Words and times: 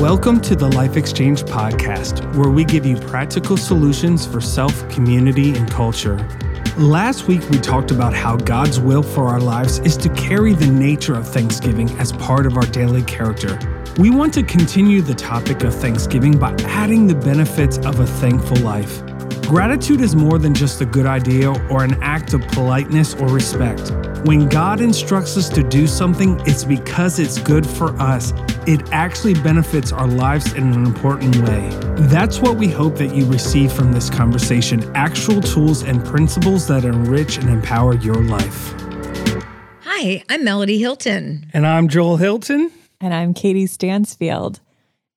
Welcome 0.00 0.40
to 0.40 0.56
the 0.56 0.66
Life 0.66 0.96
Exchange 0.96 1.42
Podcast, 1.42 2.34
where 2.34 2.48
we 2.48 2.64
give 2.64 2.86
you 2.86 2.96
practical 2.96 3.58
solutions 3.58 4.26
for 4.26 4.40
self, 4.40 4.88
community, 4.88 5.54
and 5.54 5.70
culture. 5.70 6.16
Last 6.78 7.28
week, 7.28 7.46
we 7.50 7.58
talked 7.58 7.90
about 7.90 8.14
how 8.14 8.36
God's 8.36 8.80
will 8.80 9.02
for 9.02 9.26
our 9.26 9.38
lives 9.38 9.78
is 9.80 9.98
to 9.98 10.08
carry 10.14 10.54
the 10.54 10.68
nature 10.68 11.14
of 11.14 11.28
Thanksgiving 11.28 11.90
as 11.98 12.12
part 12.12 12.46
of 12.46 12.56
our 12.56 12.64
daily 12.64 13.02
character. 13.02 13.58
We 13.98 14.08
want 14.08 14.32
to 14.34 14.42
continue 14.42 15.02
the 15.02 15.12
topic 15.12 15.64
of 15.64 15.74
Thanksgiving 15.74 16.38
by 16.38 16.54
adding 16.60 17.06
the 17.06 17.14
benefits 17.14 17.76
of 17.76 18.00
a 18.00 18.06
thankful 18.06 18.56
life. 18.60 19.04
Gratitude 19.42 20.00
is 20.00 20.16
more 20.16 20.38
than 20.38 20.54
just 20.54 20.80
a 20.80 20.86
good 20.86 21.04
idea 21.04 21.50
or 21.68 21.84
an 21.84 22.02
act 22.02 22.32
of 22.32 22.40
politeness 22.48 23.12
or 23.16 23.28
respect. 23.28 23.90
When 24.24 24.48
God 24.48 24.80
instructs 24.80 25.36
us 25.36 25.50
to 25.50 25.62
do 25.62 25.86
something, 25.86 26.40
it's 26.46 26.64
because 26.64 27.18
it's 27.18 27.38
good 27.38 27.66
for 27.66 27.90
us. 28.00 28.32
It 28.66 28.92
actually 28.92 29.32
benefits 29.34 29.90
our 29.90 30.06
lives 30.06 30.52
in 30.52 30.74
an 30.74 30.84
important 30.84 31.34
way. 31.36 31.70
That's 32.08 32.40
what 32.40 32.58
we 32.58 32.68
hope 32.68 32.96
that 32.96 33.14
you 33.14 33.24
receive 33.24 33.72
from 33.72 33.92
this 33.92 34.10
conversation 34.10 34.84
actual 34.94 35.40
tools 35.40 35.82
and 35.82 36.04
principles 36.04 36.68
that 36.68 36.84
enrich 36.84 37.38
and 37.38 37.48
empower 37.48 37.94
your 37.94 38.22
life. 38.22 38.74
Hi, 39.84 40.22
I'm 40.28 40.44
Melody 40.44 40.78
Hilton. 40.78 41.46
And 41.54 41.66
I'm 41.66 41.88
Joel 41.88 42.18
Hilton. 42.18 42.70
And 43.00 43.14
I'm 43.14 43.32
Katie 43.32 43.66
Stansfield. 43.66 44.60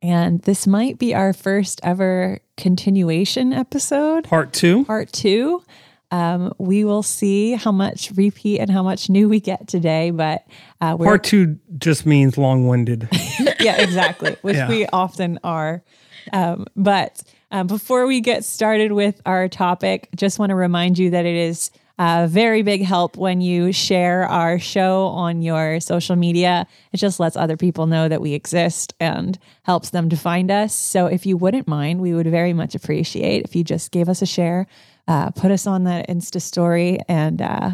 And 0.01 0.41
this 0.43 0.65
might 0.65 0.97
be 0.97 1.13
our 1.13 1.33
first 1.33 1.81
ever 1.83 2.39
continuation 2.55 3.51
episode. 3.51 4.23
Part 4.23 4.53
two. 4.53 4.85
Part 4.85 5.11
two. 5.11 5.63
Um, 6.13 6.53
we 6.59 6.85
will 6.85 7.01
see 7.01 7.53
how 7.53 7.71
much 7.71 8.11
repeat 8.15 8.59
and 8.59 8.69
how 8.69 8.83
much 8.83 9.09
new 9.09 9.27
we 9.27 9.39
get 9.39 9.67
today. 9.67 10.11
But 10.11 10.45
uh, 10.79 10.95
part 10.95 11.23
two 11.23 11.57
just 11.79 12.05
means 12.05 12.37
long 12.37 12.67
winded. 12.67 13.09
yeah, 13.59 13.81
exactly, 13.81 14.37
which 14.43 14.57
yeah. 14.57 14.69
we 14.69 14.85
often 14.85 15.39
are. 15.43 15.83
Um, 16.31 16.67
but 16.75 17.23
um, 17.49 17.65
before 17.65 18.05
we 18.05 18.21
get 18.21 18.45
started 18.45 18.91
with 18.91 19.19
our 19.25 19.47
topic, 19.47 20.07
just 20.15 20.37
want 20.37 20.51
to 20.51 20.55
remind 20.55 20.99
you 20.99 21.09
that 21.09 21.25
it 21.25 21.35
is 21.35 21.71
a 21.97 22.27
very 22.27 22.61
big 22.61 22.83
help 22.83 23.17
when 23.17 23.41
you 23.41 23.71
share 23.71 24.27
our 24.27 24.59
show 24.59 25.07
on 25.07 25.41
your 25.41 25.79
social 25.79 26.15
media. 26.15 26.67
It 26.91 26.97
just 26.97 27.19
lets 27.19 27.35
other 27.35 27.57
people 27.57 27.87
know 27.87 28.07
that 28.07 28.21
we 28.21 28.33
exist 28.33 28.93
and 28.99 29.39
helps 29.63 29.89
them 29.89 30.09
to 30.09 30.15
find 30.15 30.51
us. 30.51 30.75
So 30.75 31.07
if 31.07 31.25
you 31.25 31.37
wouldn't 31.37 31.67
mind, 31.67 32.01
we 32.01 32.13
would 32.13 32.27
very 32.27 32.53
much 32.53 32.75
appreciate 32.75 33.45
if 33.45 33.55
you 33.55 33.63
just 33.63 33.91
gave 33.91 34.09
us 34.09 34.21
a 34.21 34.27
share, 34.27 34.67
uh, 35.07 35.31
put 35.31 35.51
us 35.51 35.67
on 35.67 35.83
that 35.85 36.07
Insta 36.09 36.41
story, 36.41 36.99
and 37.07 37.41
uh, 37.41 37.71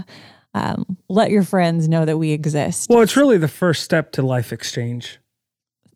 um, 0.54 0.98
let 1.08 1.32
your 1.32 1.44
friends 1.44 1.88
know 1.88 2.06
that 2.06 2.18
we 2.18 2.32
exist. 2.32 2.90
Well, 2.90 3.02
it's 3.02 3.16
really 3.16 3.38
the 3.38 3.48
first 3.48 3.84
step 3.84 4.12
to 4.14 4.22
life 4.22 4.52
exchange. 4.52 5.20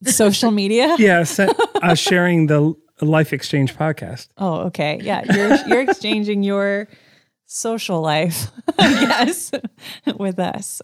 Social 0.04 0.52
media? 0.52 0.96
yes, 1.00 1.40
uh, 1.40 1.96
sharing 1.96 2.48
the 2.48 2.76
Life 3.02 3.34
Exchange 3.34 3.76
podcast. 3.76 4.28
Oh, 4.38 4.62
okay. 4.68 5.00
Yeah, 5.02 5.24
you're 5.34 5.68
you're 5.68 5.90
exchanging 5.90 6.44
your 6.44 6.88
social 7.46 8.02
life, 8.02 8.52
I 8.80 9.06
guess, 9.06 9.52
with 10.18 10.40
us. 10.40 10.82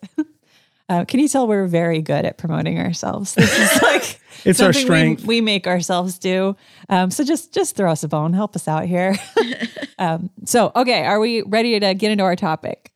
Uh, 0.89 1.05
can 1.05 1.19
you 1.19 1.27
tell 1.27 1.47
we're 1.47 1.67
very 1.67 2.01
good 2.01 2.25
at 2.25 2.37
promoting 2.37 2.79
ourselves? 2.79 3.35
This 3.35 3.57
is 3.57 3.81
like 3.83 4.19
it's 4.43 4.59
our 4.59 4.73
strength. 4.73 5.21
We, 5.21 5.35
we, 5.35 5.41
make 5.41 5.67
ourselves 5.67 6.17
do. 6.17 6.55
Um, 6.89 7.11
so 7.11 7.23
just 7.23 7.53
just 7.53 7.75
throw 7.75 7.91
us 7.91 8.03
a 8.03 8.07
bone, 8.07 8.33
help 8.33 8.55
us 8.55 8.67
out 8.67 8.85
here. 8.85 9.15
um, 9.99 10.31
so 10.45 10.71
okay, 10.75 11.05
are 11.05 11.19
we 11.19 11.43
ready 11.43 11.79
to 11.79 11.93
get 11.93 12.11
into 12.11 12.23
our 12.23 12.35
topic? 12.35 12.91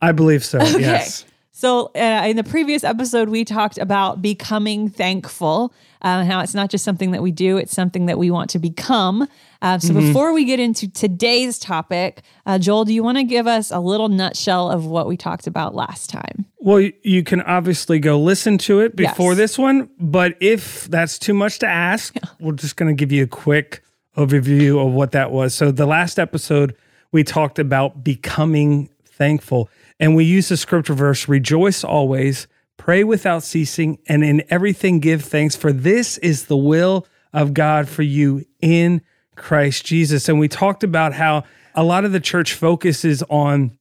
I 0.00 0.12
believe 0.12 0.44
so. 0.44 0.58
Okay. 0.62 0.80
Yes. 0.80 1.24
So, 1.56 1.92
uh, 1.94 2.24
in 2.26 2.34
the 2.34 2.42
previous 2.42 2.82
episode, 2.82 3.28
we 3.28 3.44
talked 3.44 3.78
about 3.78 4.20
becoming 4.20 4.88
thankful, 4.88 5.72
uh, 6.02 6.24
how 6.24 6.40
it's 6.40 6.52
not 6.52 6.68
just 6.68 6.84
something 6.84 7.12
that 7.12 7.22
we 7.22 7.30
do, 7.30 7.58
it's 7.58 7.72
something 7.72 8.06
that 8.06 8.18
we 8.18 8.28
want 8.28 8.50
to 8.50 8.58
become. 8.58 9.28
Uh, 9.62 9.78
so, 9.78 9.94
mm-hmm. 9.94 10.08
before 10.08 10.32
we 10.32 10.44
get 10.46 10.58
into 10.58 10.90
today's 10.90 11.60
topic, 11.60 12.22
uh, 12.44 12.58
Joel, 12.58 12.86
do 12.86 12.92
you 12.92 13.04
want 13.04 13.18
to 13.18 13.24
give 13.24 13.46
us 13.46 13.70
a 13.70 13.78
little 13.78 14.08
nutshell 14.08 14.68
of 14.68 14.86
what 14.86 15.06
we 15.06 15.16
talked 15.16 15.46
about 15.46 15.76
last 15.76 16.10
time? 16.10 16.44
Well, 16.58 16.90
you 17.04 17.22
can 17.22 17.40
obviously 17.42 18.00
go 18.00 18.18
listen 18.18 18.58
to 18.58 18.80
it 18.80 18.96
before 18.96 19.30
yes. 19.30 19.38
this 19.38 19.56
one, 19.56 19.88
but 20.00 20.36
if 20.40 20.88
that's 20.88 21.20
too 21.20 21.34
much 21.34 21.60
to 21.60 21.68
ask, 21.68 22.16
we're 22.40 22.54
just 22.54 22.74
going 22.74 22.94
to 22.94 22.98
give 22.98 23.12
you 23.12 23.22
a 23.22 23.28
quick 23.28 23.84
overview 24.16 24.84
of 24.84 24.92
what 24.92 25.12
that 25.12 25.30
was. 25.30 25.54
So, 25.54 25.70
the 25.70 25.86
last 25.86 26.18
episode, 26.18 26.74
we 27.12 27.22
talked 27.22 27.60
about 27.60 28.02
becoming 28.02 28.88
thankful. 29.04 29.70
And 30.00 30.16
we 30.16 30.24
use 30.24 30.48
the 30.48 30.56
scripture 30.56 30.94
verse 30.94 31.28
rejoice 31.28 31.84
always, 31.84 32.46
pray 32.76 33.04
without 33.04 33.42
ceasing, 33.42 33.98
and 34.06 34.24
in 34.24 34.42
everything 34.50 35.00
give 35.00 35.22
thanks, 35.24 35.56
for 35.56 35.72
this 35.72 36.18
is 36.18 36.46
the 36.46 36.56
will 36.56 37.06
of 37.32 37.54
God 37.54 37.88
for 37.88 38.02
you 38.02 38.44
in 38.60 39.02
Christ 39.36 39.84
Jesus. 39.84 40.28
And 40.28 40.38
we 40.38 40.48
talked 40.48 40.84
about 40.84 41.14
how 41.14 41.44
a 41.74 41.82
lot 41.82 42.04
of 42.04 42.12
the 42.12 42.20
church 42.20 42.54
focuses 42.54 43.22
on 43.24 43.76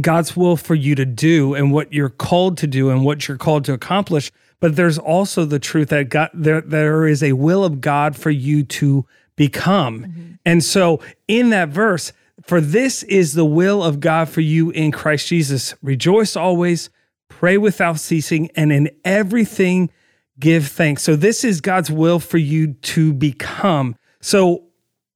God's 0.00 0.36
will 0.36 0.56
for 0.56 0.74
you 0.74 0.94
to 0.94 1.04
do 1.04 1.54
and 1.54 1.72
what 1.72 1.92
you're 1.92 2.08
called 2.08 2.58
to 2.58 2.66
do 2.66 2.90
and 2.90 3.04
what 3.04 3.28
you're 3.28 3.36
called 3.36 3.64
to 3.66 3.72
accomplish. 3.72 4.32
But 4.60 4.76
there's 4.76 4.98
also 4.98 5.44
the 5.44 5.58
truth 5.58 5.88
that 5.88 6.08
God 6.08 6.30
there 6.32 6.62
there 6.62 7.06
is 7.06 7.22
a 7.22 7.32
will 7.32 7.64
of 7.64 7.80
God 7.80 8.16
for 8.16 8.30
you 8.30 8.64
to 8.64 9.06
become. 9.36 10.00
Mm-hmm. 10.00 10.32
And 10.44 10.64
so 10.64 11.00
in 11.28 11.50
that 11.50 11.68
verse, 11.68 12.12
for 12.46 12.60
this 12.60 13.02
is 13.04 13.34
the 13.34 13.44
will 13.44 13.82
of 13.82 14.00
God 14.00 14.28
for 14.28 14.40
you 14.40 14.70
in 14.70 14.92
Christ 14.92 15.28
Jesus. 15.28 15.74
Rejoice 15.82 16.36
always, 16.36 16.90
pray 17.28 17.58
without 17.58 17.98
ceasing, 17.98 18.50
and 18.54 18.72
in 18.72 18.90
everything 19.04 19.90
give 20.38 20.68
thanks. 20.68 21.02
So, 21.02 21.16
this 21.16 21.44
is 21.44 21.60
God's 21.60 21.90
will 21.90 22.20
for 22.20 22.38
you 22.38 22.74
to 22.74 23.12
become. 23.12 23.96
So, 24.20 24.64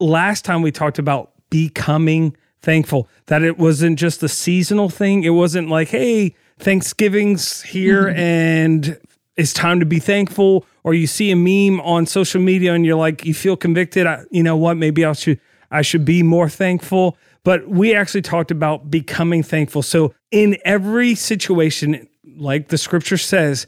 last 0.00 0.44
time 0.44 0.62
we 0.62 0.72
talked 0.72 0.98
about 0.98 1.32
becoming 1.50 2.36
thankful, 2.62 3.08
that 3.26 3.42
it 3.42 3.58
wasn't 3.58 3.98
just 3.98 4.22
a 4.22 4.28
seasonal 4.28 4.88
thing. 4.88 5.24
It 5.24 5.30
wasn't 5.30 5.68
like, 5.68 5.88
hey, 5.88 6.34
Thanksgiving's 6.58 7.62
here 7.62 8.04
mm-hmm. 8.04 8.18
and 8.18 9.00
it's 9.36 9.52
time 9.52 9.80
to 9.80 9.86
be 9.86 9.98
thankful. 9.98 10.66
Or 10.84 10.94
you 10.94 11.06
see 11.06 11.30
a 11.30 11.36
meme 11.36 11.80
on 11.80 12.06
social 12.06 12.40
media 12.40 12.74
and 12.74 12.84
you're 12.84 12.96
like, 12.96 13.24
you 13.24 13.34
feel 13.34 13.56
convicted. 13.56 14.06
I, 14.06 14.24
you 14.30 14.42
know 14.42 14.56
what? 14.56 14.76
Maybe 14.76 15.04
I 15.04 15.12
should 15.12 15.40
I 15.70 15.82
should 15.82 16.04
be 16.04 16.22
more 16.22 16.48
thankful. 16.48 17.16
But 17.42 17.68
we 17.68 17.94
actually 17.94 18.22
talked 18.22 18.50
about 18.50 18.90
becoming 18.90 19.42
thankful. 19.42 19.82
So, 19.82 20.14
in 20.30 20.58
every 20.64 21.14
situation, 21.14 22.08
like 22.36 22.68
the 22.68 22.78
scripture 22.78 23.16
says, 23.16 23.66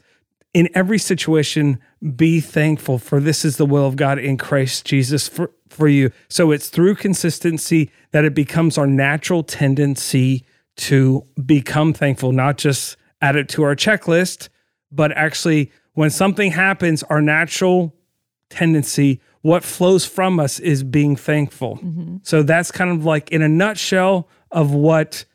in 0.53 0.69
every 0.75 0.99
situation, 0.99 1.79
be 2.15 2.39
thankful, 2.39 2.99
for 2.99 3.19
this 3.19 3.43
is 3.43 3.57
the 3.57 3.65
will 3.65 3.87
of 3.87 3.95
God 3.95 4.19
in 4.19 4.37
Christ 4.37 4.85
Jesus 4.85 5.27
for, 5.27 5.51
for 5.69 5.87
you. 5.87 6.11
So, 6.29 6.51
it's 6.51 6.69
through 6.69 6.95
consistency 6.95 7.91
that 8.11 8.25
it 8.25 8.35
becomes 8.35 8.77
our 8.77 8.87
natural 8.87 9.43
tendency 9.43 10.45
to 10.75 11.25
become 11.43 11.93
thankful, 11.93 12.31
not 12.31 12.57
just 12.57 12.97
add 13.21 13.35
it 13.35 13.49
to 13.49 13.63
our 13.63 13.75
checklist, 13.75 14.49
but 14.91 15.11
actually, 15.13 15.71
when 15.93 16.11
something 16.11 16.51
happens, 16.51 17.01
our 17.03 17.21
natural 17.21 17.95
tendency 18.49 19.19
what 19.43 19.63
flows 19.63 20.05
from 20.05 20.39
us 20.39 20.59
is 20.59 20.83
being 20.83 21.15
thankful. 21.15 21.75
Mm-hmm. 21.77 22.17
So 22.23 22.43
that's 22.43 22.71
kind 22.71 22.89
of 22.89 23.05
like 23.05 23.29
in 23.31 23.41
a 23.41 23.49
nutshell 23.49 24.29
of 24.51 24.73
what 24.73 25.25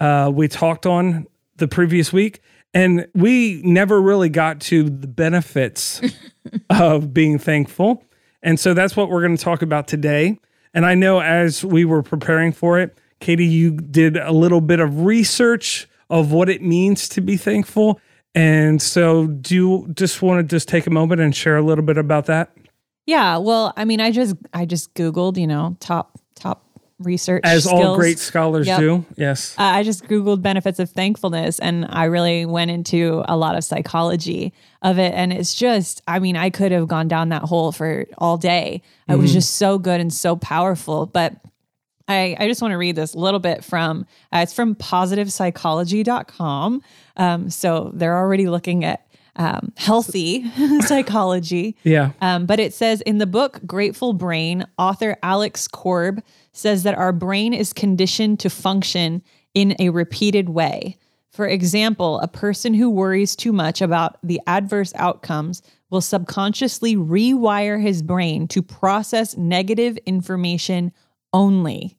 uh, 0.00 0.32
we 0.34 0.48
talked 0.48 0.86
on 0.86 1.26
the 1.56 1.68
previous 1.68 2.12
week. 2.12 2.40
And 2.72 3.06
we 3.14 3.60
never 3.62 4.00
really 4.00 4.30
got 4.30 4.60
to 4.62 4.84
the 4.84 5.06
benefits 5.06 6.00
of 6.70 7.12
being 7.12 7.38
thankful. 7.38 8.04
And 8.42 8.58
so 8.58 8.72
that's 8.72 8.96
what 8.96 9.10
we're 9.10 9.22
going 9.22 9.36
to 9.36 9.42
talk 9.42 9.60
about 9.60 9.86
today. 9.86 10.38
And 10.72 10.86
I 10.86 10.94
know 10.94 11.20
as 11.20 11.62
we 11.64 11.84
were 11.84 12.02
preparing 12.02 12.52
for 12.52 12.78
it, 12.78 12.96
Katie, 13.20 13.46
you 13.46 13.72
did 13.72 14.16
a 14.16 14.32
little 14.32 14.60
bit 14.60 14.80
of 14.80 15.02
research 15.04 15.88
of 16.08 16.32
what 16.32 16.48
it 16.48 16.62
means 16.62 17.08
to 17.10 17.20
be 17.20 17.36
thankful. 17.36 18.00
And 18.34 18.80
so 18.80 19.26
do 19.26 19.54
you 19.54 19.88
just 19.94 20.22
want 20.22 20.38
to 20.38 20.42
just 20.42 20.68
take 20.68 20.86
a 20.86 20.90
moment 20.90 21.20
and 21.20 21.36
share 21.36 21.58
a 21.58 21.62
little 21.62 21.84
bit 21.84 21.98
about 21.98 22.26
that? 22.26 22.52
Yeah, 23.08 23.38
well, 23.38 23.72
I 23.74 23.86
mean, 23.86 24.02
I 24.02 24.10
just 24.10 24.36
I 24.52 24.66
just 24.66 24.92
googled, 24.92 25.38
you 25.38 25.46
know, 25.46 25.78
top 25.80 26.20
top 26.34 26.66
research 26.98 27.40
as 27.42 27.64
skills. 27.64 27.82
all 27.82 27.96
great 27.96 28.18
scholars 28.18 28.66
yep. 28.66 28.80
do. 28.80 29.02
Yes, 29.16 29.54
uh, 29.58 29.62
I 29.62 29.82
just 29.82 30.04
googled 30.04 30.42
benefits 30.42 30.78
of 30.78 30.90
thankfulness, 30.90 31.58
and 31.58 31.86
I 31.88 32.04
really 32.04 32.44
went 32.44 32.70
into 32.70 33.24
a 33.26 33.34
lot 33.34 33.56
of 33.56 33.64
psychology 33.64 34.52
of 34.82 34.98
it, 34.98 35.14
and 35.14 35.32
it's 35.32 35.54
just, 35.54 36.02
I 36.06 36.18
mean, 36.18 36.36
I 36.36 36.50
could 36.50 36.70
have 36.70 36.86
gone 36.86 37.08
down 37.08 37.30
that 37.30 37.44
hole 37.44 37.72
for 37.72 38.04
all 38.18 38.36
day. 38.36 38.82
Mm-hmm. 38.84 39.12
It 39.12 39.16
was 39.16 39.30
mm-hmm. 39.30 39.38
just 39.38 39.56
so 39.56 39.78
good 39.78 40.02
and 40.02 40.12
so 40.12 40.36
powerful, 40.36 41.06
but. 41.06 41.34
I, 42.10 42.38
I 42.40 42.48
just 42.48 42.62
want 42.62 42.72
to 42.72 42.78
read 42.78 42.96
this 42.96 43.14
little 43.14 43.38
bit 43.38 43.62
from 43.62 44.06
uh, 44.32 44.38
it's 44.38 44.54
from 44.54 44.74
positivepsychology.com. 44.76 46.82
Um, 47.18 47.50
so 47.50 47.90
they're 47.92 48.16
already 48.16 48.48
looking 48.48 48.86
at 48.86 49.07
um, 49.38 49.72
healthy 49.76 50.50
psychology. 50.80 51.76
Yeah. 51.84 52.10
Um, 52.20 52.46
but 52.46 52.60
it 52.60 52.74
says 52.74 53.00
in 53.02 53.18
the 53.18 53.26
book 53.26 53.60
Grateful 53.66 54.12
Brain, 54.12 54.66
author 54.76 55.16
Alex 55.22 55.66
Korb 55.68 56.22
says 56.52 56.82
that 56.82 56.96
our 56.96 57.12
brain 57.12 57.54
is 57.54 57.72
conditioned 57.72 58.40
to 58.40 58.50
function 58.50 59.22
in 59.54 59.74
a 59.78 59.90
repeated 59.90 60.48
way. 60.48 60.96
For 61.30 61.46
example, 61.46 62.18
a 62.20 62.28
person 62.28 62.74
who 62.74 62.90
worries 62.90 63.36
too 63.36 63.52
much 63.52 63.80
about 63.80 64.18
the 64.22 64.40
adverse 64.46 64.92
outcomes 64.96 65.62
will 65.90 66.00
subconsciously 66.00 66.96
rewire 66.96 67.80
his 67.80 68.02
brain 68.02 68.48
to 68.48 68.62
process 68.62 69.36
negative 69.36 69.96
information 70.04 70.92
only. 71.32 71.97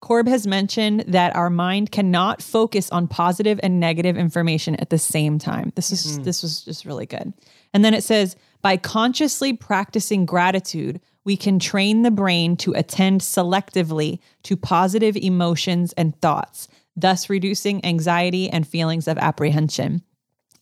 Korb 0.00 0.26
has 0.28 0.46
mentioned 0.46 1.04
that 1.08 1.36
our 1.36 1.50
mind 1.50 1.92
cannot 1.92 2.42
focus 2.42 2.90
on 2.90 3.06
positive 3.06 3.60
and 3.62 3.78
negative 3.78 4.16
information 4.16 4.74
at 4.76 4.90
the 4.90 4.98
same 4.98 5.38
time. 5.38 5.72
This 5.76 5.92
is 5.92 6.06
mm-hmm. 6.06 6.22
this 6.22 6.42
was 6.42 6.64
just 6.64 6.84
really 6.84 7.06
good. 7.06 7.32
And 7.74 7.84
then 7.84 7.94
it 7.94 8.02
says 8.02 8.36
by 8.62 8.76
consciously 8.76 9.52
practicing 9.52 10.24
gratitude, 10.24 11.00
we 11.24 11.36
can 11.36 11.58
train 11.58 12.02
the 12.02 12.10
brain 12.10 12.56
to 12.56 12.72
attend 12.72 13.20
selectively 13.20 14.20
to 14.44 14.56
positive 14.56 15.16
emotions 15.16 15.92
and 15.94 16.18
thoughts, 16.20 16.68
thus 16.96 17.28
reducing 17.28 17.84
anxiety 17.84 18.48
and 18.48 18.66
feelings 18.66 19.06
of 19.06 19.18
apprehension. 19.18 20.02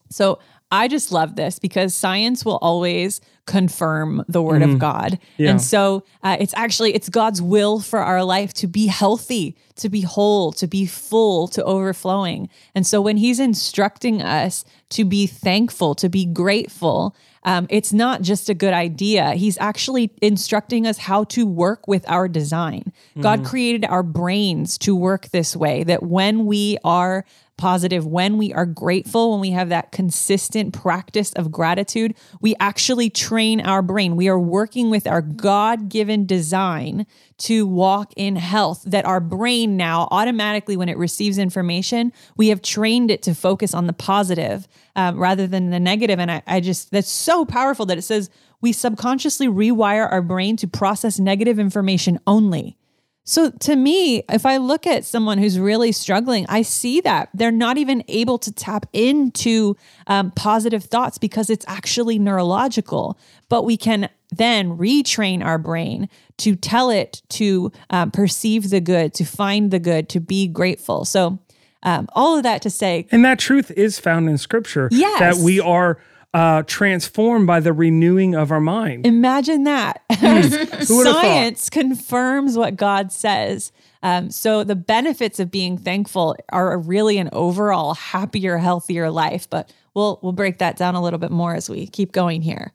So 0.09 0.39
I 0.71 0.87
just 0.87 1.11
love 1.11 1.35
this 1.35 1.57
because 1.57 1.95
science 1.95 2.45
will 2.45 2.57
always 2.61 3.21
confirm 3.45 4.23
the 4.27 4.41
word 4.43 4.61
mm-hmm. 4.61 4.73
of 4.73 4.79
God. 4.79 5.19
Yeah. 5.37 5.49
And 5.49 5.61
so 5.61 6.03
uh, 6.21 6.37
it's 6.39 6.53
actually 6.55 6.93
it's 6.93 7.09
God's 7.09 7.41
will 7.41 7.79
for 7.79 7.99
our 7.99 8.23
life 8.23 8.53
to 8.55 8.67
be 8.67 8.85
healthy, 8.85 9.57
to 9.77 9.89
be 9.89 10.01
whole, 10.01 10.51
to 10.53 10.67
be 10.67 10.85
full, 10.85 11.47
to 11.49 11.63
overflowing. 11.63 12.49
And 12.75 12.85
so 12.85 13.01
when 13.01 13.17
he's 13.17 13.39
instructing 13.39 14.21
us 14.21 14.63
to 14.89 15.05
be 15.05 15.25
thankful, 15.25 15.95
to 15.95 16.09
be 16.09 16.25
grateful, 16.25 17.15
um, 17.43 17.65
it's 17.71 17.91
not 17.91 18.21
just 18.21 18.49
a 18.49 18.53
good 18.53 18.73
idea. 18.73 19.31
He's 19.31 19.57
actually 19.57 20.11
instructing 20.21 20.85
us 20.85 20.99
how 20.99 21.23
to 21.25 21.47
work 21.47 21.87
with 21.87 22.07
our 22.07 22.27
design. 22.27 22.91
Mm-hmm. 23.11 23.21
God 23.21 23.45
created 23.45 23.85
our 23.85 24.03
brains 24.03 24.77
to 24.79 24.95
work 24.95 25.29
this 25.29 25.55
way, 25.55 25.83
that 25.85 26.03
when 26.03 26.45
we 26.45 26.77
are 26.83 27.25
positive, 27.59 28.07
when 28.07 28.39
we 28.39 28.51
are 28.51 28.65
grateful, 28.65 29.31
when 29.31 29.39
we 29.39 29.51
have 29.51 29.69
that 29.69 29.91
consistent 29.91 30.73
practice 30.73 31.31
of 31.33 31.51
gratitude, 31.51 32.15
we 32.41 32.55
actually 32.59 33.11
train 33.11 33.61
our 33.61 33.83
brain. 33.83 34.15
We 34.15 34.27
are 34.27 34.39
working 34.39 34.89
with 34.89 35.05
our 35.05 35.21
God 35.21 35.89
given 35.89 36.25
design 36.25 37.05
to 37.39 37.67
walk 37.67 38.13
in 38.15 38.35
health, 38.35 38.83
that 38.87 39.05
our 39.05 39.19
brain 39.19 39.77
now 39.77 40.07
automatically, 40.09 40.75
when 40.75 40.89
it 40.89 40.97
receives 40.97 41.37
information, 41.37 42.11
we 42.35 42.47
have 42.47 42.61
trained 42.61 43.11
it 43.11 43.21
to 43.23 43.35
focus 43.35 43.75
on 43.75 43.85
the 43.85 43.93
positive 43.93 44.67
um, 44.95 45.19
rather 45.19 45.45
than 45.45 45.69
the 45.69 45.79
negative. 45.79 46.17
And 46.19 46.31
I, 46.31 46.41
I 46.47 46.59
just, 46.61 46.89
that's 46.89 47.11
so 47.11 47.45
powerful 47.45 47.85
that 47.85 47.97
it 47.99 48.01
says 48.01 48.31
we 48.61 48.73
subconsciously 48.73 49.47
rewire 49.47 50.11
our 50.11 50.21
brain 50.21 50.57
to 50.57 50.67
process 50.67 51.19
negative 51.19 51.59
information 51.59 52.19
only. 52.25 52.78
So 53.23 53.51
to 53.51 53.75
me, 53.75 54.23
if 54.29 54.45
I 54.45 54.57
look 54.57 54.87
at 54.87 55.05
someone 55.05 55.37
who's 55.37 55.59
really 55.59 55.91
struggling, 55.91 56.47
I 56.49 56.63
see 56.63 56.99
that 57.01 57.29
they're 57.33 57.51
not 57.51 57.77
even 57.77 58.03
able 58.07 58.39
to 58.39 58.51
tap 58.51 58.87
into 58.91 59.75
um, 60.07 60.31
positive 60.31 60.85
thoughts 60.85 61.19
because 61.19 61.49
it's 61.49 61.65
actually 61.67 62.17
neurological. 62.17 63.19
But 63.47 63.63
we 63.65 63.77
can 63.77 64.09
then 64.31 64.77
retrain 64.77 65.43
our 65.43 65.57
brain 65.57 66.09
to 66.37 66.55
tell 66.55 66.89
it 66.89 67.21
to 67.29 67.71
um, 67.89 68.11
perceive 68.11 68.69
the 68.69 68.81
good, 68.81 69.13
to 69.15 69.25
find 69.25 69.71
the 69.71 69.79
good, 69.79 70.09
to 70.09 70.19
be 70.19 70.47
grateful. 70.47 71.05
So 71.05 71.39
um, 71.83 72.07
all 72.13 72.37
of 72.37 72.43
that 72.43 72.61
to 72.63 72.69
say, 72.69 73.07
and 73.11 73.23
that 73.25 73.39
truth 73.39 73.71
is 73.71 73.99
found 73.99 74.29
in 74.29 74.37
Scripture. 74.37 74.89
Yes, 74.91 75.19
that 75.19 75.43
we 75.43 75.59
are 75.59 75.99
uh, 76.33 76.63
transformed 76.63 77.47
by 77.47 77.59
the 77.59 77.73
renewing 77.73 78.35
of 78.35 78.51
our 78.51 78.59
mind. 78.59 79.05
Imagine 79.05 79.63
that. 79.63 80.03
Hmm. 80.19 80.83
Science 80.83 81.69
confirms 81.69 82.57
what 82.57 82.75
God 82.75 83.11
says. 83.11 83.71
Um, 84.03 84.29
so 84.29 84.63
the 84.63 84.75
benefits 84.75 85.39
of 85.39 85.49
being 85.49 85.77
thankful 85.77 86.35
are 86.49 86.77
really 86.77 87.17
an 87.17 87.29
overall 87.31 87.93
happier, 87.93 88.57
healthier 88.57 89.09
life. 89.09 89.49
But 89.49 89.73
we'll 89.95 90.19
we'll 90.21 90.33
break 90.33 90.57
that 90.59 90.75
down 90.75 90.95
a 90.95 91.01
little 91.01 91.19
bit 91.19 91.31
more 91.31 91.55
as 91.55 91.69
we 91.69 91.87
keep 91.87 92.11
going 92.11 92.41
here. 92.41 92.73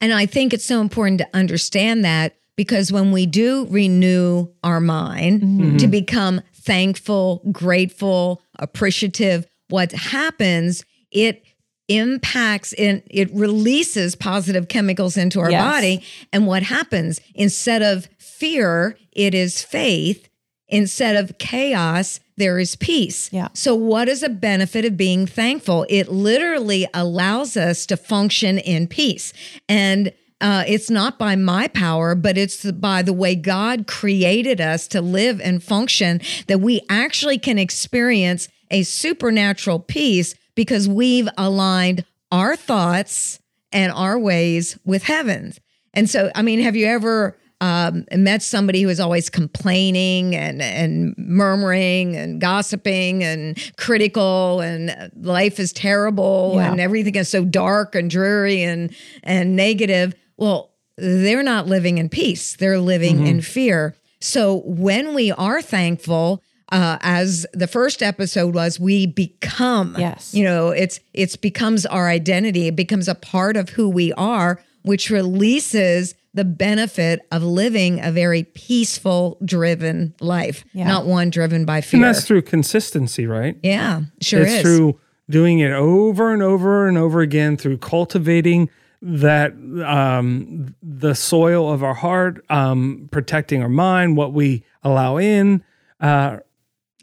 And 0.00 0.12
I 0.12 0.26
think 0.26 0.52
it's 0.52 0.64
so 0.64 0.80
important 0.80 1.18
to 1.18 1.28
understand 1.34 2.04
that 2.04 2.36
because 2.56 2.92
when 2.92 3.12
we 3.12 3.26
do 3.26 3.66
renew 3.68 4.48
our 4.62 4.80
mind 4.80 5.42
mm-hmm. 5.42 5.76
to 5.78 5.88
become 5.88 6.40
thankful, 6.54 7.42
grateful, 7.52 8.42
appreciative, 8.58 9.46
what 9.68 9.92
happens, 9.92 10.84
it 11.10 11.44
impacts 11.88 12.72
and 12.74 13.02
it 13.06 13.32
releases 13.32 14.16
positive 14.16 14.68
chemicals 14.68 15.16
into 15.16 15.40
our 15.40 15.50
yes. 15.50 15.62
body. 15.62 16.02
And 16.32 16.46
what 16.46 16.62
happens 16.62 17.20
instead 17.34 17.82
of 17.82 18.08
fear, 18.18 18.98
it 19.12 19.34
is 19.34 19.62
faith. 19.62 20.28
Instead 20.68 21.14
of 21.14 21.38
chaos, 21.38 22.18
there 22.36 22.58
is 22.58 22.74
peace. 22.74 23.32
Yeah. 23.32 23.48
So, 23.52 23.74
what 23.74 24.08
is 24.08 24.24
a 24.24 24.28
benefit 24.28 24.84
of 24.84 24.96
being 24.96 25.24
thankful? 25.26 25.86
It 25.88 26.08
literally 26.08 26.88
allows 26.92 27.56
us 27.56 27.86
to 27.86 27.96
function 27.96 28.58
in 28.58 28.88
peace. 28.88 29.32
And 29.68 30.12
uh, 30.40 30.64
it's 30.66 30.90
not 30.90 31.18
by 31.18 31.36
my 31.36 31.68
power, 31.68 32.14
but 32.14 32.36
it's 32.36 32.70
by 32.72 33.02
the 33.02 33.12
way 33.12 33.34
God 33.34 33.86
created 33.86 34.60
us 34.60 34.86
to 34.88 35.00
live 35.00 35.40
and 35.40 35.62
function 35.62 36.20
that 36.48 36.60
we 36.60 36.82
actually 36.90 37.38
can 37.38 37.58
experience 37.58 38.48
a 38.70 38.82
supernatural 38.82 39.78
peace 39.78 40.34
because 40.56 40.88
we've 40.88 41.28
aligned 41.38 42.04
our 42.32 42.56
thoughts 42.56 43.38
and 43.70 43.92
our 43.92 44.18
ways 44.18 44.76
with 44.84 45.04
heaven's. 45.04 45.60
And 45.94 46.10
so, 46.10 46.30
I 46.34 46.42
mean, 46.42 46.60
have 46.60 46.74
you 46.74 46.86
ever 46.86 47.38
um, 47.60 48.04
met 48.14 48.42
somebody 48.42 48.82
who 48.82 48.88
is 48.88 49.00
always 49.00 49.30
complaining 49.30 50.34
and 50.34 50.60
and 50.60 51.14
murmuring 51.16 52.16
and 52.16 52.40
gossiping 52.40 53.24
and 53.24 53.56
critical 53.78 54.60
and 54.60 55.10
life 55.16 55.58
is 55.58 55.72
terrible 55.72 56.52
yeah. 56.56 56.70
and 56.70 56.80
everything 56.80 57.14
is 57.14 57.30
so 57.30 57.44
dark 57.44 57.94
and 57.94 58.10
dreary 58.10 58.62
and 58.62 58.94
and 59.22 59.56
negative? 59.56 60.14
Well, 60.36 60.72
they're 60.96 61.42
not 61.42 61.66
living 61.66 61.98
in 61.98 62.08
peace. 62.08 62.56
They're 62.56 62.78
living 62.78 63.16
mm-hmm. 63.16 63.26
in 63.26 63.40
fear. 63.40 63.94
So 64.20 64.62
when 64.64 65.14
we 65.14 65.30
are 65.32 65.62
thankful, 65.62 66.42
uh, 66.70 66.98
as 67.00 67.46
the 67.52 67.66
first 67.66 68.02
episode 68.02 68.54
was, 68.54 68.80
we 68.80 69.06
become. 69.06 69.94
Yes. 69.98 70.34
You 70.34 70.44
know, 70.44 70.70
it's 70.70 71.00
it's 71.14 71.36
becomes 71.36 71.86
our 71.86 72.08
identity. 72.08 72.66
It 72.66 72.76
becomes 72.76 73.08
a 73.08 73.14
part 73.14 73.56
of 73.56 73.70
who 73.70 73.88
we 73.88 74.12
are, 74.14 74.60
which 74.82 75.10
releases 75.10 76.14
the 76.34 76.44
benefit 76.44 77.26
of 77.32 77.42
living 77.42 78.04
a 78.04 78.12
very 78.12 78.42
peaceful, 78.42 79.38
driven 79.44 80.14
life, 80.20 80.64
yeah. 80.74 80.86
not 80.86 81.06
one 81.06 81.30
driven 81.30 81.64
by 81.64 81.80
fear. 81.80 81.98
And 81.98 82.04
that's 82.04 82.26
through 82.26 82.42
consistency, 82.42 83.26
right? 83.26 83.56
Yeah, 83.62 84.02
sure 84.20 84.42
it's 84.42 84.52
is. 84.52 84.62
through 84.62 85.00
doing 85.30 85.60
it 85.60 85.72
over 85.72 86.32
and 86.32 86.42
over 86.42 86.88
and 86.88 86.98
over 86.98 87.20
again, 87.20 87.56
through 87.56 87.78
cultivating 87.78 88.68
that 89.00 89.52
um, 89.86 90.74
the 90.82 91.14
soil 91.14 91.72
of 91.72 91.82
our 91.82 91.94
heart, 91.94 92.44
um, 92.50 93.08
protecting 93.10 93.62
our 93.62 93.68
mind, 93.68 94.16
what 94.16 94.32
we 94.32 94.64
allow 94.82 95.16
in, 95.16 95.62
uh, 96.00 96.38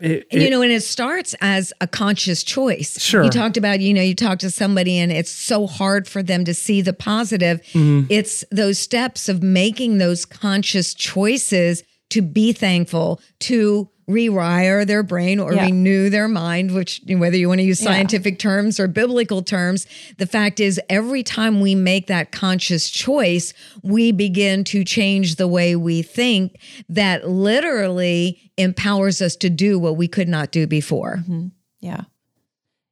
it, 0.04 0.28
it, 0.30 0.42
you 0.42 0.50
know, 0.50 0.62
and 0.62 0.72
it 0.72 0.84
starts 0.84 1.34
as 1.40 1.72
a 1.80 1.88
conscious 1.88 2.44
choice. 2.44 3.02
Sure. 3.02 3.24
You 3.24 3.30
talked 3.30 3.56
about, 3.56 3.80
you 3.80 3.94
know, 3.94 4.02
you 4.02 4.14
talk 4.14 4.40
to 4.40 4.52
somebody 4.52 5.00
and 5.00 5.12
it's 5.12 5.32
so 5.32 5.66
hard 5.66 6.10
for 6.10 6.22
them 6.22 6.44
to 6.44 6.54
see 6.54 6.82
the 6.82 6.92
positive. 6.92 7.62
Mm-hmm. 7.72 8.08
It's 8.10 8.44
those 8.52 8.78
steps 8.78 9.30
of 9.30 9.42
making 9.42 10.00
those 10.00 10.26
conscious 10.26 10.94
choices 10.94 11.84
to 12.10 12.22
be 12.22 12.52
thankful, 12.52 13.22
to 13.40 13.90
rewire 14.10 14.86
their 14.86 15.04
brain 15.04 15.40
or 15.40 15.54
yeah. 15.54 15.66
renew 15.66 16.10
their 16.10 16.28
mind, 16.28 16.72
which 16.74 17.02
whether 17.08 17.38
you 17.38 17.48
want 17.48 17.60
to 17.60 17.66
use 17.66 17.80
scientific 17.80 18.34
yeah. 18.34 18.50
terms 18.50 18.80
or 18.80 18.88
biblical 18.88 19.42
terms, 19.42 19.88
the 20.18 20.26
fact 20.26 20.60
is 20.60 20.80
every 20.90 21.24
time 21.24 21.62
we 21.62 21.76
make 21.76 22.08
that 22.08 22.32
conscious 22.32 22.90
choice, 22.90 23.54
we 23.82 24.12
begin 24.12 24.64
to 24.66 24.84
change 24.84 25.36
the 25.36 25.48
way 25.48 25.76
we 25.76 26.02
think 26.02 26.58
that 26.90 27.28
literally 27.28 28.52
empowers 28.58 29.22
us 29.22 29.36
to 29.36 29.50
do 29.50 29.80
what 29.80 29.98
we 29.98 30.08
could 30.08 30.28
not 30.28 30.52
do 30.52 30.68
before. 30.68 31.18
Mm-hmm. 31.18 31.48
Yeah. 31.80 32.02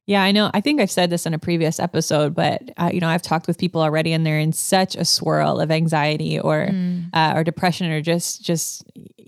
Yeah, 0.06 0.22
I 0.22 0.32
know. 0.32 0.50
I 0.52 0.60
think 0.60 0.80
I've 0.80 0.90
said 0.90 1.10
this 1.10 1.26
in 1.26 1.34
a 1.34 1.38
previous 1.38 1.78
episode, 1.78 2.34
but 2.34 2.60
uh, 2.76 2.90
you 2.92 3.00
know, 3.00 3.08
I've 3.08 3.22
talked 3.22 3.46
with 3.46 3.56
people 3.56 3.80
already, 3.80 4.12
and 4.12 4.26
they're 4.26 4.38
in 4.38 4.52
such 4.52 4.96
a 4.96 5.04
swirl 5.04 5.60
of 5.60 5.70
anxiety 5.70 6.40
or 6.40 6.66
mm. 6.66 7.08
uh, 7.12 7.34
or 7.36 7.44
depression 7.44 7.90
or 7.90 8.00
just 8.00 8.42
just 8.42 8.84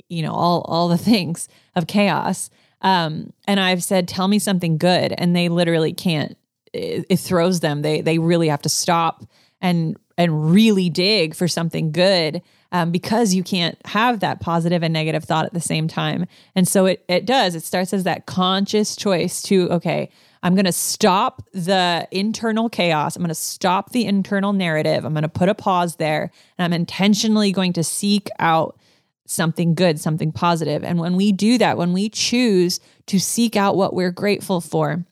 you 0.09 0.23
know 0.23 0.33
all 0.33 0.63
all 0.63 0.89
the 0.89 0.99
things 1.13 1.49
of 1.77 1.87
chaos. 1.87 2.51
Um, 2.83 3.33
and 3.47 3.59
I've 3.61 3.83
said, 3.83 4.09
"Tell 4.09 4.29
me 4.29 4.39
something 4.39 4.77
good," 4.77 5.15
and 5.17 5.35
they 5.35 5.49
literally 5.49 5.93
can't. 5.93 6.37
It, 6.73 7.07
it 7.09 7.17
throws 7.19 7.61
them. 7.61 7.83
They 7.83 8.01
they 8.01 8.19
really 8.19 8.49
have 8.49 8.63
to 8.63 8.69
stop 8.69 9.25
and 9.61 9.97
and 10.17 10.53
really 10.53 10.91
dig 10.91 11.35
for 11.35 11.49
something 11.49 11.91
good 11.91 12.43
um, 12.73 12.93
because 12.93 13.35
you 13.35 13.43
can't 13.43 13.79
have 13.87 14.21
that 14.21 14.41
positive 14.41 14.83
and 14.83 14.93
negative 14.93 15.25
thought 15.25 15.47
at 15.47 15.55
the 15.55 15.61
same 15.61 15.89
time. 15.89 16.27
And 16.55 16.69
so 16.69 16.87
it 16.87 17.05
it 17.09 17.25
does. 17.25 17.55
It 17.55 17.63
starts 17.63 17.93
as 17.93 18.05
that 18.05 18.27
conscious 18.27 18.97
choice 18.97 19.43
to 19.43 19.71
okay 19.71 20.11
I'm 20.45 20.55
going 20.55 20.67
to 20.67 20.73
stop 20.73 21.43
the 21.53 22.07
internal 22.11 22.69
chaos. 22.69 23.17
I'm 23.17 23.23
going 23.23 23.29
to 23.29 23.35
stop 23.35 23.93
the 23.93 24.05
internal 24.05 24.53
narrative. 24.53 25.07
I'm 25.07 25.15
going 25.15 25.23
to 25.23 25.29
put 25.29 25.49
a 25.49 25.55
pause 25.55 25.97
there 25.97 26.31
and 26.59 26.67
I'm 26.67 26.75
intentionally 26.75 27.51
going 27.51 27.73
to 27.73 27.83
seek 27.83 28.29
out 28.39 28.79
something 29.27 29.75
good, 29.75 29.99
something 30.01 30.33
positive. 30.33 30.85
And 30.85 30.99
when 30.99 31.17
we 31.17 31.33
do 31.33 31.59
that, 31.59 31.79
when 31.79 31.93
we 31.93 32.09
choose 32.09 32.81
to 33.07 33.19
seek 33.19 33.57
out 33.57 33.77
what 33.77 33.95
we're 33.95 34.11
grateful 34.11 34.61
for, 34.61 35.05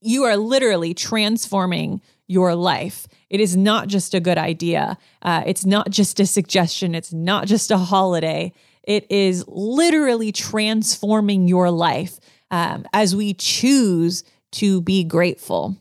you 0.00 0.24
are 0.24 0.36
literally 0.36 0.94
transforming 0.94 2.00
your 2.26 2.54
life. 2.54 3.06
It 3.30 3.40
is 3.40 3.56
not 3.56 3.88
just 3.88 4.14
a 4.14 4.20
good 4.20 4.38
idea. 4.38 4.98
Uh, 5.22 5.42
it's 5.46 5.64
not 5.64 5.90
just 5.90 6.20
a 6.20 6.26
suggestion. 6.26 6.94
It's 6.94 7.12
not 7.12 7.46
just 7.46 7.70
a 7.70 7.78
holiday. 7.78 8.52
It 8.82 9.10
is 9.10 9.44
literally 9.48 10.32
transforming 10.32 11.48
your 11.48 11.70
life 11.70 12.20
um, 12.50 12.86
as 12.92 13.14
we 13.14 13.34
choose 13.34 14.24
to 14.52 14.80
be 14.80 15.04
grateful 15.04 15.76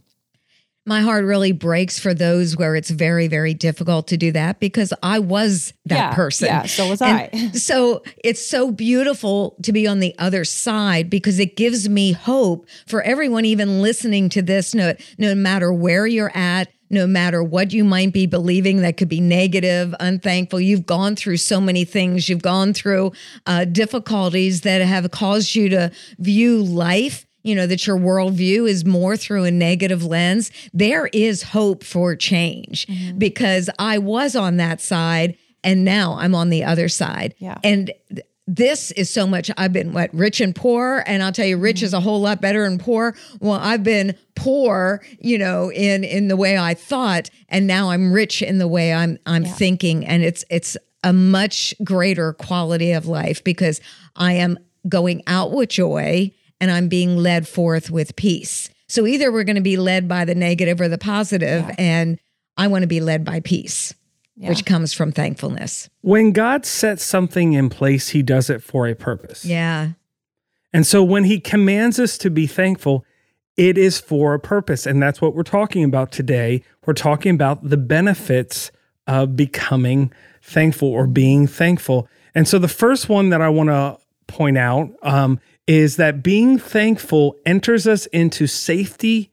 my 0.87 1.01
heart 1.01 1.25
really 1.25 1.51
breaks 1.51 1.99
for 1.99 2.13
those 2.13 2.55
where 2.55 2.75
it's 2.75 2.89
very 2.89 3.27
very 3.27 3.53
difficult 3.53 4.07
to 4.07 4.17
do 4.17 4.31
that 4.31 4.59
because 4.59 4.93
i 5.03 5.19
was 5.19 5.73
that 5.85 5.95
yeah, 5.95 6.15
person 6.15 6.47
yeah 6.47 6.65
so 6.65 6.89
was 6.89 7.01
and 7.01 7.17
i 7.17 7.51
so 7.53 8.01
it's 8.23 8.45
so 8.45 8.71
beautiful 8.71 9.55
to 9.61 9.71
be 9.71 9.85
on 9.85 9.99
the 9.99 10.15
other 10.17 10.45
side 10.45 11.09
because 11.09 11.39
it 11.39 11.55
gives 11.55 11.87
me 11.89 12.13
hope 12.13 12.67
for 12.87 13.01
everyone 13.03 13.45
even 13.45 13.81
listening 13.81 14.29
to 14.29 14.41
this 14.41 14.73
no 14.73 14.93
no 15.17 15.35
matter 15.35 15.71
where 15.71 16.07
you're 16.07 16.35
at 16.35 16.69
no 16.89 17.05
matter 17.05 17.43
what 17.43 17.73
you 17.73 17.83
might 17.83 18.13
be 18.13 18.25
believing 18.25 18.81
that 18.81 18.95
could 18.95 19.09
be 19.09 19.19
negative, 19.19 19.93
unthankful, 19.99 20.59
you've 20.59 20.85
gone 20.85 21.17
through 21.17 21.37
so 21.37 21.59
many 21.59 21.83
things. 21.83 22.29
You've 22.29 22.41
gone 22.41 22.73
through 22.73 23.11
uh, 23.45 23.65
difficulties 23.65 24.61
that 24.61 24.81
have 24.81 25.11
caused 25.11 25.53
you 25.53 25.67
to 25.69 25.91
view 26.17 26.63
life 26.63 27.26
you 27.43 27.55
know, 27.55 27.67
that 27.67 27.87
your 27.87 27.97
worldview 27.97 28.69
is 28.69 28.85
more 28.85 29.15
through 29.15 29.45
a 29.45 29.51
negative 29.51 30.03
lens, 30.03 30.51
there 30.73 31.07
is 31.07 31.43
hope 31.43 31.83
for 31.83 32.15
change 32.15 32.85
mm-hmm. 32.87 33.17
because 33.17 33.69
I 33.79 33.97
was 33.97 34.35
on 34.35 34.57
that 34.57 34.81
side 34.81 35.37
and 35.63 35.83
now 35.83 36.17
I'm 36.19 36.35
on 36.35 36.49
the 36.49 36.63
other 36.63 36.89
side. 36.89 37.35
Yeah. 37.39 37.57
And 37.63 37.91
this 38.47 38.91
is 38.91 39.09
so 39.09 39.27
much 39.27 39.51
I've 39.57 39.73
been 39.73 39.91
what 39.91 40.13
rich 40.13 40.39
and 40.39 40.55
poor 40.55 41.03
and 41.05 41.21
I'll 41.21 41.33
tell 41.33 41.45
you 41.45 41.57
rich 41.57 41.77
mm-hmm. 41.77 41.85
is 41.85 41.93
a 41.93 41.99
whole 41.99 42.21
lot 42.21 42.41
better 42.41 42.63
than 42.63 42.79
poor. 42.79 43.15
Well, 43.41 43.59
I've 43.61 43.83
been 43.83 44.15
poor, 44.35 45.01
you 45.19 45.37
know, 45.37 45.71
in 45.71 46.03
in 46.03 46.29
the 46.29 46.37
way 46.37 46.57
I 46.57 46.73
thought 46.73 47.29
and 47.49 47.67
now 47.67 47.89
I'm 47.91 48.13
rich 48.13 48.41
in 48.41 48.57
the 48.57 48.67
way 48.67 48.93
I'm 48.93 49.17
I'm 49.25 49.43
yeah. 49.43 49.53
thinking 49.53 50.05
and 50.05 50.23
it's 50.23 50.45
it's 50.49 50.77
a 51.03 51.11
much 51.11 51.73
greater 51.83 52.33
quality 52.33 52.93
of 52.93 53.05
life 53.05 53.43
because 53.43 53.81
I 54.15 54.33
am 54.33 54.57
going 54.87 55.21
out 55.27 55.51
with 55.51 55.69
joy 55.69 56.31
and 56.59 56.71
I'm 56.71 56.87
being 56.87 57.17
led 57.17 57.47
forth 57.47 57.89
with 57.89 58.15
peace. 58.15 58.69
So 58.87 59.05
either 59.05 59.31
we're 59.31 59.43
going 59.43 59.57
to 59.57 59.61
be 59.61 59.77
led 59.77 60.07
by 60.07 60.25
the 60.25 60.35
negative 60.35 60.79
or 60.79 60.87
the 60.87 60.97
positive, 60.97 61.65
yeah. 61.65 61.75
and 61.77 62.19
I 62.55 62.67
want 62.67 62.83
to 62.83 62.87
be 62.87 63.01
led 63.01 63.25
by 63.25 63.41
peace, 63.41 63.93
yeah. 64.35 64.49
which 64.49 64.65
comes 64.65 64.93
from 64.93 65.11
thankfulness. 65.11 65.89
When 66.01 66.31
God 66.31 66.65
sets 66.65 67.03
something 67.03 67.53
in 67.53 67.69
place, 67.69 68.09
he 68.09 68.23
does 68.23 68.49
it 68.49 68.63
for 68.63 68.87
a 68.87 68.95
purpose. 68.95 69.43
Yeah. 69.43 69.91
And 70.73 70.85
so 70.85 71.03
when 71.03 71.25
he 71.25 71.39
commands 71.39 71.99
us 71.99 72.17
to 72.19 72.29
be 72.29 72.47
thankful, 72.47 73.05
it 73.57 73.77
is 73.77 73.99
for 73.99 74.33
a 74.33 74.39
purpose. 74.39 74.85
And 74.85 75.01
that's 75.01 75.19
what 75.19 75.35
we're 75.35 75.43
talking 75.43 75.83
about 75.83 76.11
today. 76.11 76.63
We're 76.85 76.93
talking 76.93 77.33
about 77.33 77.67
the 77.67 77.77
benefits 77.77 78.71
of 79.07 79.35
becoming 79.35 80.11
thankful 80.41 80.89
or 80.89 81.07
being 81.07 81.47
thankful. 81.47 82.07
And 82.35 82.47
so 82.47 82.59
the 82.59 82.67
first 82.67 83.09
one 83.09 83.29
that 83.29 83.41
I 83.41 83.49
want 83.49 83.69
to 83.69 83.97
point 84.27 84.57
out 84.57 84.91
um, 85.01 85.39
is 85.67 85.97
that 85.97 86.23
being 86.23 86.57
thankful 86.57 87.35
enters 87.45 87.85
us 87.85 88.05
into 88.07 88.47
safety 88.47 89.31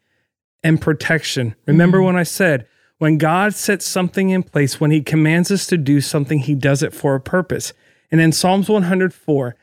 and 0.63 0.81
protection. 0.81 1.55
Remember 1.67 1.99
mm-hmm. 1.99 2.07
when 2.07 2.17
I 2.17 2.25
said, 2.25 2.67
when 2.99 3.19
God 3.19 3.55
sets 3.55 3.87
something 3.87 4.31
in 4.31 4.43
place, 4.43 4.81
when 4.81 4.91
he 4.91 5.01
commands 5.01 5.51
us 5.51 5.67
to 5.67 5.77
do 5.77 6.01
something, 6.01 6.41
he 6.41 6.55
does 6.55 6.83
it 6.83 6.93
for 6.93 7.15
a 7.15 7.21
purpose. 7.21 7.73
And 8.11 8.21
in 8.21 8.33
Psalms 8.33 8.69
104, 8.69 9.57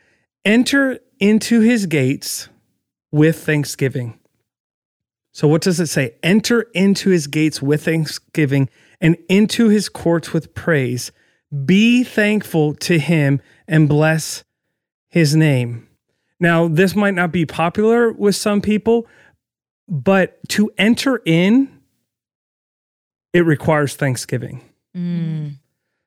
enter 0.45 0.99
into 1.19 1.61
his 1.61 1.85
gates 1.85 2.49
with 3.11 3.43
thanksgiving. 3.43 4.19
So, 5.33 5.47
what 5.47 5.61
does 5.61 5.79
it 5.79 5.87
say? 5.87 6.15
Enter 6.23 6.63
into 6.73 7.09
his 7.09 7.27
gates 7.27 7.61
with 7.61 7.85
thanksgiving 7.85 8.69
and 8.99 9.17
into 9.29 9.69
his 9.69 9.87
courts 9.87 10.33
with 10.33 10.53
praise. 10.53 11.11
Be 11.65 12.03
thankful 12.03 12.75
to 12.75 12.99
him 12.99 13.41
and 13.67 13.87
bless 13.87 14.43
his 15.07 15.35
name. 15.35 15.87
Now, 16.41 16.67
this 16.67 16.95
might 16.95 17.13
not 17.13 17.31
be 17.31 17.45
popular 17.45 18.12
with 18.12 18.36
some 18.36 18.62
people, 18.62 19.05
but 19.88 20.39
to 20.50 20.71
enter 20.75 21.21
in, 21.24 21.69
it 23.31 23.45
requires 23.45 23.95
thanksgiving. 23.95 24.62
Mm. 24.98 25.53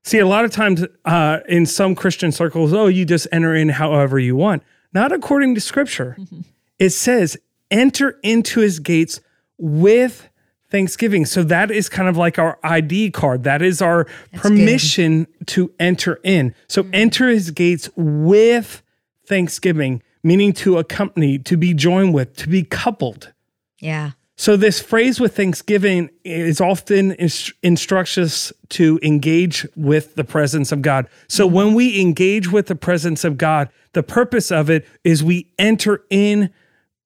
See, 0.03 0.19
a 0.19 0.26
lot 0.26 0.45
of 0.45 0.50
times 0.50 0.85
uh, 1.05 1.38
in 1.49 1.67
some 1.67 1.95
Christian 1.95 2.33
circles, 2.33 2.73
oh, 2.73 2.88
you 2.88 3.05
just 3.05 3.29
enter 3.31 3.55
in 3.55 3.69
however 3.69 4.19
you 4.19 4.35
want. 4.35 4.64
Not 4.93 5.12
according 5.12 5.55
to 5.55 5.61
scripture. 5.61 6.17
Mm-hmm. 6.19 6.41
It 6.76 6.91
says, 6.91 7.37
enter 7.71 8.19
into 8.25 8.59
his 8.59 8.81
gates 8.81 9.21
with 9.57 10.29
thanksgiving. 10.71 11.25
So 11.25 11.45
that 11.45 11.71
is 11.71 11.88
kind 11.88 12.09
of 12.09 12.17
like 12.17 12.37
our 12.37 12.59
ID 12.64 13.12
card. 13.12 13.45
That 13.45 13.62
is 13.62 13.81
our 13.81 14.09
That's 14.33 14.43
permission 14.43 15.25
good. 15.38 15.47
to 15.47 15.73
enter 15.79 16.19
in. 16.25 16.53
So 16.67 16.83
mm-hmm. 16.83 16.95
enter 16.95 17.29
his 17.29 17.53
gates 17.53 17.88
with 17.95 18.83
thanksgiving 19.25 20.03
meaning 20.25 20.52
to 20.54 20.78
accompany, 20.78 21.38
to 21.38 21.57
be 21.57 21.75
joined 21.75 22.14
with, 22.14 22.35
to 22.38 22.49
be 22.49 22.64
coupled. 22.64 23.33
Yeah. 23.78 24.12
So 24.37 24.57
this 24.57 24.81
phrase 24.81 25.21
with 25.21 25.37
Thanksgiving 25.37 26.11
is 26.25 26.61
often 26.61 27.12
inst- 27.12 27.52
instructs 27.62 28.19
us 28.19 28.52
to 28.71 28.99
engage 29.02 29.64
with 29.76 30.16
the 30.16 30.25
presence 30.25 30.73
of 30.73 30.83
God. 30.83 31.07
So 31.28 31.47
mm-hmm. 31.47 31.54
when 31.54 31.75
we 31.75 32.00
engage 32.00 32.50
with 32.50 32.66
the 32.66 32.75
presence 32.75 33.23
of 33.23 33.38
God, 33.38 33.69
the 33.93 34.02
purpose 34.02 34.50
of 34.50 34.69
it 34.71 34.88
is 35.04 35.23
we 35.23 35.52
enter 35.57 36.02
in 36.11 36.50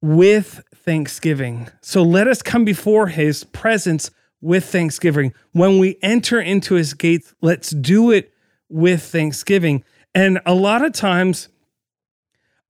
with 0.01 0.63
thanksgiving. 0.75 1.69
So 1.83 2.03
let 2.03 2.29
us 2.29 2.41
come 2.41 2.65
before 2.65 3.09
his 3.09 3.45
presence 3.45 4.11
with 4.41 4.65
thanksgiving. 4.65 5.35
When 5.53 5.79
we 5.79 5.99
enter 6.01 6.41
into 6.41 6.77
his 6.77 6.95
gates, 6.95 7.35
let's 7.43 7.71
do 7.71 8.11
it 8.11 8.33
with 8.71 9.03
thanksgiving. 9.03 9.85
And 10.15 10.41
a 10.47 10.55
lot 10.55 10.83
of 10.83 10.93
times 10.93 11.49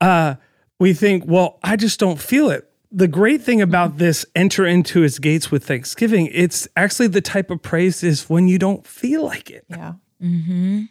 uh, 0.01 0.37
we 0.79 0.95
think, 0.95 1.25
well, 1.27 1.59
I 1.63 1.77
just 1.77 1.99
don't 1.99 2.21
feel 2.21 2.51
it. 2.51 2.71
The 2.91 3.09
great 3.09 3.43
thing 3.43 3.61
about 3.61 3.99
this 3.99 4.25
enter 4.35 4.65
into 4.65 5.01
his 5.01 5.19
gates 5.19 5.51
with 5.51 5.65
thanksgiving, 5.67 6.29
it's 6.33 6.67
actually 6.77 7.09
the 7.09 7.21
type 7.21 7.51
of 7.51 7.63
praise 7.63 8.03
is 8.03 8.31
when 8.31 8.49
you 8.49 8.59
don't 8.59 8.87
feel 8.87 9.25
like 9.25 9.51
it. 9.51 9.65
Yeah. 9.69 9.95
Mm-hmm. 10.23 10.85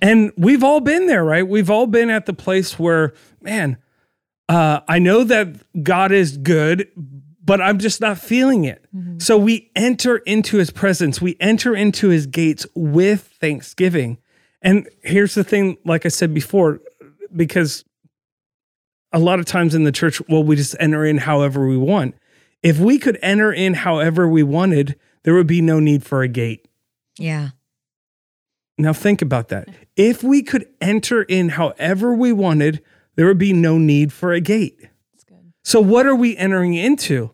And 0.00 0.32
we've 0.36 0.64
all 0.64 0.80
been 0.80 1.06
there, 1.06 1.24
right? 1.24 1.46
We've 1.46 1.70
all 1.70 1.86
been 1.86 2.10
at 2.10 2.26
the 2.26 2.32
place 2.32 2.78
where, 2.78 3.12
man, 3.40 3.76
uh, 4.48 4.80
I 4.88 4.98
know 4.98 5.22
that 5.24 5.82
God 5.84 6.10
is 6.10 6.36
good, 6.36 6.88
but 7.44 7.60
I'm 7.60 7.78
just 7.78 8.00
not 8.00 8.18
feeling 8.18 8.64
it. 8.64 8.84
Mm-hmm. 8.94 9.18
So 9.18 9.38
we 9.38 9.70
enter 9.76 10.16
into 10.18 10.56
his 10.56 10.70
presence, 10.70 11.20
we 11.20 11.36
enter 11.40 11.74
into 11.74 12.08
his 12.08 12.26
gates 12.26 12.66
with 12.74 13.22
thanksgiving. 13.40 14.18
And 14.60 14.88
here's 15.02 15.34
the 15.34 15.44
thing, 15.44 15.76
like 15.84 16.04
I 16.06 16.08
said 16.08 16.34
before, 16.34 16.80
because 17.34 17.84
a 19.12 19.18
lot 19.18 19.38
of 19.38 19.46
times 19.46 19.74
in 19.74 19.84
the 19.84 19.92
church, 19.92 20.20
well, 20.28 20.42
we 20.42 20.56
just 20.56 20.76
enter 20.80 21.04
in 21.04 21.18
however 21.18 21.66
we 21.66 21.76
want. 21.76 22.14
If 22.62 22.78
we 22.78 22.98
could 22.98 23.18
enter 23.22 23.52
in 23.52 23.74
however 23.74 24.28
we 24.28 24.42
wanted, 24.42 24.98
there 25.24 25.34
would 25.34 25.46
be 25.46 25.60
no 25.60 25.80
need 25.80 26.04
for 26.04 26.22
a 26.22 26.28
gate. 26.28 26.66
Yeah. 27.18 27.50
Now 28.78 28.92
think 28.92 29.20
about 29.22 29.48
that. 29.48 29.68
If 29.96 30.22
we 30.22 30.42
could 30.42 30.66
enter 30.80 31.22
in 31.22 31.50
however 31.50 32.14
we 32.14 32.32
wanted, 32.32 32.82
there 33.16 33.26
would 33.26 33.38
be 33.38 33.52
no 33.52 33.78
need 33.78 34.12
for 34.12 34.32
a 34.32 34.40
gate. 34.40 34.80
That's 35.12 35.24
good. 35.24 35.52
So 35.64 35.80
what 35.80 36.06
are 36.06 36.14
we 36.14 36.36
entering 36.36 36.74
into? 36.74 37.32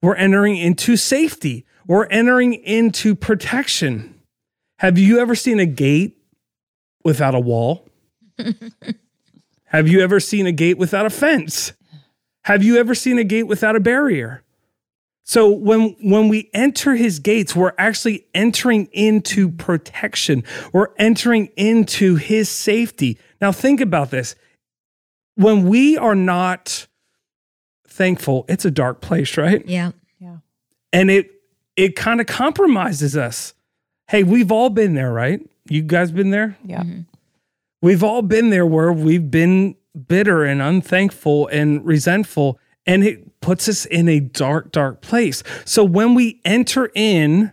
We're 0.00 0.16
entering 0.16 0.56
into 0.56 0.96
safety. 0.96 1.64
We're 1.86 2.06
entering 2.06 2.54
into 2.54 3.14
protection. 3.14 4.20
Have 4.78 4.98
you 4.98 5.20
ever 5.20 5.34
seen 5.34 5.60
a 5.60 5.66
gate 5.66 6.18
without 7.04 7.34
a 7.34 7.40
wall? 7.40 7.88
Have 9.72 9.88
you 9.88 10.00
ever 10.00 10.20
seen 10.20 10.46
a 10.46 10.52
gate 10.52 10.76
without 10.76 11.06
a 11.06 11.10
fence? 11.10 11.72
Have 12.44 12.62
you 12.62 12.76
ever 12.76 12.94
seen 12.94 13.18
a 13.18 13.24
gate 13.24 13.44
without 13.44 13.74
a 13.74 13.80
barrier? 13.80 14.42
So 15.24 15.50
when 15.50 15.96
when 16.02 16.28
we 16.28 16.50
enter 16.52 16.94
his 16.94 17.20
gates, 17.20 17.56
we're 17.56 17.72
actually 17.78 18.26
entering 18.34 18.88
into 18.92 19.50
protection. 19.50 20.44
We're 20.74 20.88
entering 20.98 21.46
into 21.56 22.16
his 22.16 22.50
safety. 22.50 23.18
Now 23.40 23.50
think 23.50 23.80
about 23.80 24.10
this. 24.10 24.34
When 25.36 25.66
we 25.68 25.96
are 25.96 26.14
not 26.14 26.86
thankful, 27.88 28.44
it's 28.48 28.66
a 28.66 28.70
dark 28.70 29.00
place, 29.00 29.38
right? 29.38 29.66
Yeah. 29.66 29.92
Yeah. 30.18 30.38
And 30.92 31.10
it 31.10 31.30
it 31.76 31.96
kind 31.96 32.20
of 32.20 32.26
compromises 32.26 33.16
us. 33.16 33.54
Hey, 34.08 34.22
we've 34.22 34.52
all 34.52 34.68
been 34.68 34.92
there, 34.94 35.12
right? 35.12 35.40
You 35.70 35.80
guys 35.80 36.10
been 36.10 36.30
there? 36.30 36.58
Yeah. 36.62 36.82
Mm-hmm. 36.82 37.00
We've 37.82 38.04
all 38.04 38.22
been 38.22 38.50
there 38.50 38.64
where 38.64 38.92
we've 38.92 39.30
been 39.30 39.74
bitter 40.06 40.44
and 40.44 40.62
unthankful 40.62 41.48
and 41.48 41.84
resentful, 41.84 42.58
and 42.86 43.04
it 43.04 43.40
puts 43.40 43.68
us 43.68 43.84
in 43.84 44.08
a 44.08 44.20
dark, 44.20 44.72
dark 44.72 45.02
place. 45.02 45.42
So 45.64 45.84
when 45.84 46.14
we 46.14 46.40
enter 46.44 46.90
in 46.94 47.52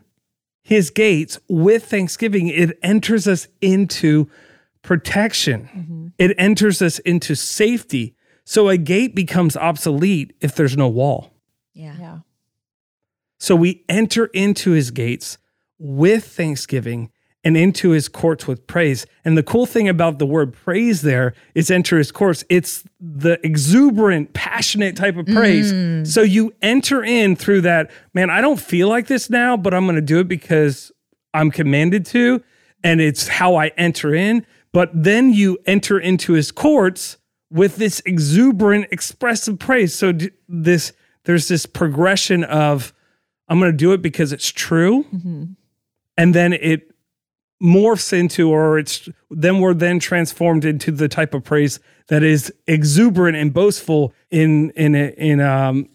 his 0.61 0.91
gates 0.91 1.39
with 1.49 1.85
thanksgiving, 1.85 2.47
it 2.47 2.77
enters 2.83 3.27
us 3.27 3.47
into 3.59 4.29
protection, 4.83 5.69
mm-hmm. 5.75 6.07
it 6.17 6.35
enters 6.37 6.81
us 6.81 6.99
into 6.99 7.35
safety. 7.35 8.15
So 8.45 8.69
a 8.69 8.77
gate 8.77 9.15
becomes 9.15 9.57
obsolete 9.57 10.33
if 10.41 10.55
there's 10.55 10.77
no 10.77 10.87
wall. 10.87 11.33
Yeah. 11.73 11.95
Yeah. 11.99 12.19
So 13.39 13.55
we 13.55 13.83
enter 13.89 14.25
into 14.27 14.71
his 14.71 14.91
gates 14.91 15.37
with 15.77 16.25
thanksgiving 16.25 17.11
and 17.43 17.55
into 17.55 17.91
his 17.91 18.09
courts 18.09 18.47
with 18.47 18.67
praise. 18.67 19.05
And 19.23 19.37
the 19.37 19.43
cool 19.43 19.65
thing 19.65 19.87
about 19.87 20.19
the 20.19 20.25
word 20.25 20.53
praise 20.53 21.01
there 21.01 21.33
is 21.55 21.71
enter 21.71 21.97
his 21.97 22.11
courts. 22.11 22.43
It's 22.49 22.83
the 22.99 23.39
exuberant, 23.45 24.33
passionate 24.33 24.97
type 24.97 25.15
of 25.15 25.25
praise. 25.25 25.71
Mm. 25.71 26.05
So 26.05 26.21
you 26.21 26.53
enter 26.61 27.03
in 27.03 27.35
through 27.37 27.61
that, 27.61 27.91
man, 28.13 28.29
I 28.29 28.41
don't 28.41 28.59
feel 28.59 28.89
like 28.89 29.07
this 29.07 29.29
now, 29.29 29.55
but 29.55 29.73
I'm 29.73 29.85
going 29.85 29.95
to 29.95 30.01
do 30.01 30.19
it 30.19 30.27
because 30.27 30.91
I'm 31.33 31.49
commanded 31.49 32.05
to. 32.07 32.43
And 32.83 32.99
it's 32.99 33.27
how 33.27 33.55
I 33.55 33.67
enter 33.77 34.13
in. 34.13 34.45
But 34.73 34.91
then 34.93 35.33
you 35.33 35.57
enter 35.65 35.97
into 35.97 36.33
his 36.33 36.51
courts 36.51 37.17
with 37.49 37.77
this 37.77 38.01
exuberant, 38.05 38.87
expressive 38.91 39.59
praise. 39.59 39.93
So 39.93 40.13
this, 40.47 40.93
there's 41.23 41.47
this 41.47 41.65
progression 41.65 42.43
of, 42.43 42.93
I'm 43.47 43.59
going 43.59 43.71
to 43.71 43.77
do 43.77 43.93
it 43.93 44.01
because 44.01 44.33
it's 44.33 44.49
true. 44.51 45.05
Mm-hmm. 45.05 45.43
And 46.17 46.35
then 46.35 46.53
it 46.53 46.88
morphs 47.61 48.13
into, 48.13 48.49
or 48.49 48.79
it's 48.79 49.09
then 49.29 49.59
we're 49.59 49.73
then 49.73 49.99
transformed 49.99 50.65
into 50.65 50.91
the 50.91 51.07
type 51.07 51.33
of 51.33 51.43
praise 51.43 51.79
that 52.07 52.23
is 52.23 52.53
exuberant 52.67 53.37
and 53.37 53.53
boastful 53.53 54.13
in 54.31 54.71
in 54.71 54.95
a, 54.95 55.13
in 55.17 55.41
um 55.41 55.89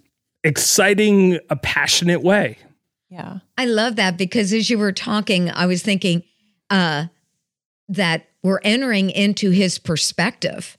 exciting, 0.45 1.39
a 1.51 1.57
passionate 1.57 2.23
way. 2.23 2.59
Yeah, 3.09 3.39
I 3.57 3.65
love 3.65 3.97
that 3.97 4.17
because 4.17 4.53
as 4.53 4.69
you 4.71 4.79
were 4.79 4.93
talking, 4.93 5.51
I 5.51 5.67
was 5.67 5.83
thinking 5.83 6.23
uh, 6.69 7.07
that 7.89 8.27
we're 8.43 8.61
entering 8.63 9.11
into 9.11 9.51
his 9.51 9.79
perspective, 9.79 10.77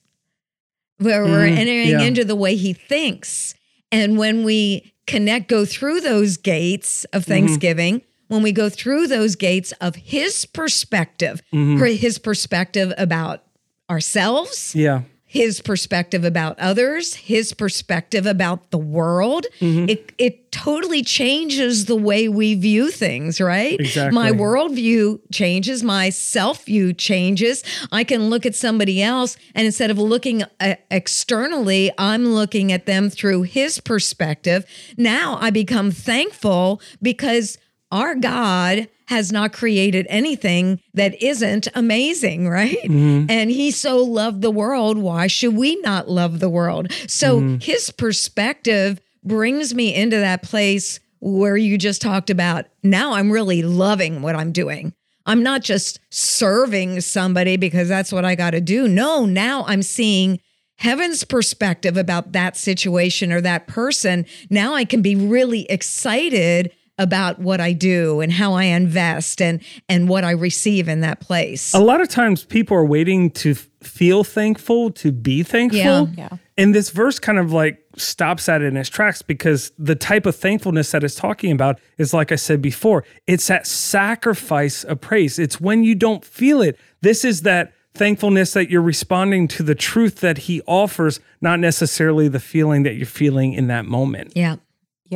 where 0.98 1.26
mm, 1.26 1.30
we're 1.30 1.48
mm-hmm. 1.48 1.58
entering 1.58 1.90
yeah. 1.90 2.02
into 2.02 2.24
the 2.24 2.36
way 2.36 2.56
he 2.56 2.74
thinks, 2.74 3.56
and 3.92 4.18
when 4.18 4.44
we 4.44 4.94
connect, 5.08 5.48
go 5.48 5.66
through 5.66 6.02
those 6.02 6.38
gates 6.38 7.06
of 7.06 7.24
mm-hmm. 7.24 7.32
Thanksgiving. 7.32 8.00
Mm-hmm 8.00 8.10
when 8.28 8.42
we 8.42 8.52
go 8.52 8.70
through 8.70 9.08
those 9.08 9.36
gates 9.36 9.72
of 9.82 9.96
his 9.96 10.46
perspective, 10.46 11.42
mm-hmm. 11.54 11.84
his 11.84 12.18
perspective 12.18 12.94
about 12.98 13.44
ourselves. 13.90 14.76
Yeah. 14.76 15.02
His 15.28 15.60
perspective 15.60 16.24
about 16.24 16.58
others, 16.60 17.16
his 17.16 17.52
perspective 17.52 18.26
about 18.26 18.72
the 18.72 18.78
world. 18.78 19.46
Mm-hmm. 19.60 19.90
It 19.90 20.14
it 20.18 20.52
totally 20.56 21.04
changes 21.04 21.86
the 21.86 21.96
way 21.96 22.30
we 22.30 22.56
view 22.56 22.90
things, 22.90 23.42
right? 23.42 23.78
Exactly. 23.78 24.16
My 24.16 24.32
worldview 24.32 25.20
changes, 25.34 25.84
my 25.84 26.10
self 26.10 26.64
view 26.64 26.94
changes. 26.94 27.64
I 27.92 28.06
can 28.06 28.30
look 28.30 28.46
at 28.46 28.56
somebody 28.56 29.04
else, 29.04 29.36
and 29.54 29.66
instead 29.66 29.92
of 29.92 29.98
looking 29.98 30.44
uh, 30.62 30.76
externally, 30.90 31.92
I'm 31.98 32.28
looking 32.28 32.72
at 32.72 32.86
them 32.86 33.10
through 33.10 33.42
his 33.42 33.82
perspective. 33.82 34.66
Now 34.96 35.38
I 35.42 35.50
become 35.50 35.92
thankful 35.92 36.80
because 37.02 37.58
our 37.92 38.16
God 38.16 38.88
has 39.08 39.32
not 39.32 39.54
created 39.54 40.08
anything 40.10 40.80
that 40.94 41.22
isn't 41.22 41.68
amazing, 41.76 42.50
right? 42.50 42.84
Mm-hmm. 42.84 43.30
And 43.30 43.52
he 43.52 43.72
so 43.72 43.98
loved 43.98 44.42
the 44.42 44.52
world. 44.52 44.98
Why 44.98 45.28
should 45.28 45.56
we 45.56 45.76
not 45.82 46.10
love 46.10 46.40
the 46.40 46.50
world? 46.50 46.92
So 47.08 47.40
mm-hmm. 47.40 47.58
his 47.60 47.92
perspective 47.92 49.00
brings 49.24 49.74
me 49.74 49.94
into 49.94 50.18
that 50.18 50.44
place 50.44 51.00
where 51.20 51.58
you 51.58 51.78
just 51.78 52.02
talked 52.02 52.30
about 52.30 52.66
now 52.84 53.14
I'm 53.14 53.32
really 53.32 53.64
loving 53.64 54.22
what 54.22 54.36
I'm 54.36 54.52
doing. 54.52 54.94
I'm 55.26 55.42
not 55.42 55.64
just 55.64 56.00
serving 56.12 57.02
somebody 57.02 57.58
because 57.58 57.90
that's 57.90 58.12
what 58.12 58.26
I 58.26 58.36
got 58.36 58.52
to 58.52 58.62
do. 58.62 58.88
No, 58.88 59.26
now 59.26 59.64
I'm 59.66 59.82
seeing 59.82 60.40
heaven's 60.78 61.24
perspective 61.24 61.98
about 61.98 62.34
that 62.34 62.56
situation 62.56 63.32
or 63.32 63.42
that 63.42 63.66
person. 63.66 64.26
Now 64.50 64.76
I 64.76 64.86
can 64.86 65.02
be 65.02 65.16
really 65.16 65.64
excited 65.64 66.72
about 66.98 67.40
what 67.40 67.60
I 67.60 67.74
do 67.74 68.22
and 68.22 68.32
how 68.32 68.54
I 68.54 68.64
invest 68.64 69.42
and 69.42 69.62
and 69.90 70.08
what 70.08 70.24
I 70.24 70.32
receive 70.32 70.88
in 70.88 71.02
that 71.02 71.20
place. 71.20 71.74
A 71.74 71.80
lot 71.80 72.02
of 72.02 72.10
times 72.10 72.46
people 72.46 72.78
are 72.78 72.86
waiting 72.86 73.32
to 73.32 73.56
feel 73.56 74.24
thankful 74.24 74.92
to 74.92 75.12
be 75.12 75.44
thankful. 75.44 75.80
Yeah. 75.80 76.06
yeah. 76.18 76.30
And 76.58 76.74
this 76.74 76.90
verse 76.90 77.20
kind 77.20 77.38
of 77.38 77.52
like 77.52 77.84
stops 77.98 78.48
at 78.48 78.62
it 78.62 78.66
in 78.66 78.78
its 78.78 78.90
tracks 78.90 79.22
because 79.22 79.72
the 79.78 79.96
type 79.96 80.26
of 80.26 80.36
thankfulness 80.36 80.92
that 80.92 81.04
it's 81.04 81.16
talking 81.16 81.52
about 81.52 81.80
is 81.98 82.14
like 82.14 82.32
I 82.32 82.36
said 82.36 82.62
before, 82.62 83.04
it's 83.28 83.48
that 83.48 83.68
sacrifice 83.68 84.84
of 84.84 85.02
praise. 85.02 85.38
It's 85.38 85.60
when 85.60 85.84
you 85.84 85.96
don't 85.96 86.24
feel 86.24 86.62
it. 86.62 86.80
This 87.02 87.26
is 87.26 87.42
that 87.42 87.74
thankfulness 87.94 88.54
that 88.54 88.70
you're 88.70 88.82
responding 88.82 89.48
to 89.48 89.64
the 89.64 89.76
truth 89.76 90.18
that 90.18 90.40
he 90.40 90.62
offers, 90.68 91.20
not 91.42 91.60
necessarily 91.60 92.28
the 92.28 92.40
feeling 92.40 92.84
that 92.84 92.96
you're 92.96 93.06
feeling 93.06 93.54
in 93.54 93.68
that 93.68 93.86
moment. 93.86 94.34
Yeah. 94.36 94.58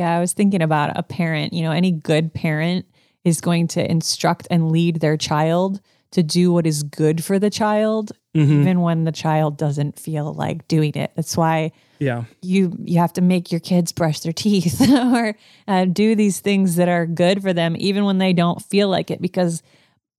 Yeah, 0.00 0.16
I 0.16 0.20
was 0.20 0.32
thinking 0.32 0.62
about 0.62 0.96
a 0.98 1.02
parent, 1.02 1.52
you 1.52 1.62
know, 1.62 1.72
any 1.72 1.92
good 1.92 2.32
parent 2.32 2.86
is 3.22 3.42
going 3.42 3.68
to 3.68 3.90
instruct 3.90 4.48
and 4.50 4.72
lead 4.72 5.00
their 5.00 5.18
child 5.18 5.82
to 6.12 6.22
do 6.22 6.50
what 6.50 6.66
is 6.66 6.82
good 6.82 7.22
for 7.22 7.38
the 7.38 7.50
child 7.50 8.12
mm-hmm. 8.34 8.62
even 8.62 8.80
when 8.80 9.04
the 9.04 9.12
child 9.12 9.58
doesn't 9.58 9.98
feel 9.98 10.32
like 10.32 10.66
doing 10.68 10.94
it. 10.94 11.12
That's 11.16 11.36
why 11.36 11.72
yeah. 11.98 12.24
You 12.40 12.74
you 12.82 12.98
have 12.98 13.12
to 13.12 13.20
make 13.20 13.52
your 13.52 13.60
kids 13.60 13.92
brush 13.92 14.20
their 14.20 14.32
teeth 14.32 14.80
or 14.90 15.36
uh, 15.68 15.84
do 15.84 16.14
these 16.14 16.40
things 16.40 16.76
that 16.76 16.88
are 16.88 17.04
good 17.04 17.42
for 17.42 17.52
them 17.52 17.76
even 17.78 18.06
when 18.06 18.16
they 18.16 18.32
don't 18.32 18.62
feel 18.62 18.88
like 18.88 19.10
it 19.10 19.20
because 19.20 19.62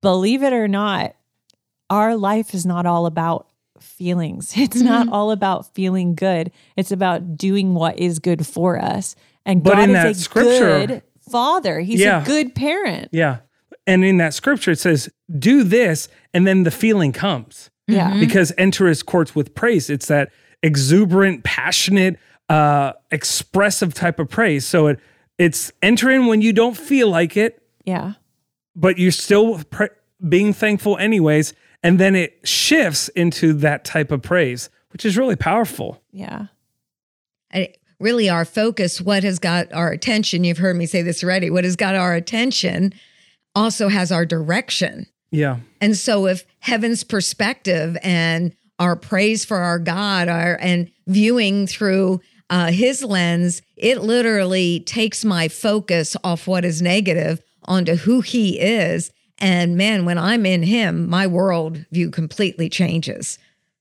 believe 0.03 0.43
it 0.43 0.53
or 0.53 0.67
not 0.67 1.15
our 1.89 2.15
life 2.15 2.53
is 2.53 2.67
not 2.67 2.85
all 2.85 3.07
about 3.07 3.47
feelings. 3.79 4.53
It's 4.57 4.77
mm-hmm. 4.77 4.85
not 4.85 5.09
all 5.09 5.31
about 5.31 5.73
feeling 5.73 6.13
good. 6.13 6.51
It's 6.77 6.91
about 6.91 7.35
doing 7.35 7.73
what 7.73 7.97
is 7.97 8.19
good 8.19 8.45
for 8.45 8.79
us. 8.79 9.15
And 9.45 9.63
but 9.63 9.75
God 9.75 9.83
in 9.83 9.93
that 9.93 10.15
scripture, 10.15 10.87
good 10.87 11.03
father. 11.29 11.79
He's 11.79 11.99
yeah. 11.99 12.21
a 12.21 12.25
good 12.25 12.53
parent. 12.55 13.09
Yeah. 13.11 13.39
And 13.87 14.05
in 14.05 14.17
that 14.17 14.33
scripture, 14.33 14.71
it 14.71 14.79
says, 14.79 15.09
do 15.39 15.63
this, 15.63 16.07
and 16.33 16.45
then 16.45 16.63
the 16.63 16.71
feeling 16.71 17.11
comes. 17.11 17.69
Yeah. 17.87 18.11
Mm-hmm. 18.11 18.19
Because 18.19 18.53
enter 18.57 18.87
his 18.87 19.01
courts 19.03 19.35
with 19.35 19.55
praise. 19.55 19.89
It's 19.89 20.07
that 20.07 20.31
exuberant, 20.61 21.43
passionate, 21.43 22.19
uh, 22.47 22.93
expressive 23.09 23.93
type 23.93 24.19
of 24.19 24.29
praise. 24.29 24.65
So 24.65 24.87
it 24.87 24.99
it's 25.37 25.71
entering 25.81 26.27
when 26.27 26.41
you 26.41 26.53
don't 26.53 26.77
feel 26.77 27.09
like 27.09 27.35
it. 27.35 27.63
Yeah. 27.83 28.13
But 28.75 28.99
you're 28.99 29.11
still 29.11 29.63
pre- 29.63 29.89
being 30.29 30.53
thankful 30.53 30.97
anyways. 30.97 31.53
And 31.81 31.99
then 31.99 32.15
it 32.15 32.47
shifts 32.47 33.09
into 33.09 33.53
that 33.53 33.83
type 33.83 34.11
of 34.11 34.21
praise, 34.21 34.69
which 34.91 35.03
is 35.03 35.17
really 35.17 35.35
powerful. 35.35 35.99
Yeah. 36.11 36.47
I, 37.51 37.73
really 38.01 38.29
our 38.29 38.45
focus, 38.45 38.99
what 38.99 39.23
has 39.23 39.39
got 39.39 39.71
our 39.73 39.91
attention, 39.91 40.43
you've 40.43 40.57
heard 40.57 40.75
me 40.75 40.85
say 40.85 41.01
this 41.01 41.23
already, 41.23 41.49
what 41.49 41.63
has 41.63 41.75
got 41.75 41.95
our 41.95 42.15
attention 42.15 42.93
also 43.55 43.87
has 43.89 44.11
our 44.11 44.25
direction. 44.25 45.07
Yeah. 45.31 45.57
And 45.79 45.95
so 45.95 46.27
if 46.27 46.45
heaven's 46.59 47.03
perspective 47.03 47.97
and 48.03 48.55
our 48.79 48.95
praise 48.95 49.45
for 49.45 49.57
our 49.57 49.79
God 49.79 50.27
are 50.27 50.57
and 50.59 50.91
viewing 51.07 51.67
through 51.67 52.21
uh, 52.49 52.71
his 52.71 53.03
lens, 53.03 53.61
it 53.77 54.01
literally 54.01 54.81
takes 54.81 55.23
my 55.23 55.47
focus 55.47 56.17
off 56.23 56.47
what 56.47 56.65
is 56.65 56.81
negative 56.81 57.41
onto 57.65 57.95
who 57.95 58.21
he 58.21 58.59
is. 58.59 59.11
And 59.37 59.77
man, 59.77 60.05
when 60.05 60.17
I'm 60.17 60.45
in 60.45 60.63
him, 60.63 61.09
my 61.09 61.27
world 61.27 61.85
view 61.91 62.11
completely 62.11 62.69
changes. 62.69 63.39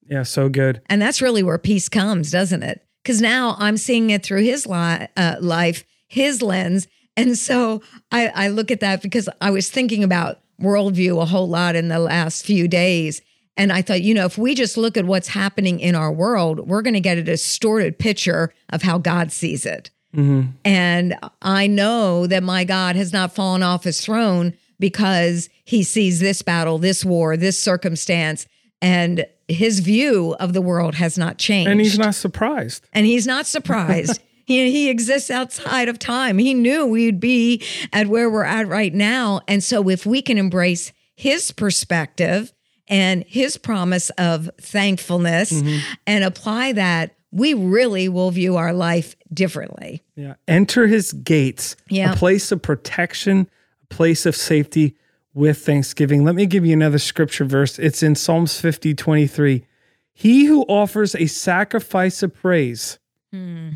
Yeah, 0.08 0.22
so 0.22 0.48
good. 0.48 0.82
And 0.86 1.00
that's 1.00 1.22
really 1.22 1.42
where 1.42 1.58
peace 1.58 1.88
comes, 1.88 2.30
doesn't 2.30 2.62
it? 2.62 2.84
Because 3.02 3.20
now 3.20 3.56
I'm 3.58 3.76
seeing 3.76 4.10
it 4.10 4.22
through 4.22 4.42
his 4.42 4.66
li- 4.66 5.06
uh, 5.16 5.36
life, 5.40 5.84
his 6.08 6.42
lens. 6.42 6.88
And 7.16 7.36
so 7.36 7.82
I, 8.10 8.28
I 8.28 8.48
look 8.48 8.70
at 8.70 8.80
that 8.80 9.02
because 9.02 9.28
I 9.40 9.50
was 9.50 9.70
thinking 9.70 10.04
about 10.04 10.40
worldview 10.60 11.20
a 11.20 11.26
whole 11.26 11.48
lot 11.48 11.76
in 11.76 11.88
the 11.88 11.98
last 11.98 12.44
few 12.44 12.68
days. 12.68 13.22
And 13.56 13.72
I 13.72 13.82
thought, 13.82 14.02
you 14.02 14.14
know, 14.14 14.24
if 14.24 14.38
we 14.38 14.54
just 14.54 14.76
look 14.76 14.96
at 14.96 15.04
what's 15.04 15.28
happening 15.28 15.80
in 15.80 15.94
our 15.94 16.12
world, 16.12 16.68
we're 16.68 16.82
going 16.82 16.94
to 16.94 17.00
get 17.00 17.18
a 17.18 17.22
distorted 17.22 17.98
picture 17.98 18.52
of 18.70 18.82
how 18.82 18.98
God 18.98 19.32
sees 19.32 19.66
it. 19.66 19.90
Mm-hmm. 20.14 20.50
And 20.64 21.16
I 21.42 21.66
know 21.66 22.26
that 22.26 22.42
my 22.42 22.64
God 22.64 22.96
has 22.96 23.12
not 23.12 23.34
fallen 23.34 23.62
off 23.62 23.84
his 23.84 24.00
throne 24.00 24.54
because 24.78 25.48
he 25.64 25.82
sees 25.82 26.20
this 26.20 26.42
battle, 26.42 26.78
this 26.78 27.04
war, 27.04 27.36
this 27.36 27.58
circumstance, 27.58 28.46
and 28.80 29.26
his 29.50 29.80
view 29.80 30.34
of 30.38 30.52
the 30.52 30.60
world 30.60 30.94
has 30.96 31.18
not 31.18 31.38
changed. 31.38 31.70
And 31.70 31.80
he's 31.80 31.98
not 31.98 32.14
surprised. 32.14 32.86
And 32.92 33.06
he's 33.06 33.26
not 33.26 33.46
surprised. 33.46 34.20
he, 34.46 34.70
he 34.70 34.88
exists 34.88 35.30
outside 35.30 35.88
of 35.88 35.98
time. 35.98 36.38
He 36.38 36.54
knew 36.54 36.86
we'd 36.86 37.20
be 37.20 37.62
at 37.92 38.06
where 38.06 38.30
we're 38.30 38.44
at 38.44 38.68
right 38.68 38.92
now. 38.92 39.40
And 39.48 39.62
so 39.62 39.88
if 39.88 40.06
we 40.06 40.22
can 40.22 40.38
embrace 40.38 40.92
his 41.14 41.52
perspective 41.52 42.52
and 42.88 43.24
his 43.26 43.56
promise 43.56 44.10
of 44.10 44.50
thankfulness 44.60 45.52
mm-hmm. 45.52 45.78
and 46.06 46.24
apply 46.24 46.72
that, 46.72 47.14
we 47.32 47.54
really 47.54 48.08
will 48.08 48.30
view 48.30 48.56
our 48.56 48.72
life 48.72 49.14
differently. 49.32 50.02
Yeah. 50.16 50.34
Enter 50.48 50.86
his 50.86 51.12
gates, 51.12 51.76
yeah. 51.88 52.12
a 52.12 52.16
place 52.16 52.50
of 52.50 52.60
protection, 52.60 53.48
a 53.84 53.94
place 53.94 54.26
of 54.26 54.34
safety 54.34 54.96
with 55.34 55.58
thanksgiving. 55.58 56.24
Let 56.24 56.34
me 56.34 56.46
give 56.46 56.66
you 56.66 56.72
another 56.72 56.98
scripture 56.98 57.44
verse. 57.44 57.78
It's 57.78 58.02
in 58.02 58.14
Psalms 58.14 58.60
50, 58.60 58.94
23. 58.94 59.64
He 60.12 60.44
who 60.44 60.62
offers 60.62 61.14
a 61.14 61.26
sacrifice 61.26 62.22
of 62.22 62.34
praise. 62.34 62.98
Hmm. 63.32 63.70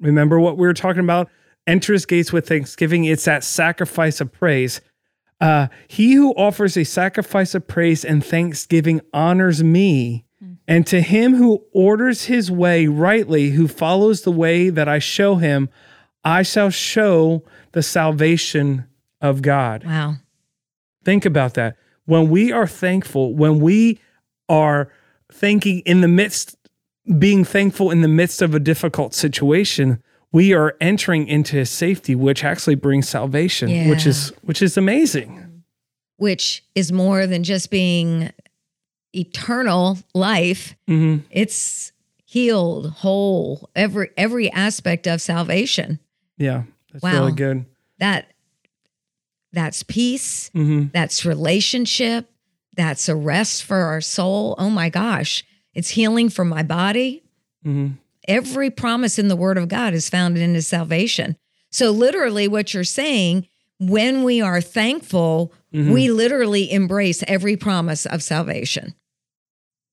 Remember 0.00 0.40
what 0.40 0.56
we 0.56 0.66
were 0.66 0.74
talking 0.74 1.04
about 1.04 1.28
enter 1.66 1.92
his 1.92 2.06
gates 2.06 2.32
with 2.32 2.48
thanksgiving. 2.48 3.04
It's 3.04 3.24
that 3.26 3.44
sacrifice 3.44 4.20
of 4.20 4.32
praise. 4.32 4.80
Uh, 5.40 5.68
he 5.88 6.14
who 6.14 6.32
offers 6.34 6.76
a 6.76 6.84
sacrifice 6.84 7.54
of 7.54 7.66
praise 7.66 8.04
and 8.04 8.24
thanksgiving 8.24 9.00
honors 9.12 9.62
me. 9.62 10.24
And 10.66 10.86
to 10.86 11.00
him 11.00 11.34
who 11.34 11.64
orders 11.72 12.26
his 12.26 12.50
way 12.50 12.86
rightly, 12.86 13.50
who 13.50 13.66
follows 13.66 14.22
the 14.22 14.30
way 14.30 14.70
that 14.70 14.88
I 14.88 15.00
show 15.00 15.34
him, 15.34 15.68
I 16.24 16.42
shall 16.42 16.70
show 16.70 17.42
the 17.72 17.82
salvation 17.82 18.86
of 19.20 19.42
God. 19.42 19.84
Wow. 19.84 20.16
Think 21.10 21.24
about 21.24 21.54
that. 21.54 21.76
When 22.04 22.30
we 22.30 22.52
are 22.52 22.68
thankful, 22.68 23.34
when 23.34 23.58
we 23.58 23.98
are 24.48 24.92
thinking 25.32 25.80
in 25.80 26.02
the 26.02 26.06
midst, 26.06 26.56
being 27.18 27.42
thankful 27.44 27.90
in 27.90 28.00
the 28.00 28.06
midst 28.06 28.40
of 28.42 28.54
a 28.54 28.60
difficult 28.60 29.12
situation, 29.12 30.00
we 30.30 30.54
are 30.54 30.76
entering 30.80 31.26
into 31.26 31.56
his 31.56 31.68
safety, 31.68 32.14
which 32.14 32.44
actually 32.44 32.76
brings 32.76 33.08
salvation, 33.08 33.68
yeah. 33.70 33.88
which 33.90 34.06
is 34.06 34.32
which 34.42 34.62
is 34.62 34.76
amazing. 34.76 35.64
Which 36.16 36.62
is 36.76 36.92
more 36.92 37.26
than 37.26 37.42
just 37.42 37.72
being 37.72 38.30
eternal 39.12 39.98
life. 40.14 40.76
Mm-hmm. 40.88 41.26
It's 41.32 41.90
healed, 42.24 42.88
whole, 42.90 43.68
every 43.74 44.10
every 44.16 44.48
aspect 44.52 45.08
of 45.08 45.20
salvation. 45.20 45.98
Yeah, 46.38 46.62
that's 46.92 47.02
wow. 47.02 47.14
really 47.14 47.32
good. 47.32 47.66
That 47.98 48.30
that's 49.52 49.82
peace. 49.82 50.50
Mm-hmm. 50.54 50.88
That's 50.92 51.24
relationship. 51.24 52.30
That's 52.76 53.08
a 53.08 53.16
rest 53.16 53.64
for 53.64 53.76
our 53.76 54.00
soul. 54.00 54.54
Oh 54.58 54.70
my 54.70 54.88
gosh, 54.88 55.44
it's 55.74 55.90
healing 55.90 56.28
for 56.28 56.44
my 56.44 56.62
body. 56.62 57.22
Mm-hmm. 57.64 57.94
Every 58.28 58.70
promise 58.70 59.18
in 59.18 59.28
the 59.28 59.36
Word 59.36 59.58
of 59.58 59.68
God 59.68 59.92
is 59.92 60.08
found 60.08 60.38
in 60.38 60.54
His 60.54 60.66
salvation. 60.66 61.36
So, 61.70 61.90
literally, 61.90 62.48
what 62.48 62.74
you're 62.74 62.84
saying, 62.84 63.48
when 63.78 64.24
we 64.24 64.40
are 64.40 64.60
thankful, 64.60 65.52
mm-hmm. 65.72 65.92
we 65.92 66.10
literally 66.10 66.70
embrace 66.70 67.24
every 67.26 67.56
promise 67.56 68.06
of 68.06 68.22
salvation. 68.22 68.94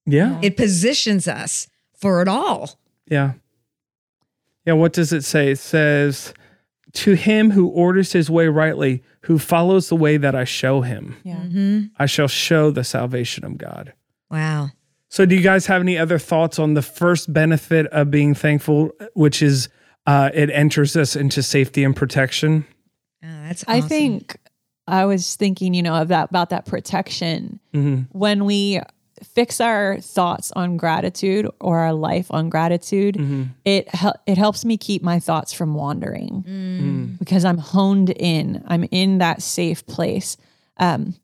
Yeah. 0.06 0.40
It 0.42 0.58
positions 0.58 1.28
us 1.28 1.68
for 1.98 2.22
it 2.22 2.28
all. 2.28 2.80
Yeah. 3.08 3.34
Yeah. 4.66 4.74
What 4.74 4.94
does 4.94 5.14
it 5.14 5.24
say? 5.24 5.52
It 5.52 5.60
says, 5.60 6.34
to 6.98 7.14
him 7.14 7.52
who 7.52 7.68
orders 7.68 8.12
his 8.14 8.30
way 8.30 8.48
rightly, 8.48 9.04
who 9.22 9.38
follows 9.38 9.90
the 9.90 9.96
way 9.96 10.18
that 10.18 10.36
I 10.36 10.44
show 10.44 10.82
him, 10.82 11.18
yeah. 11.24 11.38
Mm-hmm. 11.38 11.86
I 11.98 12.06
shall 12.06 12.28
show 12.28 12.72
the 12.72 12.84
salvation 12.84 13.46
of 13.46 13.58
God. 13.58 13.94
Wow. 14.32 14.70
So, 15.10 15.26
do 15.26 15.36
you 15.36 15.42
guys 15.42 15.68
have 15.68 15.82
any 15.82 15.98
other 15.98 16.20
thoughts 16.20 16.60
on 16.60 16.74
the 16.74 16.82
first 16.82 17.32
benefit 17.32 17.86
of 17.88 18.12
being 18.12 18.34
thankful, 18.34 18.92
which 19.14 19.42
is 19.42 19.70
uh, 20.06 20.32
it 20.34 20.50
enters 20.50 20.96
us 20.98 21.16
into 21.16 21.44
safety 21.44 21.84
and 21.84 21.96
protection? 21.96 22.66
Oh, 23.24 23.28
that's 23.48 23.64
awesome. 23.68 23.84
I 23.84 23.88
think 23.88 24.38
I 24.88 25.06
was 25.06 25.36
thinking, 25.36 25.74
you 25.74 25.84
know, 25.84 25.96
of 25.96 26.08
that 26.08 26.30
about 26.30 26.50
that 26.50 26.66
protection 26.66 27.60
mm-hmm. 27.74 28.18
when 28.18 28.46
we 28.46 28.82
fix 29.24 29.62
our 29.62 30.00
thoughts 30.00 30.52
on 30.52 30.78
gratitude 30.78 31.48
or 31.60 31.80
our 31.80 31.94
life 31.94 32.28
on 32.30 32.50
gratitude, 32.50 33.16
mm-hmm. 33.16 33.44
it 33.66 33.90
it 34.26 34.38
helps 34.38 34.66
me 34.66 34.78
keep 34.78 35.04
my 35.04 35.20
thoughts 35.20 35.54
from 35.54 35.74
wandering 35.74 36.44
mm. 36.48 37.20
because 37.20 37.46
I'm 37.46 37.58
honed 37.58 38.10
in. 38.10 38.64
I'm 38.68 38.86
in 38.92 39.20
that 39.20 39.42
safe 39.42 39.86
place. 39.86 40.38
Um, 40.78 41.16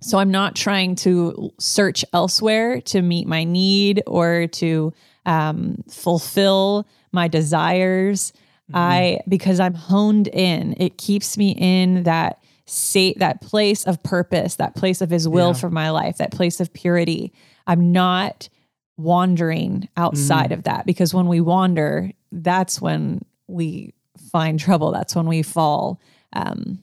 so 0.00 0.18
I'm 0.18 0.30
not 0.30 0.54
trying 0.54 0.96
to 0.96 1.50
search 1.58 2.04
elsewhere 2.12 2.80
to 2.82 3.00
meet 3.00 3.26
my 3.26 3.44
need 3.44 4.02
or 4.06 4.48
to 4.48 4.92
um, 5.24 5.82
fulfill 5.88 6.86
my 7.10 7.28
desires. 7.28 8.32
Mm-hmm. 8.70 8.76
I 8.76 9.18
because 9.28 9.60
I'm 9.60 9.74
honed 9.74 10.28
in. 10.28 10.74
It 10.78 10.98
keeps 10.98 11.36
me 11.38 11.52
in 11.58 12.04
that 12.04 12.38
say 12.66 13.14
that 13.14 13.40
place 13.40 13.84
of 13.84 14.02
purpose, 14.02 14.56
that 14.56 14.74
place 14.74 15.00
of 15.00 15.10
his 15.10 15.28
will 15.28 15.48
yeah. 15.48 15.54
for 15.54 15.70
my 15.70 15.90
life, 15.90 16.18
that 16.18 16.32
place 16.32 16.60
of 16.60 16.72
purity. 16.72 17.32
I'm 17.66 17.92
not 17.92 18.48
wandering 18.96 19.88
outside 19.96 20.50
mm. 20.50 20.54
of 20.54 20.64
that 20.64 20.86
because 20.86 21.12
when 21.12 21.26
we 21.26 21.40
wander, 21.40 22.10
that's 22.32 22.80
when 22.80 23.24
we 23.46 23.92
find 24.30 24.58
trouble. 24.58 24.92
That's 24.92 25.14
when 25.14 25.26
we 25.26 25.42
fall. 25.42 26.00
Um, 26.32 26.80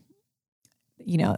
you 0.99 1.17
know, 1.17 1.37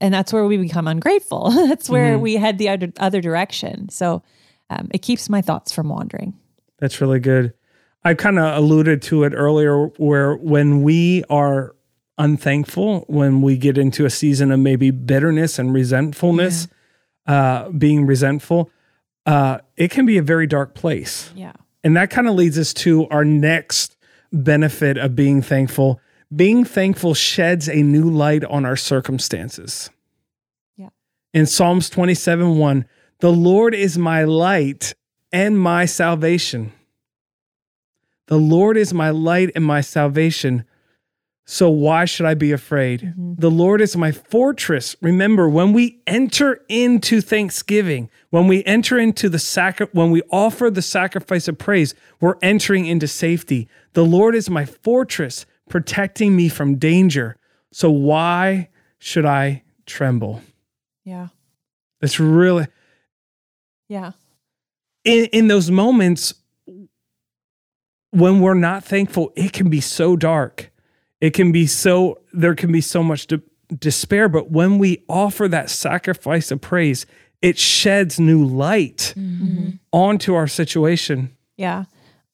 and 0.00 0.14
that's 0.14 0.32
where 0.32 0.46
we 0.46 0.56
become 0.56 0.86
ungrateful. 0.86 1.50
that's 1.68 1.90
where 1.90 2.14
mm-hmm. 2.14 2.22
we 2.22 2.34
head 2.36 2.58
the 2.58 2.68
other, 2.68 2.92
other 2.98 3.20
direction. 3.20 3.88
So 3.88 4.22
um, 4.70 4.88
it 4.92 5.02
keeps 5.02 5.28
my 5.28 5.42
thoughts 5.42 5.72
from 5.72 5.88
wandering. 5.88 6.34
That's 6.78 7.00
really 7.00 7.20
good. 7.20 7.52
I 8.04 8.14
kind 8.14 8.38
of 8.38 8.56
alluded 8.56 9.02
to 9.02 9.24
it 9.24 9.34
earlier 9.34 9.86
where 9.98 10.36
when 10.36 10.82
we 10.82 11.22
are 11.28 11.74
unthankful 12.20 13.06
when 13.08 13.40
we 13.40 13.56
get 13.56 13.78
into 13.78 14.04
a 14.04 14.10
season 14.10 14.52
of 14.52 14.60
maybe 14.60 14.90
bitterness 14.90 15.58
and 15.58 15.72
resentfulness, 15.72 16.68
yeah. 17.26 17.34
uh, 17.34 17.68
being 17.70 18.06
resentful, 18.06 18.70
uh, 19.24 19.58
it 19.76 19.90
can 19.90 20.04
be 20.04 20.18
a 20.18 20.22
very 20.22 20.46
dark 20.46 20.74
place. 20.74 21.30
Yeah. 21.34 21.54
And 21.82 21.96
that 21.96 22.10
kind 22.10 22.28
of 22.28 22.34
leads 22.34 22.58
us 22.58 22.74
to 22.74 23.08
our 23.08 23.24
next 23.24 23.96
benefit 24.32 24.98
of 24.98 25.16
being 25.16 25.40
thankful. 25.40 25.98
Being 26.34 26.64
thankful 26.64 27.14
sheds 27.14 27.68
a 27.68 27.82
new 27.82 28.08
light 28.08 28.44
on 28.44 28.66
our 28.66 28.76
circumstances. 28.76 29.90
Yeah. 30.76 30.90
In 31.32 31.46
Psalms 31.46 31.88
27 31.88 32.58
1, 32.58 32.84
the 33.20 33.32
Lord 33.32 33.74
is 33.74 33.96
my 33.96 34.24
light 34.24 34.94
and 35.32 35.58
my 35.58 35.86
salvation. 35.86 36.72
The 38.26 38.36
Lord 38.36 38.76
is 38.76 38.92
my 38.92 39.10
light 39.10 39.50
and 39.54 39.64
my 39.64 39.80
salvation. 39.80 40.64
So 41.52 41.68
why 41.68 42.04
should 42.04 42.26
I 42.26 42.34
be 42.34 42.52
afraid? 42.52 43.00
Mm-hmm. 43.00 43.34
The 43.36 43.50
Lord 43.50 43.80
is 43.80 43.96
my 43.96 44.12
fortress. 44.12 44.94
Remember, 45.02 45.48
when 45.48 45.72
we 45.72 46.00
enter 46.06 46.62
into 46.68 47.20
thanksgiving, 47.20 48.08
when 48.30 48.46
we 48.46 48.62
enter 48.66 49.00
into 49.00 49.28
the 49.28 49.40
sacri- 49.40 49.88
when 49.90 50.12
we 50.12 50.22
offer 50.30 50.70
the 50.70 50.80
sacrifice 50.80 51.48
of 51.48 51.58
praise, 51.58 51.92
we're 52.20 52.36
entering 52.40 52.86
into 52.86 53.08
safety. 53.08 53.68
The 53.94 54.04
Lord 54.04 54.36
is 54.36 54.48
my 54.48 54.64
fortress, 54.64 55.44
protecting 55.68 56.36
me 56.36 56.48
from 56.48 56.76
danger. 56.76 57.36
So 57.72 57.90
why 57.90 58.68
should 59.00 59.26
I 59.26 59.64
tremble? 59.86 60.42
Yeah. 61.04 61.28
It's 62.00 62.20
really 62.20 62.68
Yeah. 63.88 64.12
In 65.02 65.24
in 65.32 65.48
those 65.48 65.68
moments 65.68 66.32
when 68.12 68.38
we're 68.40 68.54
not 68.54 68.84
thankful, 68.84 69.32
it 69.34 69.52
can 69.52 69.68
be 69.68 69.80
so 69.80 70.14
dark 70.14 70.69
it 71.20 71.30
can 71.30 71.52
be 71.52 71.66
so 71.66 72.20
there 72.32 72.54
can 72.54 72.72
be 72.72 72.80
so 72.80 73.02
much 73.02 73.26
de- 73.26 73.42
despair 73.78 74.28
but 74.28 74.50
when 74.50 74.78
we 74.78 75.04
offer 75.08 75.48
that 75.48 75.70
sacrifice 75.70 76.50
of 76.50 76.60
praise 76.60 77.06
it 77.42 77.58
sheds 77.58 78.20
new 78.20 78.44
light 78.44 79.14
mm-hmm. 79.16 79.70
onto 79.92 80.34
our 80.34 80.46
situation. 80.46 81.34
Yeah. 81.56 81.84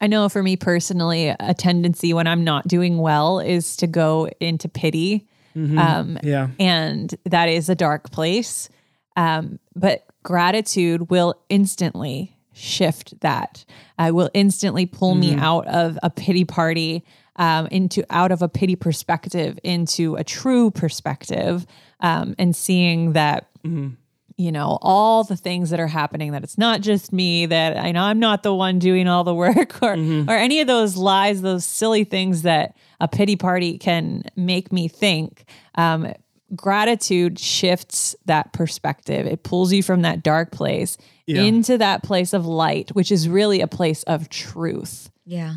I 0.00 0.08
know 0.08 0.28
for 0.28 0.42
me 0.42 0.56
personally 0.56 1.28
a 1.28 1.54
tendency 1.54 2.12
when 2.12 2.26
i'm 2.26 2.44
not 2.44 2.68
doing 2.68 2.98
well 2.98 3.40
is 3.40 3.76
to 3.76 3.86
go 3.86 4.28
into 4.40 4.68
pity. 4.68 5.26
Mm-hmm. 5.56 5.78
um, 5.78 6.18
yeah. 6.22 6.48
and 6.60 7.14
that 7.24 7.48
is 7.48 7.70
a 7.70 7.74
dark 7.74 8.10
place. 8.10 8.68
Um, 9.16 9.58
but 9.74 10.04
gratitude 10.22 11.08
will 11.08 11.34
instantly 11.48 12.36
shift 12.52 13.18
that. 13.20 13.64
I 13.98 14.10
will 14.10 14.28
instantly 14.34 14.84
pull 14.84 15.12
mm-hmm. 15.12 15.36
me 15.36 15.42
out 15.42 15.66
of 15.68 15.98
a 16.02 16.10
pity 16.10 16.44
party 16.44 17.04
um, 17.36 17.66
into 17.68 18.04
out 18.10 18.32
of 18.32 18.42
a 18.42 18.48
pity 18.48 18.76
perspective 18.76 19.58
into 19.62 20.16
a 20.16 20.24
true 20.24 20.70
perspective 20.70 21.66
um, 22.00 22.34
and 22.38 22.54
seeing 22.54 23.12
that 23.12 23.48
mm-hmm. 23.64 23.90
you 24.36 24.52
know 24.52 24.78
all 24.82 25.24
the 25.24 25.36
things 25.36 25.70
that 25.70 25.80
are 25.80 25.86
happening 25.86 26.32
that 26.32 26.42
it's 26.42 26.58
not 26.58 26.80
just 26.80 27.12
me 27.12 27.46
that 27.46 27.76
I 27.76 27.92
know 27.92 28.02
I'm 28.02 28.18
not 28.18 28.42
the 28.42 28.54
one 28.54 28.78
doing 28.78 29.06
all 29.06 29.24
the 29.24 29.34
work 29.46 29.82
or 29.82 29.96
mm-hmm. 29.96 30.28
or 30.28 30.34
any 30.34 30.60
of 30.60 30.66
those 30.66 30.96
lies 30.96 31.42
those 31.42 31.64
silly 31.64 32.04
things 32.04 32.42
that 32.42 32.76
a 33.00 33.08
pity 33.08 33.36
party 33.36 33.78
can 33.78 34.22
make 34.34 34.72
me 34.72 34.88
think 34.88 35.44
um, 35.74 36.12
gratitude 36.54 37.38
shifts 37.38 38.14
that 38.26 38.52
perspective 38.52 39.26
it 39.26 39.42
pulls 39.42 39.72
you 39.72 39.82
from 39.82 40.02
that 40.02 40.22
dark 40.22 40.52
place 40.52 40.96
yeah. 41.26 41.42
into 41.42 41.76
that 41.76 42.02
place 42.02 42.32
of 42.32 42.46
light 42.46 42.90
which 42.90 43.10
is 43.10 43.28
really 43.28 43.60
a 43.60 43.66
place 43.66 44.04
of 44.04 44.28
truth 44.28 45.10
yeah 45.24 45.56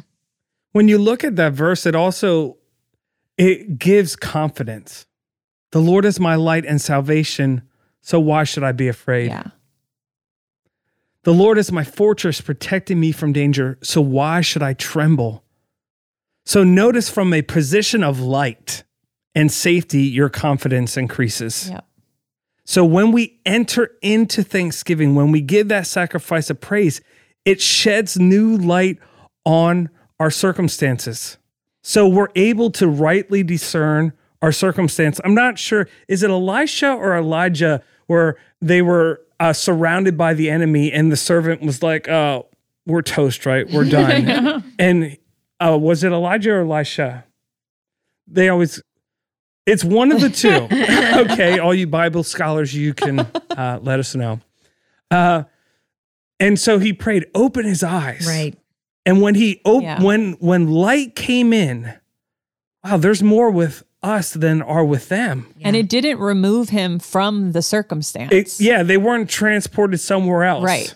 when 0.71 0.87
you 0.87 0.97
look 0.97 1.23
at 1.23 1.35
that 1.35 1.53
verse, 1.53 1.85
it 1.85 1.95
also 1.95 2.57
it 3.37 3.79
gives 3.79 4.15
confidence. 4.15 5.05
The 5.71 5.79
Lord 5.79 6.05
is 6.05 6.19
my 6.19 6.35
light 6.35 6.65
and 6.65 6.81
salvation, 6.81 7.63
so 8.01 8.19
why 8.19 8.43
should 8.43 8.63
I 8.63 8.71
be 8.71 8.87
afraid? 8.87 9.27
Yeah. 9.27 9.47
The 11.23 11.33
Lord 11.33 11.57
is 11.57 11.71
my 11.71 11.83
fortress, 11.83 12.41
protecting 12.41 12.99
me 12.99 13.11
from 13.11 13.33
danger, 13.33 13.77
so 13.83 14.01
why 14.01 14.41
should 14.41 14.63
I 14.63 14.73
tremble? 14.73 15.43
So 16.45 16.63
notice 16.63 17.09
from 17.09 17.33
a 17.33 17.41
position 17.41 18.03
of 18.03 18.19
light 18.19 18.83
and 19.35 19.51
safety, 19.51 20.03
your 20.03 20.29
confidence 20.29 20.97
increases. 20.97 21.69
Yep. 21.69 21.85
So 22.65 22.85
when 22.85 23.11
we 23.11 23.39
enter 23.45 23.91
into 24.01 24.43
Thanksgiving, 24.43 25.15
when 25.15 25.31
we 25.31 25.41
give 25.41 25.67
that 25.67 25.87
sacrifice 25.87 26.49
of 26.49 26.61
praise, 26.61 27.01
it 27.45 27.61
sheds 27.61 28.19
new 28.19 28.57
light 28.57 28.97
on 29.45 29.89
our 30.19 30.31
circumstances. 30.31 31.37
So 31.81 32.07
we're 32.07 32.29
able 32.35 32.71
to 32.71 32.87
rightly 32.87 33.43
discern 33.43 34.13
our 34.41 34.51
circumstance. 34.51 35.19
I'm 35.23 35.33
not 35.33 35.57
sure, 35.57 35.87
is 36.07 36.23
it 36.23 36.29
Elisha 36.29 36.91
or 36.91 37.17
Elijah 37.17 37.81
where 38.07 38.37
they 38.61 38.81
were 38.81 39.21
uh, 39.39 39.53
surrounded 39.53 40.17
by 40.17 40.33
the 40.33 40.49
enemy 40.49 40.91
and 40.91 41.11
the 41.11 41.17
servant 41.17 41.61
was 41.61 41.81
like, 41.81 42.07
uh, 42.07 42.43
we're 42.85 43.01
toast, 43.01 43.45
right? 43.45 43.69
We're 43.69 43.85
done. 43.89 44.63
and 44.77 45.17
uh, 45.59 45.77
was 45.79 46.03
it 46.03 46.11
Elijah 46.11 46.53
or 46.53 46.61
Elisha? 46.61 47.25
They 48.27 48.49
always, 48.49 48.81
it's 49.65 49.83
one 49.83 50.11
of 50.11 50.21
the 50.21 50.29
two. 50.29 50.49
okay, 51.31 51.59
all 51.59 51.73
you 51.73 51.87
Bible 51.87 52.23
scholars, 52.23 52.73
you 52.73 52.93
can 52.93 53.19
uh, 53.19 53.79
let 53.81 53.99
us 53.99 54.15
know. 54.15 54.39
Uh, 55.09 55.43
and 56.39 56.59
so 56.59 56.79
he 56.79 56.93
prayed, 56.93 57.27
open 57.35 57.65
his 57.65 57.83
eyes. 57.83 58.25
Right. 58.27 58.57
And 59.09 59.23
when 59.23 59.33
he 59.33 59.59
op- 59.65 59.81
yeah. 59.81 60.03
when 60.03 60.33
when 60.33 60.67
light 60.67 61.15
came 61.15 61.51
in, 61.51 61.95
wow, 62.83 62.97
there's 62.97 63.23
more 63.23 63.49
with 63.49 63.81
us 64.03 64.33
than 64.33 64.61
are 64.61 64.85
with 64.85 65.09
them. 65.09 65.47
Yeah. 65.57 65.69
And 65.69 65.75
it 65.75 65.89
didn't 65.89 66.19
remove 66.19 66.69
him 66.69 66.99
from 66.99 67.53
the 67.53 67.63
circumstance. 67.63 68.31
It, 68.31 68.59
yeah, 68.59 68.83
they 68.83 68.97
weren't 68.97 69.27
transported 69.27 69.99
somewhere 69.99 70.43
else. 70.43 70.63
Right. 70.63 70.93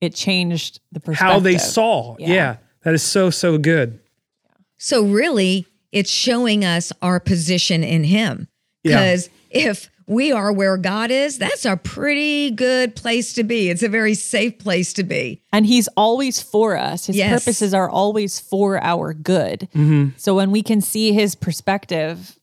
It 0.00 0.14
changed 0.14 0.80
the 0.90 1.00
perspective. 1.00 1.34
How 1.34 1.38
they 1.38 1.58
saw. 1.58 2.16
Yeah. 2.18 2.28
yeah. 2.28 2.56
That 2.84 2.94
is 2.94 3.02
so, 3.02 3.28
so 3.28 3.58
good. 3.58 4.00
So 4.78 5.04
really, 5.04 5.66
it's 5.92 6.10
showing 6.10 6.64
us 6.64 6.94
our 7.02 7.20
position 7.20 7.84
in 7.84 8.04
him. 8.04 8.48
Because 8.82 9.28
yeah. 9.50 9.68
if 9.68 9.90
we 10.08 10.32
are 10.32 10.52
where 10.52 10.76
God 10.76 11.10
is, 11.10 11.38
that's 11.38 11.64
a 11.64 11.76
pretty 11.76 12.50
good 12.50 12.96
place 12.96 13.34
to 13.34 13.44
be. 13.44 13.68
It's 13.68 13.82
a 13.82 13.88
very 13.88 14.14
safe 14.14 14.58
place 14.58 14.92
to 14.94 15.04
be. 15.04 15.42
And 15.52 15.66
He's 15.66 15.88
always 15.96 16.40
for 16.40 16.76
us. 16.76 17.06
His 17.06 17.16
yes. 17.16 17.44
purposes 17.44 17.74
are 17.74 17.88
always 17.88 18.40
for 18.40 18.82
our 18.82 19.12
good. 19.12 19.68
Mm-hmm. 19.74 20.16
So 20.16 20.34
when 20.34 20.50
we 20.50 20.62
can 20.62 20.80
see 20.80 21.12
His 21.12 21.34
perspective, 21.34 22.38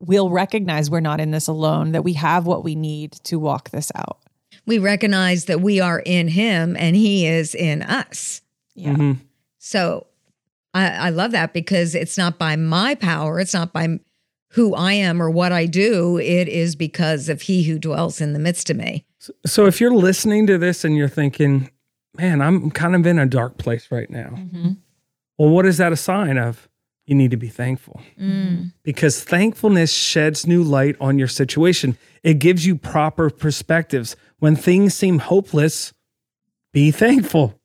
we'll 0.00 0.30
recognize 0.30 0.90
we're 0.90 1.00
not 1.00 1.20
in 1.20 1.30
this 1.30 1.46
alone, 1.46 1.92
that 1.92 2.02
we 2.02 2.14
have 2.14 2.46
what 2.46 2.64
we 2.64 2.74
need 2.74 3.12
to 3.24 3.38
walk 3.38 3.70
this 3.70 3.92
out. 3.94 4.18
We 4.66 4.78
recognize 4.78 5.44
that 5.44 5.60
we 5.60 5.80
are 5.80 6.00
in 6.00 6.28
Him 6.28 6.76
and 6.76 6.96
He 6.96 7.26
is 7.26 7.54
in 7.54 7.82
us. 7.82 8.42
Yeah. 8.74 8.94
Mm-hmm. 8.94 9.12
So 9.58 10.06
I, 10.74 10.88
I 10.88 11.10
love 11.10 11.30
that 11.30 11.52
because 11.54 11.94
it's 11.94 12.18
not 12.18 12.38
by 12.38 12.56
my 12.56 12.94
power, 12.96 13.40
it's 13.40 13.54
not 13.54 13.72
by 13.72 14.00
who 14.56 14.74
I 14.74 14.94
am 14.94 15.20
or 15.22 15.28
what 15.28 15.52
I 15.52 15.66
do, 15.66 16.16
it 16.16 16.48
is 16.48 16.76
because 16.76 17.28
of 17.28 17.42
he 17.42 17.64
who 17.64 17.78
dwells 17.78 18.22
in 18.22 18.32
the 18.32 18.38
midst 18.38 18.70
of 18.70 18.76
me. 18.78 19.04
So 19.44 19.66
if 19.66 19.82
you're 19.82 19.94
listening 19.94 20.46
to 20.46 20.56
this 20.56 20.82
and 20.82 20.96
you're 20.96 21.10
thinking, 21.10 21.70
man, 22.16 22.40
I'm 22.40 22.70
kind 22.70 22.94
of 22.94 23.06
in 23.06 23.18
a 23.18 23.26
dark 23.26 23.58
place 23.58 23.88
right 23.90 24.08
now. 24.08 24.30
Mm-hmm. 24.30 24.70
Well, 25.36 25.50
what 25.50 25.66
is 25.66 25.76
that 25.76 25.92
a 25.92 25.96
sign 25.96 26.38
of? 26.38 26.70
You 27.04 27.14
need 27.14 27.32
to 27.32 27.36
be 27.36 27.48
thankful 27.48 28.00
mm. 28.18 28.72
because 28.82 29.22
thankfulness 29.22 29.92
sheds 29.92 30.46
new 30.46 30.64
light 30.64 30.96
on 31.00 31.18
your 31.18 31.28
situation. 31.28 31.98
It 32.22 32.38
gives 32.38 32.66
you 32.66 32.76
proper 32.76 33.28
perspectives. 33.28 34.16
When 34.38 34.56
things 34.56 34.94
seem 34.94 35.18
hopeless, 35.18 35.92
be 36.72 36.90
thankful. 36.90 37.60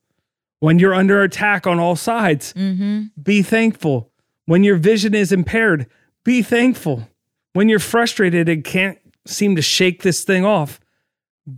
When 0.60 0.78
you're 0.78 0.94
under 0.94 1.24
attack 1.24 1.66
on 1.66 1.80
all 1.80 1.96
sides, 1.96 2.54
mm-hmm. 2.54 3.04
be 3.24 3.42
thankful. 3.44 4.12
When 4.46 4.66
your 4.66 4.76
vision 4.76 5.16
is 5.16 5.32
impaired, 5.32 5.88
be 6.24 6.42
thankful. 6.42 7.08
When 7.54 7.70
you're 7.70 7.80
frustrated 7.80 8.48
and 8.48 8.64
can't 8.64 9.00
seem 9.28 9.56
to 9.56 9.62
shake 9.62 10.04
this 10.04 10.24
thing 10.24 10.46
off, 10.46 10.80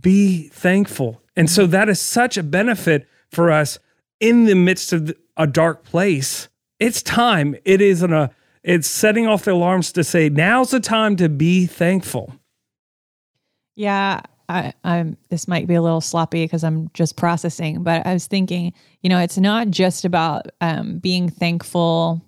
be 0.00 0.48
thankful. 0.48 1.22
And 1.36 1.48
so 1.50 1.66
that 1.66 1.88
is 1.88 2.00
such 2.00 2.36
a 2.36 2.42
benefit 2.42 3.08
for 3.30 3.50
us 3.50 3.78
in 4.20 4.44
the 4.44 4.54
midst 4.54 4.92
of 4.92 5.14
a 5.36 5.46
dark 5.46 5.84
place. 5.84 6.48
It's 6.78 7.02
time. 7.02 7.56
It 7.64 7.80
is 7.80 8.02
an, 8.02 8.12
a, 8.12 8.30
it's 8.62 8.88
setting 8.88 9.26
off 9.26 9.44
the 9.44 9.52
alarms 9.52 9.92
to 9.92 10.04
say, 10.04 10.28
now's 10.28 10.70
the 10.70 10.80
time 10.80 11.16
to 11.16 11.28
be 11.28 11.66
thankful. 11.66 12.34
Yeah, 13.76 14.20
I, 14.48 14.72
am 14.84 15.16
this 15.30 15.48
might 15.48 15.66
be 15.66 15.74
a 15.74 15.82
little 15.82 16.00
sloppy 16.00 16.44
because 16.44 16.64
I'm 16.64 16.90
just 16.94 17.16
processing, 17.16 17.82
but 17.82 18.06
I 18.06 18.12
was 18.12 18.26
thinking, 18.26 18.72
you 19.02 19.10
know, 19.10 19.18
it's 19.18 19.38
not 19.38 19.68
just 19.68 20.04
about 20.04 20.46
um, 20.60 20.98
being 20.98 21.28
thankful 21.28 22.22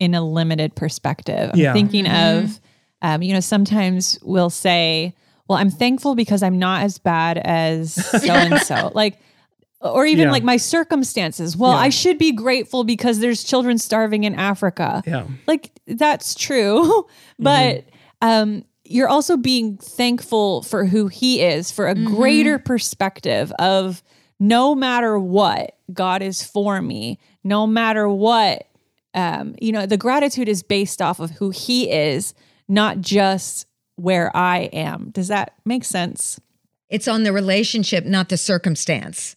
in 0.00 0.14
a 0.14 0.22
limited 0.22 0.74
perspective. 0.74 1.50
I'm 1.52 1.58
yeah. 1.58 1.72
thinking 1.72 2.06
mm-hmm. 2.06 2.44
of, 2.44 2.60
um, 3.02 3.22
you 3.22 3.32
know, 3.32 3.40
sometimes 3.40 4.18
we'll 4.22 4.50
say, 4.50 5.14
well, 5.46 5.58
I'm 5.58 5.70
thankful 5.70 6.14
because 6.14 6.42
I'm 6.42 6.58
not 6.58 6.82
as 6.82 6.98
bad 6.98 7.38
as 7.38 7.94
so 7.94 8.32
and 8.32 8.60
so. 8.60 8.90
Like, 8.94 9.18
or 9.80 10.04
even 10.04 10.26
yeah. 10.26 10.32
like 10.32 10.42
my 10.42 10.56
circumstances. 10.56 11.56
Well, 11.56 11.72
yeah. 11.72 11.78
I 11.78 11.88
should 11.88 12.18
be 12.18 12.32
grateful 12.32 12.84
because 12.84 13.20
there's 13.20 13.42
children 13.44 13.78
starving 13.78 14.24
in 14.24 14.34
Africa. 14.34 15.02
Yeah. 15.06 15.26
Like 15.46 15.70
that's 15.86 16.34
true. 16.34 17.06
but 17.38 17.76
mm-hmm. 17.76 18.28
um 18.28 18.64
you're 18.84 19.08
also 19.08 19.36
being 19.36 19.76
thankful 19.76 20.62
for 20.62 20.84
who 20.84 21.06
he 21.06 21.40
is, 21.40 21.70
for 21.70 21.88
a 21.88 21.94
mm-hmm. 21.94 22.14
greater 22.16 22.58
perspective 22.58 23.52
of 23.58 24.02
no 24.40 24.74
matter 24.74 25.18
what, 25.18 25.76
God 25.92 26.22
is 26.22 26.42
for 26.42 26.82
me. 26.82 27.20
No 27.44 27.68
matter 27.68 28.08
what, 28.08 28.66
um, 29.14 29.54
you 29.60 29.72
know, 29.72 29.86
the 29.86 29.96
gratitude 29.96 30.48
is 30.48 30.62
based 30.62 31.02
off 31.02 31.20
of 31.20 31.32
who 31.32 31.50
he 31.50 31.90
is, 31.90 32.34
not 32.68 33.00
just 33.00 33.66
where 33.96 34.34
I 34.36 34.70
am. 34.72 35.10
Does 35.10 35.28
that 35.28 35.54
make 35.64 35.84
sense? 35.84 36.40
It's 36.88 37.08
on 37.08 37.22
the 37.22 37.32
relationship, 37.32 38.04
not 38.04 38.28
the 38.28 38.36
circumstance. 38.36 39.36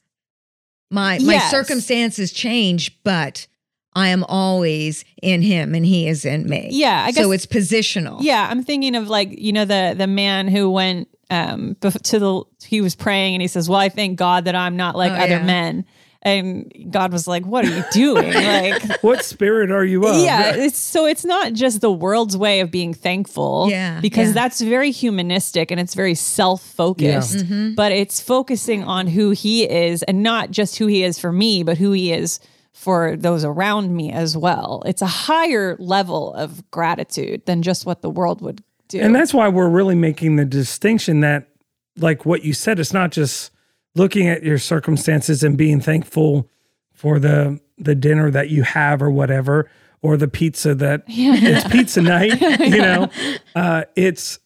My 0.89 1.17
yes. 1.17 1.23
my 1.25 1.39
circumstances 1.49 2.31
change, 2.31 3.03
but 3.03 3.47
I 3.95 4.09
am 4.09 4.23
always 4.23 5.05
in 5.21 5.41
him 5.41 5.75
and 5.75 5.85
he 5.85 6.07
is 6.07 6.25
in 6.25 6.47
me. 6.47 6.69
Yeah, 6.71 7.03
I 7.05 7.11
guess, 7.11 7.23
so 7.23 7.31
it's 7.31 7.45
positional. 7.45 8.17
Yeah, 8.21 8.47
I'm 8.49 8.63
thinking 8.63 8.95
of 8.95 9.07
like 9.07 9.39
you 9.39 9.53
know 9.53 9.65
the 9.65 9.95
the 9.97 10.07
man 10.07 10.47
who 10.47 10.69
went 10.69 11.07
um 11.29 11.75
to 11.81 12.19
the 12.19 12.43
he 12.63 12.81
was 12.81 12.95
praying 12.95 13.35
and 13.35 13.41
he 13.41 13.47
says, 13.47 13.69
"Well, 13.69 13.79
I 13.79 13.89
thank 13.89 14.17
God 14.17 14.45
that 14.45 14.55
I'm 14.55 14.77
not 14.77 14.95
like 14.95 15.11
oh, 15.11 15.15
other 15.15 15.37
yeah. 15.37 15.43
men." 15.43 15.85
And 16.23 16.71
God 16.89 17.11
was 17.11 17.27
like, 17.27 17.45
"What 17.45 17.65
are 17.65 17.69
you 17.69 17.83
doing? 17.91 18.33
like, 18.33 19.03
what 19.03 19.23
spirit 19.23 19.71
are 19.71 19.83
you 19.83 20.05
of?" 20.05 20.15
Yeah, 20.15 20.55
it's, 20.55 20.79
so 20.79 21.05
it's 21.05 21.25
not 21.25 21.53
just 21.53 21.81
the 21.81 21.91
world's 21.91 22.35
way 22.35 22.61
of 22.61 22.71
being 22.71 22.93
thankful, 22.93 23.67
yeah, 23.69 23.99
because 23.99 24.29
yeah. 24.29 24.33
that's 24.33 24.61
very 24.61 24.91
humanistic 24.91 25.69
and 25.69 25.79
it's 25.79 25.93
very 25.93 26.15
self-focused. 26.15 27.35
Yeah. 27.35 27.43
Mm-hmm. 27.43 27.73
But 27.75 27.91
it's 27.91 28.21
focusing 28.21 28.83
on 28.83 29.07
who 29.07 29.31
He 29.31 29.69
is, 29.69 30.01
and 30.03 30.23
not 30.23 30.49
just 30.49 30.77
who 30.77 30.87
He 30.87 31.03
is 31.03 31.19
for 31.19 31.31
me, 31.31 31.61
but 31.61 31.77
who 31.77 31.91
He 31.91 32.13
is 32.13 32.39
for 32.71 33.15
those 33.17 33.45
around 33.45 33.95
me 33.95 34.11
as 34.11 34.35
well. 34.35 34.81
It's 34.85 35.01
a 35.01 35.07
higher 35.07 35.75
level 35.77 36.33
of 36.33 36.69
gratitude 36.71 37.45
than 37.45 37.61
just 37.61 37.85
what 37.85 38.01
the 38.01 38.09
world 38.09 38.41
would 38.41 38.63
do, 38.87 38.99
and 39.01 39.13
that's 39.13 39.33
why 39.33 39.49
we're 39.49 39.69
really 39.69 39.95
making 39.95 40.37
the 40.37 40.45
distinction 40.45 41.19
that, 41.19 41.49
like 41.97 42.25
what 42.25 42.43
you 42.43 42.53
said, 42.53 42.79
it's 42.79 42.93
not 42.93 43.11
just 43.11 43.51
looking 43.95 44.27
at 44.27 44.43
your 44.43 44.57
circumstances 44.57 45.43
and 45.43 45.57
being 45.57 45.79
thankful 45.79 46.49
for 46.91 47.19
the 47.19 47.59
the 47.77 47.95
dinner 47.95 48.31
that 48.31 48.49
you 48.49 48.63
have 48.63 49.01
or 49.01 49.09
whatever 49.09 49.69
or 50.01 50.17
the 50.17 50.27
pizza 50.27 50.75
that 50.75 51.03
yeah. 51.07 51.35
it's 51.37 51.67
pizza 51.69 52.01
night 52.01 52.39
you 52.59 52.77
know? 52.77 53.09
Uh, 53.55 53.83
it's 53.95 54.39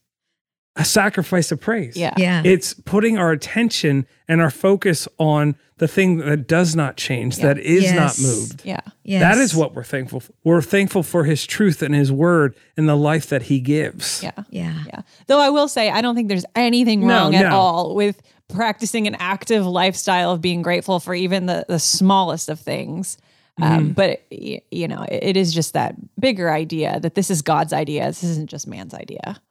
a 0.78 0.86
sacrifice 0.86 1.52
of 1.52 1.60
praise. 1.60 1.98
Yeah. 1.98 2.14
Yeah. 2.18 2.44
It's 2.46 2.74
putting 2.74 3.18
our 3.18 3.32
attention 3.32 4.06
and 4.28 4.42
our 4.42 4.52
focus 4.52 5.08
on 5.18 5.56
the 5.78 5.88
thing 5.88 6.18
that 6.18 6.48
does 6.48 6.76
not 6.76 6.98
change 6.98 7.38
yeah. 7.38 7.48
that 7.48 7.60
is 7.60 7.84
yes. 7.84 7.96
not 7.96 8.28
moved. 8.28 8.62
Yeah. 8.64 8.80
Yes. 9.04 9.22
that 9.22 9.42
is 9.42 9.56
what 9.56 9.74
we're 9.74 9.84
thankful 9.84 10.20
for 10.20 10.34
we're 10.44 10.62
thankful 10.62 11.02
for 11.02 11.24
his 11.24 11.46
truth 11.46 11.82
and 11.82 11.96
his 11.96 12.12
word 12.12 12.56
and 12.76 12.88
the 12.88 12.96
life 12.96 13.28
that 13.28 13.44
he 13.44 13.60
gives. 13.60 14.22
Yeah. 14.22 14.32
Yeah. 14.50 14.84
Yeah. 14.88 15.02
Though 15.28 15.40
i 15.40 15.50
will 15.50 15.68
say 15.68 15.90
i 15.90 16.02
don't 16.02 16.16
think 16.16 16.30
there's 16.30 16.46
anything 16.56 17.06
wrong 17.06 17.32
no, 17.32 17.38
at 17.38 17.50
no. 17.50 17.56
all 17.56 17.96
with 17.96 18.22
practicing 18.50 19.08
an 19.08 19.16
active 19.16 19.66
lifestyle 19.66 20.32
of 20.32 20.42
being 20.42 20.62
grateful 20.62 21.00
for 21.00 21.14
even 21.14 21.46
the, 21.46 21.66
the 21.68 21.80
smallest 21.80 22.50
of 22.50 22.60
things. 22.60 23.18
Um, 23.60 23.90
mm 23.90 23.96
But, 23.96 24.22
you 24.32 24.88
know, 24.88 25.04
it, 25.04 25.24
it 25.24 25.38
is 25.38 25.54
just 25.54 25.74
that 25.74 25.96
bigger 26.20 26.52
idea 26.52 27.00
that 27.00 27.16
this 27.16 27.30
is 27.30 27.42
God's 27.42 27.74
idea. 27.74 28.06
This 28.06 28.24
isn't 28.24 28.50
just 28.50 28.68
man's 28.68 28.94
idea. 28.94 29.42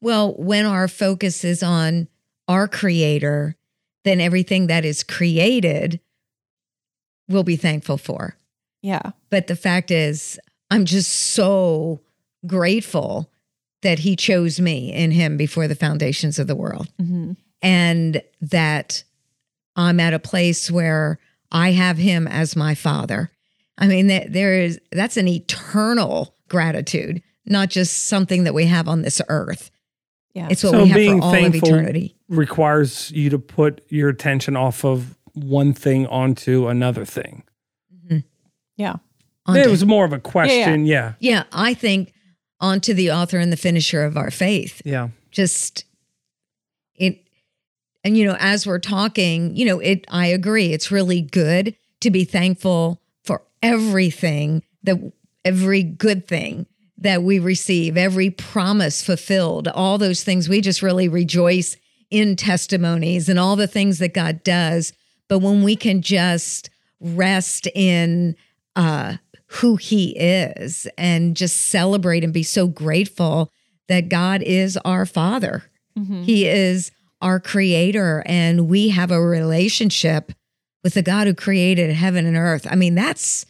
Well, 0.00 0.34
when 0.34 0.66
our 0.66 0.88
focus 0.88 1.44
is 1.44 1.62
on 1.62 2.08
our 2.46 2.68
creator, 2.68 3.56
then 4.04 4.20
everything 4.20 4.66
that 4.68 4.84
is 4.84 5.02
created 5.02 6.00
we'll 7.28 7.44
be 7.44 7.56
thankful 7.56 7.98
for. 7.98 8.36
Yeah. 8.80 9.10
But 9.28 9.48
the 9.48 9.56
fact 9.56 9.90
is, 9.90 10.40
I'm 10.70 10.86
just 10.86 11.12
so 11.12 12.00
grateful 12.46 13.30
that 13.82 13.98
he 13.98 14.16
chose 14.16 14.58
me 14.58 14.92
in 14.92 15.10
him 15.10 15.36
before 15.36 15.68
the 15.68 15.74
foundations 15.74 16.38
of 16.38 16.46
the 16.46 16.56
world. 16.56 16.88
Mm-hmm 17.00 17.32
and 17.62 18.22
that 18.40 19.04
I'm 19.76 20.00
at 20.00 20.14
a 20.14 20.18
place 20.18 20.70
where 20.70 21.18
I 21.50 21.72
have 21.72 21.98
him 21.98 22.26
as 22.26 22.56
my 22.56 22.74
father. 22.74 23.30
I 23.78 23.86
mean, 23.86 24.08
that 24.08 24.32
there 24.32 24.54
is 24.60 24.80
that's 24.90 25.16
an 25.16 25.28
eternal 25.28 26.34
gratitude, 26.48 27.22
not 27.46 27.70
just 27.70 28.06
something 28.06 28.44
that 28.44 28.54
we 28.54 28.66
have 28.66 28.88
on 28.88 29.02
this 29.02 29.20
earth. 29.28 29.70
Yeah. 30.34 30.48
It's 30.50 30.62
what 30.62 30.72
so 30.72 30.82
we 30.82 30.88
have 30.88 31.18
for 31.18 31.24
all 31.24 31.34
of 31.34 31.54
eternity. 31.54 32.16
Requires 32.28 33.10
you 33.12 33.30
to 33.30 33.38
put 33.38 33.82
your 33.88 34.08
attention 34.08 34.56
off 34.56 34.84
of 34.84 35.16
one 35.34 35.72
thing 35.72 36.06
onto 36.06 36.66
another 36.68 37.04
thing. 37.04 37.44
Mm-hmm. 37.94 38.18
Yeah. 38.76 38.96
Onto, 39.46 39.60
it 39.60 39.68
was 39.68 39.84
more 39.84 40.04
of 40.04 40.12
a 40.12 40.18
question. 40.18 40.84
Yeah, 40.84 41.14
yeah. 41.20 41.36
Yeah, 41.36 41.44
I 41.52 41.74
think 41.74 42.12
onto 42.60 42.92
the 42.94 43.12
author 43.12 43.38
and 43.38 43.52
the 43.52 43.56
finisher 43.56 44.04
of 44.04 44.16
our 44.16 44.30
faith. 44.30 44.82
Yeah. 44.84 45.08
Just 45.30 45.80
it 45.80 45.87
and 48.08 48.16
you 48.16 48.24
know, 48.24 48.38
as 48.40 48.66
we're 48.66 48.78
talking, 48.78 49.54
you 49.54 49.66
know, 49.66 49.80
it 49.80 50.06
I 50.08 50.28
agree. 50.28 50.72
It's 50.72 50.90
really 50.90 51.20
good 51.20 51.76
to 52.00 52.10
be 52.10 52.24
thankful 52.24 53.02
for 53.22 53.42
everything 53.62 54.62
that 54.84 55.12
every 55.44 55.82
good 55.82 56.26
thing 56.26 56.64
that 56.96 57.22
we 57.22 57.38
receive, 57.38 57.98
every 57.98 58.30
promise 58.30 59.02
fulfilled, 59.02 59.68
all 59.68 59.98
those 59.98 60.24
things. 60.24 60.48
We 60.48 60.62
just 60.62 60.80
really 60.80 61.06
rejoice 61.06 61.76
in 62.10 62.34
testimonies 62.34 63.28
and 63.28 63.38
all 63.38 63.56
the 63.56 63.66
things 63.66 63.98
that 63.98 64.14
God 64.14 64.42
does. 64.42 64.94
But 65.28 65.40
when 65.40 65.62
we 65.62 65.76
can 65.76 66.00
just 66.00 66.70
rest 67.00 67.66
in 67.74 68.36
uh, 68.74 69.18
who 69.48 69.76
He 69.76 70.16
is 70.18 70.88
and 70.96 71.36
just 71.36 71.58
celebrate 71.58 72.24
and 72.24 72.32
be 72.32 72.42
so 72.42 72.68
grateful 72.68 73.52
that 73.88 74.08
God 74.08 74.42
is 74.42 74.78
our 74.78 75.04
Father, 75.04 75.64
mm-hmm. 75.94 76.22
He 76.22 76.48
is 76.48 76.90
our 77.20 77.40
Creator, 77.40 78.22
and 78.26 78.68
we 78.68 78.88
have 78.90 79.10
a 79.10 79.20
relationship 79.20 80.32
with 80.84 80.94
the 80.94 81.02
God 81.02 81.26
who 81.26 81.34
created 81.34 81.90
heaven 81.90 82.26
and 82.26 82.36
earth. 82.36 82.66
I 82.70 82.74
mean, 82.74 82.94
that's 82.94 83.44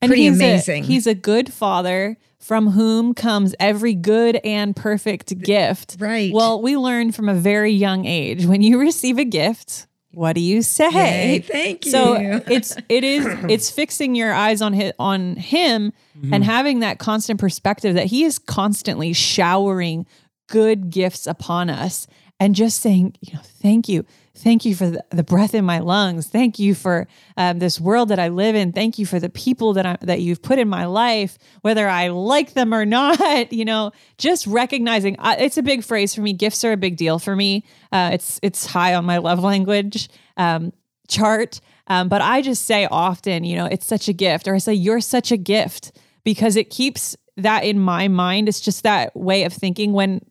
and 0.00 0.08
pretty 0.08 0.24
he's 0.24 0.36
amazing. 0.36 0.84
A, 0.84 0.86
he's 0.86 1.06
a 1.06 1.14
good 1.14 1.52
father 1.52 2.16
from 2.38 2.70
whom 2.70 3.14
comes 3.14 3.54
every 3.60 3.94
good 3.94 4.40
and 4.42 4.74
perfect 4.74 5.38
gift. 5.38 5.96
Right. 6.00 6.32
Well, 6.32 6.60
we 6.60 6.76
learn 6.76 7.12
from 7.12 7.28
a 7.28 7.34
very 7.34 7.72
young 7.72 8.04
age 8.04 8.46
when 8.46 8.62
you 8.62 8.80
receive 8.80 9.18
a 9.18 9.24
gift, 9.24 9.86
what 10.12 10.34
do 10.34 10.40
you 10.40 10.60
say? 10.60 10.90
Yay, 10.90 11.38
thank 11.38 11.84
you. 11.86 11.90
So 11.90 12.14
it's 12.46 12.76
it 12.88 13.04
is 13.04 13.26
it's 13.48 13.70
fixing 13.70 14.14
your 14.14 14.32
eyes 14.32 14.60
on 14.60 14.72
his, 14.72 14.92
on 14.98 15.36
him 15.36 15.92
mm-hmm. 16.18 16.34
and 16.34 16.44
having 16.44 16.80
that 16.80 16.98
constant 16.98 17.40
perspective 17.40 17.94
that 17.94 18.06
he 18.06 18.24
is 18.24 18.38
constantly 18.38 19.12
showering 19.12 20.06
good 20.48 20.90
gifts 20.90 21.26
upon 21.26 21.70
us 21.70 22.06
and 22.42 22.56
just 22.56 22.80
saying, 22.80 23.14
you 23.20 23.34
know, 23.34 23.40
thank 23.40 23.88
you. 23.88 24.04
Thank 24.34 24.64
you 24.64 24.74
for 24.74 24.90
the, 24.90 25.04
the 25.10 25.22
breath 25.22 25.54
in 25.54 25.64
my 25.64 25.78
lungs. 25.78 26.26
Thank 26.26 26.58
you 26.58 26.74
for 26.74 27.06
um, 27.36 27.60
this 27.60 27.80
world 27.80 28.08
that 28.08 28.18
I 28.18 28.30
live 28.30 28.56
in. 28.56 28.72
Thank 28.72 28.98
you 28.98 29.06
for 29.06 29.20
the 29.20 29.28
people 29.28 29.74
that 29.74 29.86
I, 29.86 29.96
that 30.00 30.22
you've 30.22 30.42
put 30.42 30.58
in 30.58 30.68
my 30.68 30.86
life, 30.86 31.38
whether 31.60 31.88
I 31.88 32.08
like 32.08 32.54
them 32.54 32.74
or 32.74 32.84
not. 32.98 33.52
You 33.52 33.64
know, 33.64 33.92
just 34.18 34.48
recognizing 34.48 35.16
uh, 35.20 35.36
it's 35.38 35.56
a 35.56 35.62
big 35.62 35.84
phrase 35.84 36.16
for 36.16 36.20
me. 36.20 36.32
Gifts 36.32 36.64
are 36.64 36.72
a 36.72 36.76
big 36.76 36.96
deal 36.96 37.20
for 37.20 37.36
me. 37.36 37.64
Uh, 37.92 38.10
it's 38.14 38.40
it's 38.42 38.66
high 38.66 38.96
on 38.96 39.04
my 39.04 39.18
love 39.18 39.38
language 39.38 40.08
um, 40.36 40.72
chart. 41.06 41.60
Um, 41.86 42.08
but 42.08 42.22
I 42.22 42.42
just 42.42 42.64
say 42.64 42.88
often, 42.90 43.44
you 43.44 43.54
know, 43.54 43.66
it's 43.66 43.86
such 43.86 44.08
a 44.08 44.12
gift, 44.12 44.48
or 44.48 44.56
I 44.56 44.58
say 44.58 44.74
you're 44.74 45.00
such 45.00 45.30
a 45.30 45.36
gift 45.36 45.92
because 46.24 46.56
it 46.56 46.70
keeps 46.70 47.16
that 47.36 47.62
in 47.62 47.78
my 47.78 48.08
mind. 48.08 48.48
It's 48.48 48.60
just 48.60 48.82
that 48.82 49.14
way 49.14 49.44
of 49.44 49.52
thinking 49.52 49.92
when 49.92 50.22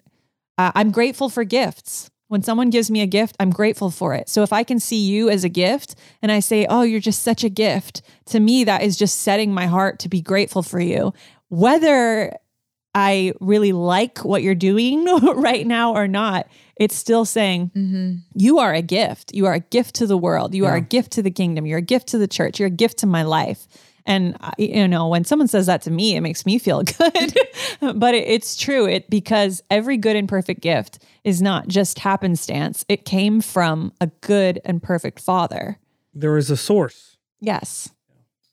uh, 0.62 0.72
I'm 0.76 0.92
grateful 0.92 1.30
for 1.30 1.44
gifts. 1.44 2.12
When 2.28 2.44
someone 2.44 2.70
gives 2.70 2.92
me 2.92 3.02
a 3.02 3.08
gift, 3.08 3.36
I'm 3.40 3.50
grateful 3.50 3.90
for 3.90 4.14
it. 4.14 4.30
So 4.30 4.44
if 4.44 4.54
I 4.54 4.64
can 4.64 4.80
see 4.80 5.02
you 5.02 5.28
as 5.28 5.44
a 5.44 5.50
gift 5.50 5.96
and 6.22 6.32
I 6.32 6.40
say, 6.40 6.68
Oh, 6.70 6.84
you're 6.84 7.00
just 7.00 7.24
such 7.24 7.44
a 7.44 7.50
gift, 7.50 8.04
to 8.28 8.40
me, 8.40 8.64
that 8.66 8.84
is 8.84 8.96
just 8.96 9.20
setting 9.20 9.54
my 9.54 9.66
heart 9.66 9.98
to 10.00 10.10
be 10.10 10.22
grateful 10.22 10.62
for 10.62 10.80
you. 10.80 11.14
Whether 11.50 12.38
I 12.94 13.34
really 13.42 13.72
like 13.72 14.20
what 14.20 14.44
you're 14.44 14.56
doing 14.56 15.06
right 15.36 15.66
now 15.66 15.94
or 15.96 16.08
not, 16.08 16.48
it's 16.76 16.96
still 16.96 17.26
saying, 17.26 17.72
mm-hmm. 17.76 18.18
You 18.36 18.60
are 18.60 18.74
a 18.74 18.82
gift. 18.84 19.34
You 19.34 19.48
are 19.48 19.54
a 19.54 19.60
gift 19.60 19.96
to 19.96 20.08
the 20.08 20.18
world. 20.18 20.54
You 20.54 20.64
yeah. 20.64 20.70
are 20.70 20.76
a 20.76 20.82
gift 20.82 21.12
to 21.14 21.24
the 21.24 21.32
kingdom. 21.32 21.66
You're 21.66 21.80
a 21.80 21.82
gift 21.94 22.08
to 22.10 22.18
the 22.18 22.28
church. 22.28 22.60
You're 22.60 22.68
a 22.68 22.70
gift 22.84 23.00
to 23.00 23.08
my 23.08 23.24
life. 23.24 23.68
And 24.06 24.38
you 24.58 24.88
know, 24.88 25.08
when 25.08 25.24
someone 25.24 25.48
says 25.48 25.66
that 25.68 25.82
to 25.84 25.92
me, 25.92 26.16
it 26.16 26.22
makes 26.22 26.46
me 26.46 26.58
feel 26.58 26.84
good. 26.84 27.38
but 27.96 28.14
it, 28.16 28.28
it's 28.28 28.56
true. 28.56 28.88
It 28.88 29.10
because 29.10 29.62
every 29.70 29.98
good 29.98 30.16
and 30.16 30.28
perfect 30.28 30.62
gift 30.62 31.04
is 31.24 31.42
not 31.42 31.68
just 31.68 32.00
happenstance. 32.00 32.86
It 32.90 33.06
came 33.06 33.42
from 33.42 33.94
a 34.02 34.08
good 34.22 34.60
and 34.66 34.82
perfect 34.82 35.20
Father. 35.20 35.78
There 36.14 36.38
is 36.38 36.50
a 36.50 36.58
source. 36.58 37.18
Yes. 37.40 37.90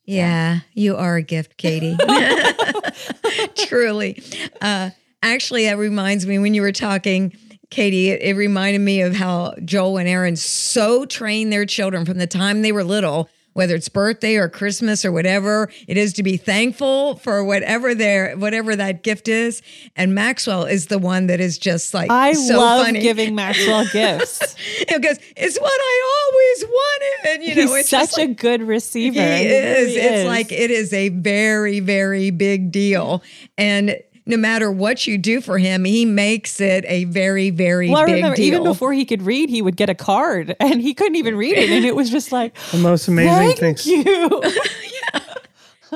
Yeah, 0.05 0.61
you 0.73 0.97
are 0.97 1.17
a 1.17 1.23
gift, 1.23 1.59
Katie. 1.59 1.99
Truly. 3.67 4.23
Uh, 4.59 4.91
actually, 5.23 5.67
that 5.67 5.77
reminds 5.77 6.27
me 6.27 6.39
when 6.39 6.55
you 6.55 6.63
were 6.63 6.73
talking, 6.73 7.37
Katie, 7.69 8.09
it, 8.09 8.23
it 8.23 8.35
reminded 8.35 8.81
me 8.81 9.03
of 9.03 9.15
how 9.15 9.55
Joel 9.65 9.99
and 9.99 10.09
Aaron 10.09 10.37
so 10.37 11.05
trained 11.05 11.53
their 11.53 11.67
children 11.67 12.07
from 12.07 12.17
the 12.17 12.27
time 12.27 12.63
they 12.63 12.73
were 12.73 12.85
little 12.85 13.29
whether 13.59 13.75
it's 13.75 13.89
birthday 13.89 14.37
or 14.37 14.49
Christmas 14.49 15.05
or 15.05 15.11
whatever 15.11 15.69
it 15.89 15.97
is 15.97 16.13
to 16.13 16.23
be 16.23 16.37
thankful 16.37 17.17
for 17.17 17.43
whatever 17.43 17.93
their 17.93 18.37
whatever 18.37 18.77
that 18.77 19.03
gift 19.03 19.27
is. 19.27 19.63
And 19.97 20.15
Maxwell 20.15 20.65
is 20.65 20.87
the 20.87 20.99
one 21.01 21.27
that 21.27 21.41
is 21.41 21.59
just 21.59 21.93
like 21.93 22.09
I 22.09 22.35
so 22.35 22.57
love 22.57 22.87
funny. 22.87 23.01
giving 23.01 23.35
Maxwell 23.35 23.85
gifts 23.93 24.55
because 24.79 25.19
it's 25.37 25.59
what 25.59 25.73
I 25.73 26.31
always 26.31 26.71
wanted. 26.71 27.31
And 27.31 27.43
you 27.43 27.67
know, 27.67 27.75
He's 27.75 27.89
such 27.89 28.17
a 28.17 28.29
good 28.29 28.63
receiver. 28.63 29.21
He, 29.21 29.27
he 29.27 29.47
is. 29.47 29.89
Really 29.89 30.01
it's 30.07 30.19
is. 30.19 30.27
like 30.27 30.53
it 30.53 30.71
is 30.71 30.93
a 30.93 31.09
very 31.09 31.81
very 31.81 32.31
big 32.31 32.71
deal 32.71 33.25
and 33.57 33.99
no 34.29 34.37
matter 34.37 34.71
what 34.71 35.07
you 35.07 35.17
do 35.17 35.41
for 35.41 35.59
him, 35.59 35.85
he 35.85 36.05
makes 36.05 36.61
it 36.61 36.85
a 36.87 37.05
very, 37.05 37.49
very 37.49 37.89
well, 37.89 38.05
big 38.05 38.17
remember, 38.17 38.37
deal. 38.37 38.45
Even 38.45 38.63
before 38.63 38.93
he 38.93 39.07
could 39.07 39.23
read, 39.23 39.49
he 39.49 39.63
would 39.63 39.77
get 39.77 39.89
a 39.89 39.95
card, 39.95 40.55
and 40.61 40.81
he 40.83 40.95
couldn't 40.95 41.17
even 41.17 41.35
read 41.35 41.57
it, 41.57 41.71
and 41.71 41.85
it 41.85 41.97
was 41.97 42.11
just 42.11 42.31
like 42.31 42.55
the 42.71 42.79
most 42.79 43.09
amazing 43.09 43.57
Thank 43.57 43.81
thing. 43.81 44.05
You. 44.05 44.43
yeah. 44.45 45.21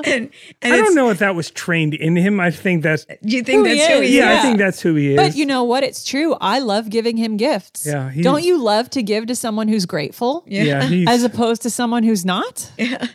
And, 0.03 0.31
and 0.63 0.73
I 0.73 0.77
don't 0.77 0.95
know 0.95 1.11
if 1.11 1.19
that 1.19 1.35
was 1.35 1.51
trained 1.51 1.93
in 1.93 2.15
him. 2.15 2.39
I 2.39 2.49
think 2.49 2.81
that's. 2.81 3.05
Do 3.05 3.15
you 3.21 3.43
think 3.43 3.67
who 3.67 3.75
that's 3.75 3.87
who 3.87 4.01
he 4.01 4.07
is? 4.07 4.13
Yeah, 4.15 4.33
I 4.33 4.41
think 4.41 4.57
that's 4.57 4.81
who 4.81 4.95
he 4.95 5.11
is. 5.11 5.17
But 5.17 5.35
you 5.35 5.45
know 5.45 5.63
what? 5.63 5.83
It's 5.83 6.03
true. 6.03 6.35
I 6.41 6.57
love 6.57 6.89
giving 6.89 7.15
him 7.15 7.37
gifts. 7.37 7.85
Yeah. 7.85 8.11
Don't 8.21 8.43
you 8.43 8.59
love 8.59 8.89
to 8.91 9.03
give 9.03 9.27
to 9.27 9.35
someone 9.35 9.67
who's 9.67 9.85
grateful? 9.85 10.43
Yeah. 10.47 10.87
yeah 10.87 11.11
as 11.11 11.23
opposed 11.23 11.61
to 11.61 11.69
someone 11.69 12.01
who's 12.01 12.25
not? 12.25 12.71
Yeah. 12.79 13.05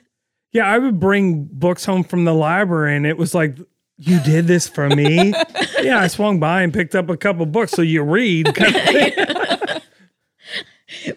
Yeah, 0.52 0.66
I 0.66 0.78
would 0.78 1.00
bring 1.00 1.44
books 1.44 1.84
home 1.84 2.04
from 2.04 2.24
the 2.24 2.32
library, 2.32 2.96
and 2.96 3.06
it 3.06 3.18
was 3.18 3.34
like 3.34 3.58
you 3.98 4.20
did 4.20 4.46
this 4.46 4.68
for 4.68 4.88
me? 4.88 5.34
yeah, 5.82 5.98
I 5.98 6.06
swung 6.06 6.38
by 6.38 6.62
and 6.62 6.72
picked 6.72 6.94
up 6.94 7.10
a 7.10 7.16
couple 7.16 7.44
books 7.46 7.72
so 7.72 7.82
you 7.82 8.02
read. 8.02 8.46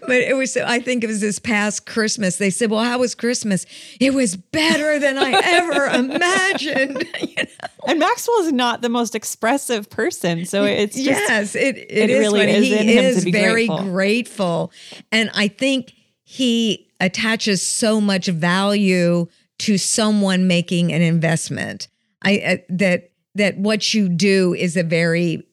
But 0.02 0.18
it 0.18 0.36
was 0.36 0.56
i 0.58 0.80
think 0.80 1.04
it 1.04 1.08
was 1.08 1.22
this 1.22 1.40
past 1.40 1.86
christmas 1.86 2.38
they 2.38 2.50
said 2.50 2.70
well 2.70 2.84
how 2.84 3.00
was 3.00 3.16
christmas 3.16 3.66
it 4.02 4.14
was 4.14 4.36
better 4.36 5.00
than 5.00 5.18
i 5.18 5.32
ever 5.32 5.86
imagined 5.86 7.08
you 7.22 7.36
know? 7.36 7.68
and 7.88 8.00
maxwell 8.00 8.42
is 8.42 8.52
not 8.52 8.82
the 8.82 8.90
most 8.90 9.16
expressive 9.16 9.90
person 9.90 10.46
so 10.46 10.66
it's 10.66 10.96
just, 10.96 11.06
yes 11.06 11.56
it, 11.56 11.78
it, 11.78 11.88
it 11.90 12.10
is 12.10 12.20
really 12.20 12.40
funny. 12.42 12.52
is 12.52 12.68
he 12.68 12.98
is 12.98 13.24
very 13.24 13.68
grateful. 13.68 13.92
grateful 13.92 14.72
and 15.12 15.32
i 15.34 15.48
think 15.48 15.94
he 16.24 16.90
attaches 17.00 17.62
so 17.66 18.02
much 18.02 18.28
value 18.28 19.26
to 19.58 19.78
someone 19.78 20.48
making 20.48 20.92
an 20.92 21.02
investment 21.02 21.88
I 22.22 22.38
uh, 22.40 22.58
that 22.70 23.12
that 23.36 23.58
what 23.58 23.94
you 23.94 24.10
do 24.10 24.54
is 24.54 24.78
a 24.78 24.84
very 24.84 25.48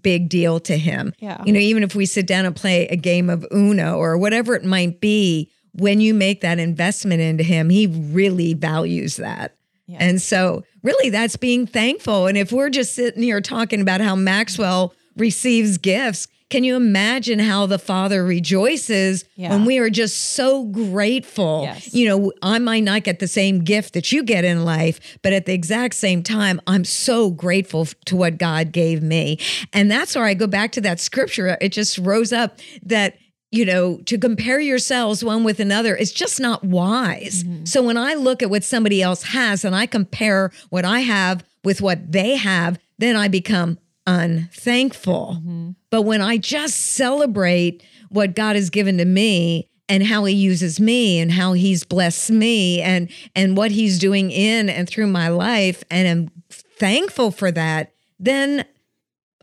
big 0.00 0.28
deal 0.28 0.60
to 0.60 0.76
him. 0.76 1.12
Yeah. 1.18 1.42
You 1.44 1.52
know, 1.52 1.60
even 1.60 1.82
if 1.82 1.94
we 1.94 2.06
sit 2.06 2.26
down 2.26 2.44
and 2.44 2.54
play 2.54 2.88
a 2.88 2.96
game 2.96 3.30
of 3.30 3.46
Uno 3.52 3.96
or 3.96 4.18
whatever 4.18 4.54
it 4.54 4.64
might 4.64 5.00
be, 5.00 5.50
when 5.74 6.00
you 6.00 6.14
make 6.14 6.40
that 6.40 6.58
investment 6.58 7.20
into 7.20 7.44
him, 7.44 7.70
he 7.70 7.86
really 7.86 8.54
values 8.54 9.16
that. 9.16 9.56
Yeah. 9.86 9.98
And 10.00 10.22
so, 10.22 10.64
really, 10.82 11.10
that's 11.10 11.36
being 11.36 11.66
thankful. 11.66 12.26
And 12.26 12.36
if 12.36 12.52
we're 12.52 12.70
just 12.70 12.94
sitting 12.94 13.22
here 13.22 13.40
talking 13.40 13.80
about 13.80 14.00
how 14.00 14.14
Maxwell 14.14 14.94
receives 15.16 15.78
gifts, 15.78 16.28
can 16.52 16.64
you 16.64 16.76
imagine 16.76 17.38
how 17.38 17.64
the 17.64 17.78
Father 17.78 18.22
rejoices 18.22 19.24
yeah. 19.36 19.48
when 19.48 19.64
we 19.64 19.78
are 19.78 19.88
just 19.88 20.34
so 20.34 20.64
grateful? 20.64 21.62
Yes. 21.62 21.94
You 21.94 22.06
know, 22.06 22.32
I 22.42 22.58
might 22.58 22.84
not 22.84 23.04
get 23.04 23.20
the 23.20 23.26
same 23.26 23.60
gift 23.60 23.94
that 23.94 24.12
you 24.12 24.22
get 24.22 24.44
in 24.44 24.62
life, 24.62 25.00
but 25.22 25.32
at 25.32 25.46
the 25.46 25.54
exact 25.54 25.94
same 25.94 26.22
time, 26.22 26.60
I'm 26.66 26.84
so 26.84 27.30
grateful 27.30 27.86
to 28.04 28.16
what 28.16 28.36
God 28.36 28.70
gave 28.70 29.02
me. 29.02 29.38
And 29.72 29.90
that's 29.90 30.14
where 30.14 30.26
I 30.26 30.34
go 30.34 30.46
back 30.46 30.72
to 30.72 30.82
that 30.82 31.00
scripture. 31.00 31.56
It 31.58 31.70
just 31.70 31.96
rose 31.96 32.34
up 32.34 32.58
that 32.82 33.16
you 33.50 33.66
know, 33.66 33.98
to 34.06 34.18
compare 34.18 34.60
yourselves 34.60 35.22
one 35.22 35.44
with 35.44 35.60
another 35.60 35.94
is 35.94 36.10
just 36.10 36.40
not 36.40 36.64
wise. 36.64 37.44
Mm-hmm. 37.44 37.66
So 37.66 37.82
when 37.82 37.98
I 37.98 38.14
look 38.14 38.42
at 38.42 38.48
what 38.48 38.64
somebody 38.64 39.02
else 39.02 39.22
has 39.24 39.62
and 39.62 39.76
I 39.76 39.84
compare 39.84 40.50
what 40.70 40.86
I 40.86 41.00
have 41.00 41.44
with 41.62 41.82
what 41.82 42.12
they 42.12 42.36
have, 42.36 42.78
then 42.96 43.14
I 43.14 43.28
become 43.28 43.78
unthankful. 44.06 45.36
Mm-hmm. 45.38 45.70
But 45.92 46.02
when 46.02 46.22
I 46.22 46.38
just 46.38 46.94
celebrate 46.94 47.84
what 48.08 48.34
God 48.34 48.56
has 48.56 48.70
given 48.70 48.96
to 48.96 49.04
me 49.04 49.68
and 49.90 50.02
how 50.02 50.24
he 50.24 50.34
uses 50.34 50.80
me 50.80 51.20
and 51.20 51.30
how 51.30 51.52
he's 51.52 51.84
blessed 51.84 52.30
me 52.30 52.80
and 52.80 53.10
and 53.36 53.58
what 53.58 53.70
he's 53.70 53.98
doing 53.98 54.30
in 54.30 54.70
and 54.70 54.88
through 54.88 55.08
my 55.08 55.28
life 55.28 55.84
and 55.90 56.08
I'm 56.08 56.30
thankful 56.50 57.30
for 57.30 57.50
that, 57.52 57.92
then 58.18 58.64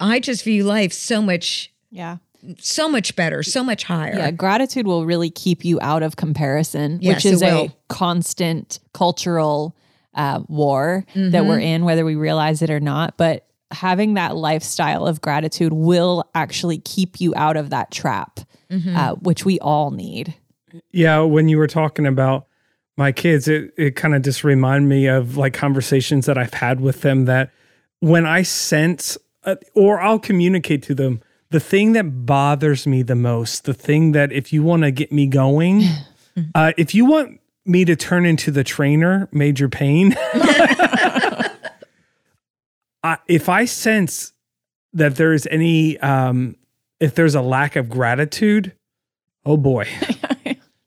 I 0.02 0.20
just 0.20 0.44
view 0.44 0.64
life 0.64 0.92
so 0.92 1.22
much 1.22 1.72
yeah 1.92 2.18
so 2.58 2.90
much 2.90 3.16
better, 3.16 3.44
so 3.44 3.64
much 3.64 3.84
higher. 3.84 4.16
Yeah, 4.16 4.32
gratitude 4.32 4.88
will 4.88 5.06
really 5.06 5.30
keep 5.30 5.66
you 5.66 5.78
out 5.82 6.04
of 6.04 6.16
comparison, 6.16 6.98
yes, 7.02 7.16
which 7.16 7.26
is 7.26 7.44
a 7.44 7.70
constant 7.90 8.80
cultural 8.94 9.76
uh, 10.16 10.42
war 10.48 11.06
mm-hmm. 11.14 11.32
that 11.32 11.46
we're 11.46 11.60
in, 11.60 11.84
whether 11.84 12.06
we 12.06 12.16
realize 12.16 12.62
it 12.62 12.70
or 12.70 12.80
not. 12.80 13.18
But 13.18 13.49
having 13.72 14.16
that 14.16 14.36
lifestyle 14.36 15.06
of 15.06 15.22
gratitude 15.22 15.74
will 15.74 16.30
actually 16.34 16.80
keep 16.80 17.22
you 17.22 17.34
out 17.36 17.58
of 17.58 17.70
that 17.70 17.92
trap, 17.92 18.40
mm-hmm. 18.70 18.96
uh, 18.96 19.14
which 19.16 19.46
we 19.46 19.60
all 19.60 19.92
need. 19.92 20.36
Yeah, 20.92 21.22
when 21.22 21.50
you 21.50 21.58
were 21.58 21.68
talking 21.68 22.06
about 22.06 22.48
my 22.98 23.12
kids, 23.12 23.48
it 23.48 23.74
it 23.78 23.96
kind 23.96 24.16
of 24.16 24.22
just 24.22 24.44
remind 24.44 24.90
me 24.90 25.08
of 25.08 25.38
like 25.38 25.54
conversations 25.54 26.26
that 26.26 26.38
I've 26.38 26.54
had 26.54 26.82
with 26.82 27.02
them 27.02 27.26
that 27.26 27.52
when 28.00 28.26
I 28.26 28.44
sense 28.44 29.18
uh, 29.44 29.56
or 29.74 30.00
I'll 30.00 30.20
communicate 30.20 30.84
to 30.84 30.96
them 30.96 31.22
the 31.50 31.60
thing 31.60 31.94
that 31.94 32.26
bothers 32.26 32.86
me 32.86 33.02
the 33.02 33.16
most, 33.16 33.66
the 33.66 33.74
thing 33.74 34.12
that 34.12 34.32
if 34.32 34.54
you 34.54 34.64
want 34.64 34.84
to 34.84 34.92
get 34.92 35.12
me 35.12 35.28
going, 35.28 35.84
uh, 36.56 36.74
if 36.78 36.94
you 36.94 37.06
want 37.06 37.40
me 37.66 37.86
to 37.86 37.96
turn 37.96 38.26
into 38.26 38.52
the 38.52 38.64
trainer, 38.64 39.28
Major 39.32 39.70
Payne, 39.70 40.16
I, 43.04 43.18
if 43.28 43.50
I 43.50 43.66
sense 43.66 44.34
that 44.94 45.16
there 45.16 45.34
is 45.34 45.48
any, 45.50 45.98
um, 46.00 46.56
if 47.00 47.16
there's 47.16 47.36
a 47.36 47.42
lack 47.42 47.76
of 47.76 47.90
gratitude, 47.90 48.74
oh 49.46 49.58
boy. 49.58 49.88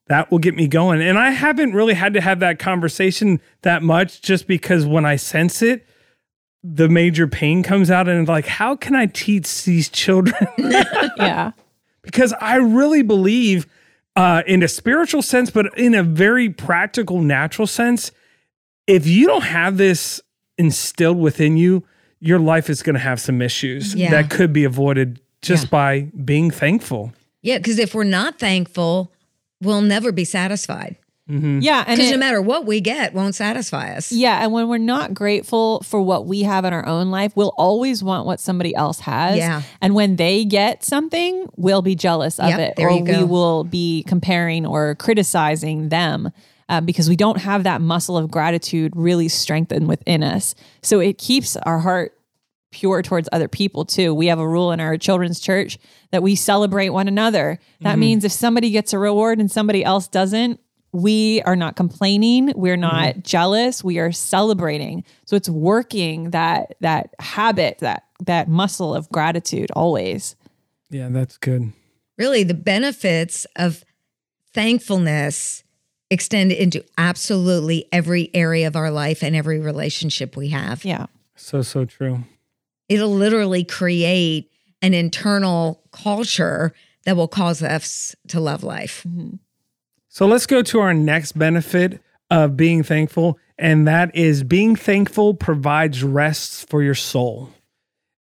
that 0.06 0.30
will 0.30 0.38
get 0.38 0.54
me 0.54 0.68
going. 0.68 1.00
And 1.00 1.18
I 1.18 1.30
haven't 1.30 1.72
really 1.72 1.94
had 1.94 2.12
to 2.14 2.20
have 2.20 2.40
that 2.40 2.58
conversation 2.58 3.40
that 3.62 3.82
much 3.82 4.20
just 4.20 4.46
because 4.46 4.84
when 4.84 5.06
I 5.06 5.16
sense 5.16 5.62
it, 5.62 5.86
the 6.62 6.88
Major 6.88 7.26
Payne 7.26 7.62
comes 7.62 7.90
out 7.90 8.08
and 8.08 8.28
like, 8.28 8.46
how 8.46 8.76
can 8.76 8.94
I 8.94 9.06
teach 9.06 9.64
these 9.64 9.88
children? 9.88 10.46
yeah. 10.58 11.52
Because 12.02 12.34
I 12.40 12.56
really 12.56 13.02
believe 13.02 13.66
uh, 14.14 14.42
in 14.46 14.62
a 14.62 14.68
spiritual 14.68 15.22
sense, 15.22 15.50
but 15.50 15.76
in 15.78 15.94
a 15.94 16.02
very 16.02 16.50
practical, 16.50 17.20
natural 17.20 17.66
sense, 17.66 18.12
if 18.86 19.06
you 19.06 19.26
don't 19.26 19.44
have 19.44 19.76
this 19.76 20.20
instilled 20.58 21.18
within 21.18 21.56
you, 21.56 21.84
your 22.22 22.38
life 22.38 22.70
is 22.70 22.82
going 22.82 22.94
to 22.94 23.00
have 23.00 23.20
some 23.20 23.42
issues 23.42 23.96
yeah. 23.96 24.10
that 24.10 24.30
could 24.30 24.52
be 24.52 24.62
avoided 24.62 25.20
just 25.42 25.64
yeah. 25.64 25.70
by 25.70 26.00
being 26.24 26.52
thankful. 26.52 27.12
Yeah, 27.42 27.58
because 27.58 27.80
if 27.80 27.94
we're 27.94 28.04
not 28.04 28.38
thankful, 28.38 29.12
we'll 29.60 29.82
never 29.82 30.12
be 30.12 30.24
satisfied. 30.24 30.96
Mm-hmm. 31.28 31.60
Yeah, 31.60 31.84
because 31.84 32.10
no 32.10 32.16
matter 32.16 32.40
what 32.40 32.64
we 32.64 32.80
get, 32.80 33.12
won't 33.12 33.34
satisfy 33.34 33.94
us. 33.94 34.12
Yeah, 34.12 34.42
and 34.42 34.52
when 34.52 34.68
we're 34.68 34.78
not 34.78 35.14
grateful 35.14 35.80
for 35.80 36.00
what 36.00 36.26
we 36.26 36.42
have 36.42 36.64
in 36.64 36.72
our 36.72 36.86
own 36.86 37.10
life, 37.10 37.32
we'll 37.34 37.54
always 37.56 38.04
want 38.04 38.24
what 38.24 38.38
somebody 38.38 38.74
else 38.74 39.00
has. 39.00 39.36
Yeah, 39.36 39.62
and 39.80 39.94
when 39.94 40.16
they 40.16 40.44
get 40.44 40.84
something, 40.84 41.48
we'll 41.56 41.82
be 41.82 41.96
jealous 41.96 42.38
of 42.38 42.50
yep, 42.50 42.78
it, 42.78 42.82
or 42.82 43.02
we 43.02 43.24
will 43.24 43.64
be 43.64 44.04
comparing 44.04 44.64
or 44.64 44.94
criticizing 44.94 45.88
them. 45.88 46.30
Uh, 46.72 46.80
because 46.80 47.06
we 47.06 47.16
don't 47.16 47.36
have 47.36 47.64
that 47.64 47.82
muscle 47.82 48.16
of 48.16 48.30
gratitude 48.30 48.94
really 48.96 49.28
strengthened 49.28 49.86
within 49.86 50.22
us. 50.22 50.54
So 50.80 51.00
it 51.00 51.18
keeps 51.18 51.54
our 51.58 51.78
heart 51.78 52.18
pure 52.70 53.02
towards 53.02 53.28
other 53.30 53.46
people 53.46 53.84
too. 53.84 54.14
We 54.14 54.28
have 54.28 54.38
a 54.38 54.48
rule 54.48 54.72
in 54.72 54.80
our 54.80 54.96
children's 54.96 55.38
church 55.38 55.76
that 56.12 56.22
we 56.22 56.34
celebrate 56.34 56.88
one 56.88 57.08
another. 57.08 57.58
That 57.82 57.90
mm-hmm. 57.90 58.00
means 58.00 58.24
if 58.24 58.32
somebody 58.32 58.70
gets 58.70 58.94
a 58.94 58.98
reward 58.98 59.38
and 59.38 59.50
somebody 59.50 59.84
else 59.84 60.08
doesn't, 60.08 60.60
we 60.92 61.42
are 61.42 61.56
not 61.56 61.76
complaining 61.76 62.52
we're 62.54 62.76
not 62.76 63.14
mm-hmm. 63.14 63.20
jealous 63.22 63.82
we 63.82 63.98
are 63.98 64.12
celebrating 64.12 65.02
so 65.24 65.34
it's 65.36 65.48
working 65.48 66.32
that 66.32 66.74
that 66.80 67.14
habit 67.18 67.78
that 67.78 68.04
that 68.20 68.46
muscle 68.46 68.94
of 68.94 69.08
gratitude 69.08 69.70
always 69.70 70.36
yeah 70.90 71.08
that's 71.10 71.38
good 71.38 71.72
really 72.18 72.42
the 72.42 72.52
benefits 72.52 73.46
of 73.56 73.84
thankfulness 74.52 75.64
extend 76.12 76.52
into 76.52 76.84
absolutely 76.98 77.88
every 77.90 78.30
area 78.34 78.66
of 78.66 78.76
our 78.76 78.90
life 78.90 79.22
and 79.22 79.34
every 79.34 79.58
relationship 79.58 80.36
we 80.36 80.50
have. 80.50 80.84
Yeah. 80.84 81.06
So 81.36 81.62
so 81.62 81.86
true. 81.86 82.24
It'll 82.88 83.14
literally 83.14 83.64
create 83.64 84.50
an 84.82 84.92
internal 84.92 85.82
culture 85.90 86.74
that 87.04 87.16
will 87.16 87.28
cause 87.28 87.62
us 87.62 88.14
to 88.28 88.40
love 88.40 88.62
life. 88.62 89.04
Mm-hmm. 89.08 89.36
So 90.08 90.26
let's 90.26 90.44
go 90.44 90.62
to 90.62 90.80
our 90.80 90.92
next 90.92 91.32
benefit 91.32 92.00
of 92.30 92.56
being 92.56 92.82
thankful, 92.82 93.38
and 93.58 93.88
that 93.88 94.14
is 94.14 94.44
being 94.44 94.76
thankful 94.76 95.32
provides 95.34 96.02
rest 96.04 96.68
for 96.68 96.82
your 96.82 96.94
soul. 96.94 97.50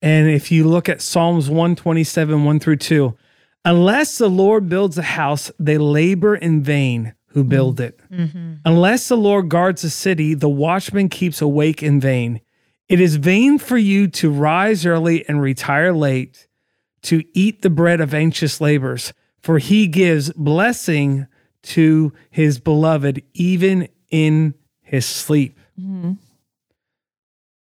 And 0.02 0.28
if 0.28 0.52
you 0.52 0.68
look 0.68 0.88
at 0.90 1.00
Psalms 1.00 1.48
127, 1.48 2.44
1 2.44 2.60
through 2.60 2.76
2, 2.76 3.16
unless 3.64 4.18
the 4.18 4.28
Lord 4.28 4.68
builds 4.68 4.98
a 4.98 5.02
house, 5.02 5.50
they 5.58 5.78
labor 5.78 6.36
in 6.36 6.62
vain 6.62 7.14
who 7.28 7.44
build 7.44 7.80
it. 7.80 8.00
Mm-hmm. 8.10 8.54
Unless 8.64 9.08
the 9.08 9.16
Lord 9.16 9.48
guards 9.48 9.84
a 9.84 9.90
city, 9.90 10.34
the 10.34 10.48
watchman 10.48 11.08
keeps 11.08 11.40
awake 11.40 11.82
in 11.82 12.00
vain. 12.00 12.40
It 12.88 13.00
is 13.00 13.16
vain 13.16 13.58
for 13.58 13.76
you 13.76 14.08
to 14.08 14.30
rise 14.30 14.86
early 14.86 15.28
and 15.28 15.42
retire 15.42 15.92
late, 15.92 16.48
to 17.02 17.22
eat 17.34 17.62
the 17.62 17.70
bread 17.70 18.00
of 18.00 18.14
anxious 18.14 18.60
labors, 18.60 19.12
for 19.40 19.58
he 19.58 19.86
gives 19.86 20.32
blessing 20.32 21.26
to 21.62 22.12
his 22.30 22.58
beloved, 22.58 23.22
even 23.34 23.88
in 24.10 24.54
his 24.80 25.04
sleep. 25.04 25.58
Mm-hmm. 25.78 26.12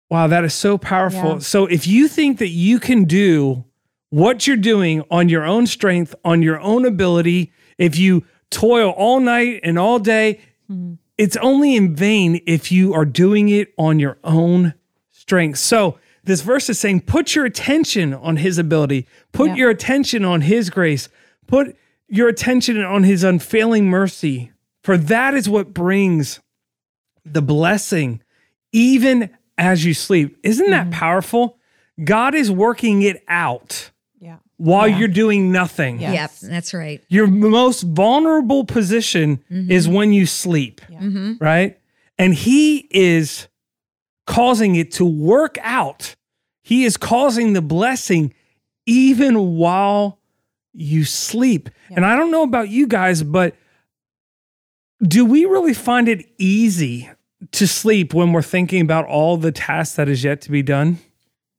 Wow, 0.09 0.29
that 0.29 0.45
is 0.45 0.55
so 0.55 0.79
powerful. 0.79 1.33
Yeah. 1.33 1.39
So 1.41 1.67
if 1.67 1.87
you 1.87 2.09
think 2.09 2.39
that 2.39 2.49
you 2.49 2.79
can 2.79 3.05
do 3.05 3.65
what 4.11 4.47
you're 4.47 4.57
doing 4.57 5.03
on 5.11 5.29
your 5.29 5.45
own 5.45 5.67
strength, 5.67 6.15
on 6.25 6.41
your 6.43 6.61
own 6.61 6.87
ability, 6.87 7.53
if 7.77 7.99
you 7.99 8.25
toil 8.51 8.91
all 8.91 9.21
night 9.21 9.61
and 9.63 9.79
all 9.79 9.99
day, 9.99 10.41
mm-hmm. 10.71 10.95
it's 11.17 11.37
only 11.39 11.77
in 11.77 11.95
vain 11.95 12.41
if 12.47 12.73
you 12.73 12.95
are 12.95 13.05
doing 13.05 13.49
it 13.49 13.73
on 13.79 13.99
your 13.99 14.19
own 14.25 14.75
strength. 15.11 15.59
So 15.59 15.99
this 16.25 16.43
verse 16.43 16.69
is 16.69 16.79
saying, 16.79 17.03
put 17.03 17.35
your 17.35 17.45
attention 17.45 18.15
on 18.15 18.37
his 18.37 18.59
ability, 18.59 19.07
put 19.33 19.51
yeah. 19.51 19.57
your 19.57 19.71
attention 19.71 20.25
on 20.25 20.43
his 20.43 20.71
grace, 20.71 21.09
put 21.47 21.77
your 22.09 22.29
attention 22.29 22.83
on 22.83 23.05
his 23.05 23.25
unfailing 23.25 23.89
mercy, 23.89 24.53
for 24.83 24.97
that 24.97 25.35
is 25.35 25.49
what 25.49 25.75
brings 25.75 26.41
the 27.25 27.43
blessing 27.43 28.23
even 28.73 29.31
as 29.57 29.85
you 29.85 29.95
sleep. 29.95 30.39
Isn't 30.43 30.71
that 30.71 30.85
mm-hmm. 30.85 30.99
powerful? 30.99 31.59
God 32.03 32.35
is 32.35 32.51
working 32.51 33.03
it 33.03 33.23
out. 33.29 33.91
Yeah. 34.59 34.67
While 34.67 34.89
yeah. 34.89 34.99
you're 34.99 35.09
doing 35.09 35.53
nothing. 35.53 36.01
Yes. 36.01 36.43
Yep, 36.43 36.51
that's 36.51 36.75
right. 36.75 37.03
Your 37.09 37.27
most 37.27 37.83
vulnerable 37.83 38.65
position 38.65 39.43
mm-hmm. 39.51 39.71
is 39.71 39.89
when 39.89 40.13
you 40.13 40.27
sleep, 40.27 40.81
yeah. 40.89 40.99
mm-hmm. 40.99 41.33
right? 41.41 41.79
And 42.19 42.35
he 42.35 42.89
is 42.91 43.49
causing 44.27 44.75
it 44.75 44.93
to 44.93 45.05
work 45.05 45.59
out. 45.63 46.17
He 46.63 46.85
is 46.85 46.97
causing 46.97 47.53
the 47.53 47.63
blessing 47.63 48.35
even 48.85 49.57
while 49.57 50.19
you 50.73 51.05
sleep. 51.05 51.71
Yeah. 51.91 51.97
And 51.97 52.07
I 52.07 52.17
don't 52.17 52.31
know 52.31 52.43
about 52.43 52.69
you 52.69 52.87
guys, 52.87 53.23
but 53.23 53.55
do 55.03 55.25
we 55.25 55.45
really 55.45 55.75
find 55.75 56.09
it 56.09 56.27
easy 56.39 57.11
to 57.53 57.67
sleep 57.67 58.13
when 58.13 58.33
we're 58.33 58.43
thinking 58.43 58.81
about 58.81 59.07
all 59.07 59.37
the 59.37 59.53
tasks 59.53 59.97
that 59.97 60.09
is 60.09 60.25
yet 60.25 60.41
to 60.43 60.51
be 60.51 60.63
done? 60.63 60.99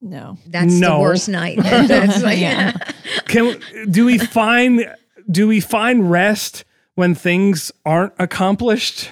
No. 0.02 0.38
That's 0.48 0.74
no. 0.74 0.96
the 0.96 1.00
worst 1.00 1.30
night. 1.30 1.58
That's 1.62 2.24
like, 2.24 2.40
yeah. 2.40 2.78
Can 3.26 3.60
do 3.90 4.06
we 4.06 4.18
find 4.18 4.94
do 5.30 5.48
we 5.48 5.60
find 5.60 6.10
rest 6.10 6.66
when 6.96 7.16
things 7.16 7.72
aren't 7.86 8.14
accomplished 8.18 9.12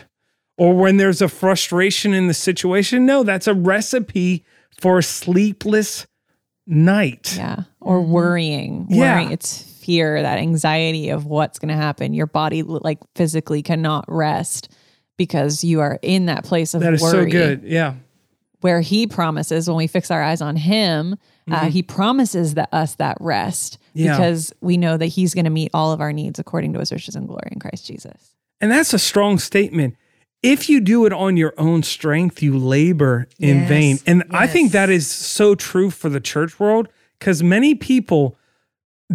or 0.57 0.75
when 0.75 0.97
there's 0.97 1.21
a 1.21 1.27
frustration 1.27 2.13
in 2.13 2.27
the 2.27 2.33
situation? 2.33 3.05
No, 3.05 3.23
that's 3.23 3.47
a 3.47 3.53
recipe 3.53 4.43
for 4.79 4.97
a 4.97 5.03
sleepless 5.03 6.07
night. 6.65 7.35
Yeah. 7.37 7.63
Or 7.79 8.01
worrying. 8.01 8.87
Worrying. 8.87 9.27
Yeah. 9.27 9.33
It's 9.33 9.61
fear, 9.61 10.21
that 10.21 10.39
anxiety 10.39 11.09
of 11.09 11.25
what's 11.25 11.59
going 11.59 11.69
to 11.69 11.75
happen. 11.75 12.13
Your 12.13 12.27
body 12.27 12.63
like 12.63 12.99
physically 13.15 13.61
cannot 13.61 14.05
rest 14.07 14.69
because 15.17 15.63
you 15.63 15.79
are 15.79 15.99
in 16.01 16.25
that 16.25 16.43
place 16.43 16.73
of 16.73 16.81
that 16.81 16.93
is 16.93 17.01
worry. 17.01 17.31
so 17.31 17.31
good. 17.31 17.63
Yeah. 17.63 17.95
Where 18.61 18.81
he 18.81 19.05
promises 19.05 19.67
when 19.67 19.77
we 19.77 19.87
fix 19.87 20.09
our 20.09 20.23
eyes 20.23 20.41
on 20.41 20.55
him, 20.55 21.13
uh, 21.13 21.15
mm-hmm. 21.15 21.53
uh, 21.53 21.69
he 21.69 21.83
promises 21.83 22.55
that 22.55 22.69
us 22.73 22.95
that 22.95 23.17
rest 23.19 23.77
yeah. 23.93 24.17
because 24.17 24.51
we 24.61 24.77
know 24.77 24.97
that 24.97 25.07
he's 25.07 25.33
going 25.33 25.45
to 25.45 25.51
meet 25.51 25.69
all 25.73 25.91
of 25.91 26.01
our 26.01 26.11
needs 26.11 26.39
according 26.39 26.73
to 26.73 26.79
his 26.79 26.91
riches 26.91 27.15
and 27.15 27.27
glory 27.27 27.49
in 27.51 27.59
Christ 27.59 27.85
Jesus. 27.85 28.33
And 28.59 28.71
that's 28.71 28.93
a 28.93 28.99
strong 28.99 29.37
statement. 29.37 29.95
If 30.43 30.69
you 30.69 30.79
do 30.79 31.05
it 31.05 31.13
on 31.13 31.37
your 31.37 31.53
own 31.57 31.83
strength, 31.83 32.41
you 32.41 32.57
labor 32.57 33.27
in 33.39 33.57
yes. 33.57 33.69
vain. 33.69 33.99
And 34.05 34.23
yes. 34.25 34.27
I 34.31 34.47
think 34.47 34.71
that 34.71 34.89
is 34.89 35.09
so 35.09 35.55
true 35.55 35.89
for 35.89 36.09
the 36.09 36.19
church 36.19 36.59
world 36.59 36.89
because 37.19 37.41
many 37.41 37.75
people 37.75 38.37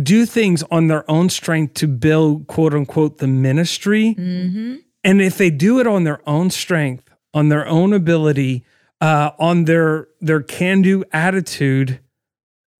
do 0.01 0.27
things 0.27 0.63
on 0.71 0.89
their 0.89 1.09
own 1.11 1.29
strength 1.29 1.75
to 1.75 1.87
build 1.87 2.47
quote 2.47 2.75
unquote 2.75 3.19
the 3.19 3.27
ministry. 3.27 4.15
Mm-hmm. 4.19 4.77
And 5.05 5.21
if 5.21 5.37
they 5.37 5.51
do 5.51 5.81
it 5.81 5.87
on 5.87 6.05
their 6.05 6.27
own 6.29 6.51
strength, 6.51 7.09
on 7.35 7.49
their 7.49 7.67
own 7.67 7.93
ability, 7.93 8.65
uh, 9.03 9.33
on 9.39 9.65
their 9.65 10.07
their 10.21 10.41
can-do 10.41 11.05
attitude, 11.13 11.99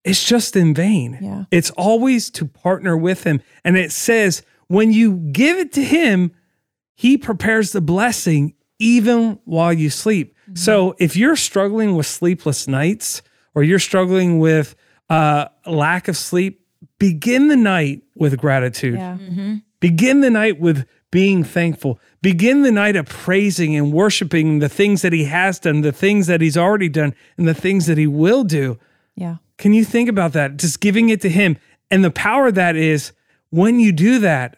it's 0.03 0.23
just 0.23 0.55
in 0.55 0.73
vain. 0.73 1.19
Yeah. 1.21 1.43
It's 1.51 1.69
always 1.71 2.29
to 2.31 2.45
partner 2.45 2.97
with 2.97 3.25
him. 3.25 3.41
And 3.63 3.77
it 3.77 3.91
says, 3.91 4.41
when 4.67 4.93
you 4.93 5.17
give 5.31 5.57
it 5.57 5.73
to 5.73 5.83
him, 5.83 6.31
he 6.95 7.17
prepares 7.17 7.71
the 7.73 7.81
blessing 7.81 8.53
even 8.79 9.39
while 9.45 9.73
you 9.73 9.89
sleep. 9.89 10.33
Mm-hmm. 10.43 10.55
So 10.55 10.95
if 10.97 11.15
you're 11.15 11.35
struggling 11.35 11.95
with 11.95 12.05
sleepless 12.05 12.67
nights 12.67 13.21
or 13.53 13.63
you're 13.63 13.79
struggling 13.79 14.39
with 14.39 14.75
uh, 15.09 15.47
lack 15.65 16.07
of 16.07 16.15
sleep, 16.15 16.65
begin 16.99 17.49
the 17.49 17.57
night 17.57 18.01
with 18.15 18.37
gratitude. 18.37 18.95
Yeah. 18.95 19.17
Mm-hmm. 19.17 19.55
Begin 19.79 20.21
the 20.21 20.29
night 20.29 20.59
with 20.59 20.87
being 21.13 21.43
thankful. 21.43 21.99
Begin 22.23 22.63
the 22.63 22.71
night 22.71 22.95
of 22.95 23.05
praising 23.05 23.75
and 23.75 23.93
worshiping 23.93 24.57
the 24.57 24.67
things 24.67 25.03
that 25.03 25.13
he 25.13 25.25
has 25.25 25.59
done, 25.59 25.81
the 25.81 25.91
things 25.91 26.25
that 26.25 26.41
he's 26.41 26.57
already 26.57 26.89
done, 26.89 27.13
and 27.37 27.47
the 27.47 27.53
things 27.53 27.85
that 27.85 27.99
he 27.99 28.07
will 28.07 28.43
do. 28.43 28.79
Yeah. 29.15 29.35
Can 29.59 29.75
you 29.75 29.85
think 29.85 30.09
about 30.09 30.33
that? 30.33 30.57
Just 30.57 30.79
giving 30.79 31.09
it 31.09 31.21
to 31.21 31.29
him. 31.29 31.57
And 31.91 32.03
the 32.03 32.09
power 32.09 32.51
that 32.51 32.75
is 32.75 33.11
when 33.51 33.79
you 33.79 33.91
do 33.91 34.17
that, 34.19 34.57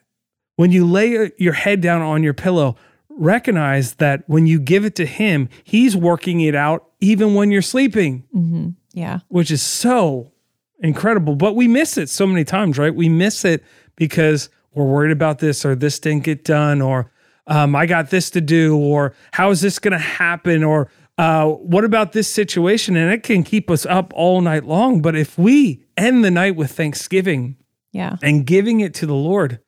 when 0.55 0.71
you 0.71 0.87
lay 0.87 1.29
your 1.37 1.51
head 1.51 1.81
down 1.81 2.01
on 2.01 2.23
your 2.23 2.33
pillow, 2.33 2.77
recognize 3.09 3.95
that 3.95 4.23
when 4.27 4.47
you 4.47 4.57
give 4.57 4.85
it 4.85 4.95
to 4.95 5.05
him, 5.05 5.49
he's 5.65 5.93
working 5.93 6.39
it 6.39 6.55
out 6.55 6.89
even 7.01 7.33
when 7.33 7.51
you're 7.51 7.61
sleeping. 7.61 8.23
Mm-hmm. 8.33 8.69
Yeah. 8.93 9.19
Which 9.27 9.51
is 9.51 9.61
so 9.61 10.31
incredible. 10.79 11.35
But 11.35 11.57
we 11.57 11.67
miss 11.67 11.97
it 11.97 12.07
so 12.07 12.25
many 12.25 12.45
times, 12.45 12.77
right? 12.77 12.95
We 12.95 13.09
miss 13.09 13.43
it 13.43 13.61
because 13.97 14.49
we're 14.75 14.85
worried 14.85 15.11
about 15.11 15.39
this 15.39 15.65
or 15.65 15.75
this 15.75 15.99
didn't 15.99 16.23
get 16.23 16.43
done 16.43 16.81
or 16.81 17.11
um, 17.47 17.75
I 17.75 17.85
got 17.85 18.09
this 18.09 18.29
to 18.31 18.41
do 18.41 18.77
or 18.77 19.13
how 19.31 19.51
is 19.51 19.61
this 19.61 19.79
going 19.79 19.93
to 19.93 19.97
happen 19.97 20.63
or 20.63 20.89
uh, 21.17 21.47
what 21.47 21.85
about 21.85 22.11
this 22.11 22.27
situation? 22.27 22.95
And 22.95 23.11
it 23.13 23.23
can 23.23 23.43
keep 23.43 23.71
us 23.71 23.85
up 23.85 24.11
all 24.15 24.41
night 24.41 24.65
long. 24.65 25.01
But 25.01 25.15
if 25.15 25.37
we 25.37 25.83
end 25.95 26.25
the 26.25 26.31
night 26.31 26.55
with 26.55 26.71
thanksgiving 26.71 27.55
yeah. 27.91 28.17
and 28.21 28.45
giving 28.45 28.81
it 28.81 28.93
to 28.95 29.05
the 29.05 29.15
Lord, 29.15 29.59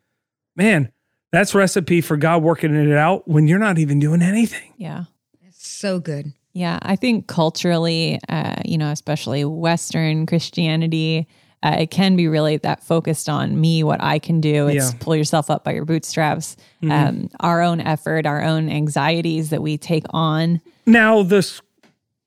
man, 0.55 0.91
that's 1.31 1.55
recipe 1.55 2.01
for 2.01 2.17
God 2.17 2.43
working 2.43 2.75
it 2.75 2.97
out 2.97 3.27
when 3.27 3.47
you're 3.47 3.59
not 3.59 3.77
even 3.77 3.99
doing 3.99 4.21
anything. 4.21 4.73
Yeah. 4.77 5.05
It's 5.41 5.65
so 5.65 5.99
good. 5.99 6.33
Yeah. 6.53 6.79
I 6.81 6.95
think 6.95 7.27
culturally, 7.27 8.19
uh, 8.27 8.55
you 8.65 8.77
know, 8.77 8.91
especially 8.91 9.45
Western 9.45 10.25
Christianity, 10.25 11.27
uh, 11.63 11.77
it 11.79 11.91
can 11.91 12.15
be 12.15 12.27
really 12.27 12.57
that 12.57 12.83
focused 12.83 13.27
on 13.27 13.59
me, 13.59 13.83
what 13.83 14.01
I 14.01 14.19
can 14.19 14.39
do. 14.39 14.67
It's 14.67 14.93
yeah. 14.93 14.97
pull 14.99 15.15
yourself 15.15 15.49
up 15.49 15.63
by 15.63 15.73
your 15.73 15.85
bootstraps, 15.85 16.55
mm-hmm. 16.81 16.91
um, 16.91 17.29
our 17.39 17.61
own 17.61 17.81
effort, 17.81 18.25
our 18.25 18.43
own 18.43 18.69
anxieties 18.69 19.49
that 19.49 19.61
we 19.61 19.77
take 19.77 20.05
on. 20.11 20.61
Now, 20.85 21.23
this 21.23 21.61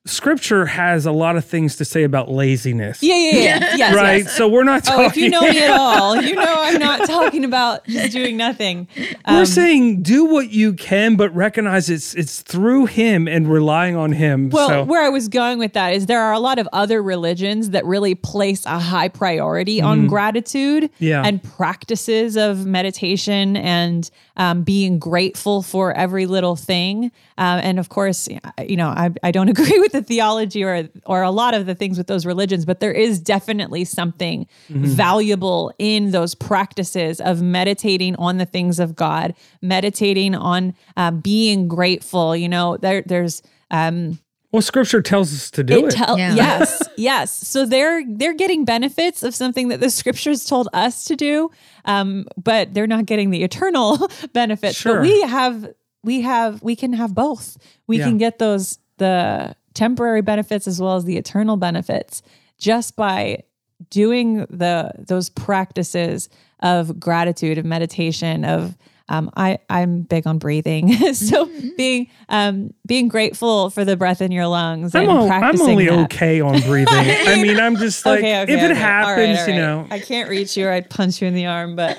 scripture 0.06 0.64
has 0.66 1.04
a 1.04 1.12
lot 1.12 1.36
of 1.36 1.44
things 1.44 1.76
to 1.76 1.84
say 1.84 2.04
about 2.04 2.30
laziness. 2.30 3.02
Yeah, 3.02 3.16
yeah, 3.16 3.36
yeah. 3.36 3.58
yes, 3.76 3.94
right. 3.94 4.22
Yes. 4.22 4.36
So 4.36 4.48
we're 4.48 4.64
not 4.64 4.84
talking. 4.84 5.04
Oh, 5.04 5.08
if 5.08 5.16
you 5.16 5.28
know 5.28 5.42
me 5.42 5.58
at 5.60 5.70
all, 5.70 6.16
you 6.22 6.34
know 6.34 6.44
I'm 6.46 6.78
not 6.78 7.06
talking 7.06 7.44
about 7.44 7.84
just 7.86 8.12
doing 8.12 8.36
nothing. 8.36 8.88
Um, 9.26 9.36
we're 9.36 9.44
saying 9.44 10.02
do 10.02 10.24
what 10.24 10.50
you 10.50 10.72
can, 10.72 11.16
but 11.16 11.34
recognize 11.34 11.90
it's 11.90 12.14
it's 12.14 12.40
through 12.42 12.86
Him 12.86 13.28
and 13.28 13.50
relying 13.50 13.94
on 13.94 14.12
Him. 14.12 14.48
Well, 14.50 14.68
so. 14.68 14.84
where 14.84 15.04
I 15.04 15.10
was 15.10 15.28
going 15.28 15.58
with 15.58 15.74
that 15.74 15.92
is 15.92 16.06
there 16.06 16.22
are 16.22 16.32
a 16.32 16.40
lot 16.40 16.58
of 16.58 16.68
other 16.72 17.02
religions 17.02 17.70
that 17.70 17.84
really 17.84 18.14
place 18.14 18.64
a 18.64 18.78
high 18.78 19.08
priority 19.08 19.82
on 19.82 20.06
mm. 20.06 20.08
gratitude 20.08 20.90
yeah. 20.98 21.22
and 21.24 21.42
practices 21.42 22.36
of 22.36 22.64
meditation 22.64 23.56
and 23.56 24.10
um, 24.36 24.62
being 24.62 24.98
grateful 24.98 25.60
for 25.62 25.92
every 25.92 26.24
little 26.24 26.56
thing. 26.56 27.12
Uh, 27.36 27.60
and 27.62 27.78
of 27.78 27.90
course, 27.90 28.28
you 28.66 28.76
know, 28.76 28.88
I, 28.88 29.10
I 29.22 29.30
don't 29.30 29.48
agree 29.54 29.78
with 29.78 29.89
the 29.92 30.02
theology 30.02 30.64
or 30.64 30.88
or 31.06 31.22
a 31.22 31.30
lot 31.30 31.54
of 31.54 31.66
the 31.66 31.74
things 31.74 31.98
with 31.98 32.06
those 32.06 32.26
religions, 32.26 32.64
but 32.64 32.80
there 32.80 32.92
is 32.92 33.20
definitely 33.20 33.84
something 33.84 34.46
mm-hmm. 34.68 34.84
valuable 34.84 35.72
in 35.78 36.10
those 36.10 36.34
practices 36.34 37.20
of 37.20 37.42
meditating 37.42 38.16
on 38.16 38.38
the 38.38 38.46
things 38.46 38.78
of 38.78 38.96
God, 38.96 39.34
meditating 39.62 40.34
on 40.34 40.74
um, 40.96 41.20
being 41.20 41.68
grateful. 41.68 42.34
You 42.34 42.48
know, 42.48 42.76
there 42.76 43.02
there's 43.02 43.42
um, 43.70 44.18
well, 44.52 44.62
Scripture 44.62 45.00
tells 45.00 45.32
us 45.32 45.50
to 45.52 45.62
do 45.62 45.86
it. 45.86 45.94
it. 45.94 46.18
yeah. 46.18 46.34
Yes, 46.34 46.82
yes. 46.96 47.48
So 47.48 47.66
they're 47.66 48.02
they're 48.06 48.34
getting 48.34 48.64
benefits 48.64 49.22
of 49.22 49.34
something 49.34 49.68
that 49.68 49.80
the 49.80 49.90
Scriptures 49.90 50.44
told 50.44 50.68
us 50.72 51.04
to 51.04 51.16
do, 51.16 51.50
um, 51.84 52.26
but 52.36 52.74
they're 52.74 52.88
not 52.88 53.06
getting 53.06 53.30
the 53.30 53.44
eternal 53.44 54.08
benefits. 54.32 54.76
Sure. 54.76 54.96
But 54.96 55.02
we 55.02 55.22
have 55.22 55.72
we 56.02 56.22
have 56.22 56.62
we 56.62 56.74
can 56.74 56.92
have 56.94 57.14
both. 57.14 57.58
We 57.86 57.98
yeah. 57.98 58.06
can 58.06 58.18
get 58.18 58.38
those 58.38 58.78
the 58.98 59.54
temporary 59.80 60.20
benefits 60.20 60.68
as 60.68 60.78
well 60.78 60.96
as 60.96 61.06
the 61.06 61.16
eternal 61.16 61.56
benefits 61.56 62.20
just 62.58 62.96
by 62.96 63.42
doing 63.88 64.44
the 64.50 64.92
those 64.98 65.30
practices 65.30 66.28
of 66.60 67.00
gratitude, 67.00 67.56
of 67.56 67.64
meditation, 67.64 68.44
of 68.44 68.76
um, 69.08 69.30
I 69.38 69.58
I'm 69.70 70.02
big 70.02 70.26
on 70.26 70.36
breathing, 70.38 70.92
so 71.14 71.46
mm-hmm. 71.46 71.68
being 71.78 72.10
um, 72.28 72.74
being 72.86 73.08
grateful 73.08 73.70
for 73.70 73.86
the 73.86 73.96
breath 73.96 74.20
in 74.20 74.32
your 74.32 74.48
lungs. 74.48 74.94
I'm, 74.94 75.08
o- 75.08 75.26
I'm 75.26 75.58
only 75.62 75.86
that. 75.86 76.04
okay 76.04 76.42
on 76.42 76.60
breathing. 76.60 76.92
I 76.94 77.42
mean, 77.42 77.58
I'm 77.58 77.76
just 77.76 78.04
like 78.04 78.18
okay, 78.18 78.42
okay, 78.42 78.52
if 78.52 78.58
okay. 78.62 78.72
it 78.72 78.76
happens, 78.76 79.08
all 79.08 79.16
right, 79.16 79.38
all 79.38 79.46
right. 79.46 79.54
you 79.54 79.60
know. 79.60 79.86
I 79.90 79.98
can't 79.98 80.28
reach 80.28 80.58
you. 80.58 80.68
I'd 80.68 80.90
punch 80.90 81.22
you 81.22 81.28
in 81.28 81.32
the 81.32 81.46
arm, 81.46 81.74
but. 81.74 81.96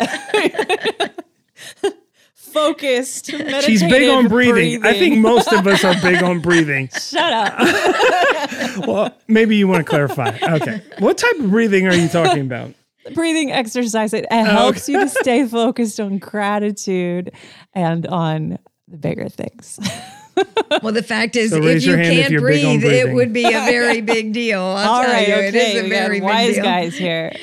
focused. 2.51 3.27
She's 3.61 3.81
big 3.81 4.09
on 4.09 4.27
breathing. 4.27 4.53
breathing. 4.53 4.85
I 4.85 4.93
think 4.93 5.17
most 5.19 5.51
of 5.51 5.65
us 5.67 5.83
are 5.83 5.95
big 6.01 6.21
on 6.23 6.39
breathing. 6.39 6.89
Shut 6.89 7.33
up. 7.33 7.55
well, 8.87 9.17
maybe 9.27 9.55
you 9.55 9.67
want 9.67 9.85
to 9.85 9.89
clarify. 9.89 10.37
Okay. 10.41 10.81
What 10.99 11.17
type 11.17 11.39
of 11.39 11.49
breathing 11.49 11.87
are 11.87 11.95
you 11.95 12.07
talking 12.07 12.41
about? 12.41 12.73
breathing 13.13 13.51
exercise. 13.51 14.13
It, 14.13 14.25
it 14.29 14.45
helps 14.45 14.87
you 14.87 14.99
to 14.99 15.09
stay 15.09 15.47
focused 15.47 15.99
on 15.99 16.17
gratitude 16.17 17.31
and 17.73 18.05
on 18.07 18.59
the 18.87 18.97
bigger 18.97 19.29
things. 19.29 19.79
well, 20.83 20.93
the 20.93 21.03
fact 21.03 21.35
is, 21.35 21.51
so 21.51 21.63
if 21.63 21.83
you 21.83 21.95
can't 21.95 22.33
if 22.33 22.41
breathe, 22.41 22.83
it 22.83 23.13
would 23.13 23.33
be 23.33 23.45
a 23.45 23.65
very 23.65 24.01
big 24.01 24.33
deal. 24.33 24.61
I'll 24.61 24.89
All 24.89 25.03
tell 25.03 25.11
right, 25.11 25.27
you, 25.27 25.33
okay. 25.33 25.47
it 25.47 25.55
is 25.55 25.79
a 25.79 25.83
we 25.83 25.89
very 25.89 26.15
big 26.17 26.23
wise 26.23 26.55
deal. 26.55 26.63
guys 26.63 26.97
here. 26.97 27.33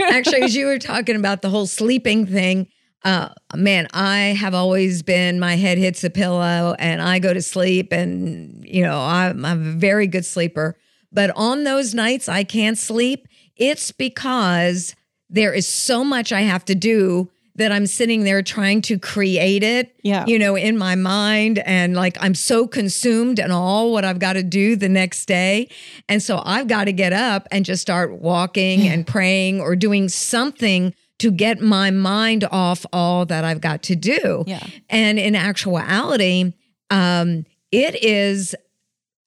Actually, 0.00 0.42
as 0.42 0.56
you 0.56 0.66
were 0.66 0.78
talking 0.78 1.16
about 1.16 1.42
the 1.42 1.50
whole 1.50 1.66
sleeping 1.66 2.26
thing, 2.26 2.68
uh, 3.04 3.28
man, 3.54 3.86
I 3.92 4.36
have 4.38 4.54
always 4.54 5.02
been 5.02 5.38
my 5.38 5.56
head 5.56 5.78
hits 5.78 6.00
the 6.00 6.10
pillow 6.10 6.74
and 6.78 7.00
I 7.00 7.18
go 7.18 7.32
to 7.32 7.42
sleep, 7.42 7.92
and 7.92 8.64
you 8.66 8.82
know 8.82 9.00
I'm, 9.00 9.44
I'm 9.44 9.60
a 9.60 9.72
very 9.72 10.06
good 10.06 10.24
sleeper. 10.24 10.76
But 11.12 11.30
on 11.36 11.64
those 11.64 11.94
nights 11.94 12.28
I 12.28 12.44
can't 12.44 12.76
sleep, 12.76 13.28
it's 13.56 13.92
because 13.92 14.94
there 15.30 15.52
is 15.52 15.66
so 15.68 16.04
much 16.04 16.32
I 16.32 16.42
have 16.42 16.64
to 16.66 16.74
do 16.74 17.30
that 17.58 17.72
I'm 17.72 17.86
sitting 17.86 18.22
there 18.22 18.40
trying 18.40 18.82
to 18.82 18.98
create 18.98 19.64
it, 19.64 19.92
yeah. 20.04 20.24
you 20.26 20.38
know, 20.38 20.54
in 20.54 20.78
my 20.78 20.94
mind. 20.94 21.58
And 21.58 21.94
like 21.94 22.16
I'm 22.20 22.34
so 22.34 22.68
consumed 22.68 23.40
and 23.40 23.52
all 23.52 23.92
what 23.92 24.04
I've 24.04 24.20
got 24.20 24.34
to 24.34 24.44
do 24.44 24.76
the 24.76 24.88
next 24.88 25.26
day. 25.26 25.68
And 26.08 26.22
so 26.22 26.40
I've 26.44 26.68
got 26.68 26.84
to 26.84 26.92
get 26.92 27.12
up 27.12 27.48
and 27.50 27.64
just 27.64 27.82
start 27.82 28.12
walking 28.12 28.86
and 28.86 29.04
praying 29.06 29.60
or 29.60 29.74
doing 29.74 30.08
something 30.08 30.94
to 31.18 31.30
get 31.30 31.60
my 31.60 31.90
mind 31.90 32.44
off 32.50 32.86
all 32.92 33.26
that 33.26 33.44
I've 33.44 33.60
got 33.60 33.82
to 33.84 33.96
do. 33.96 34.44
Yeah. 34.46 34.64
And 34.88 35.18
in 35.18 35.34
actuality, 35.34 36.52
um, 36.90 37.44
it 37.72 38.02
is, 38.02 38.54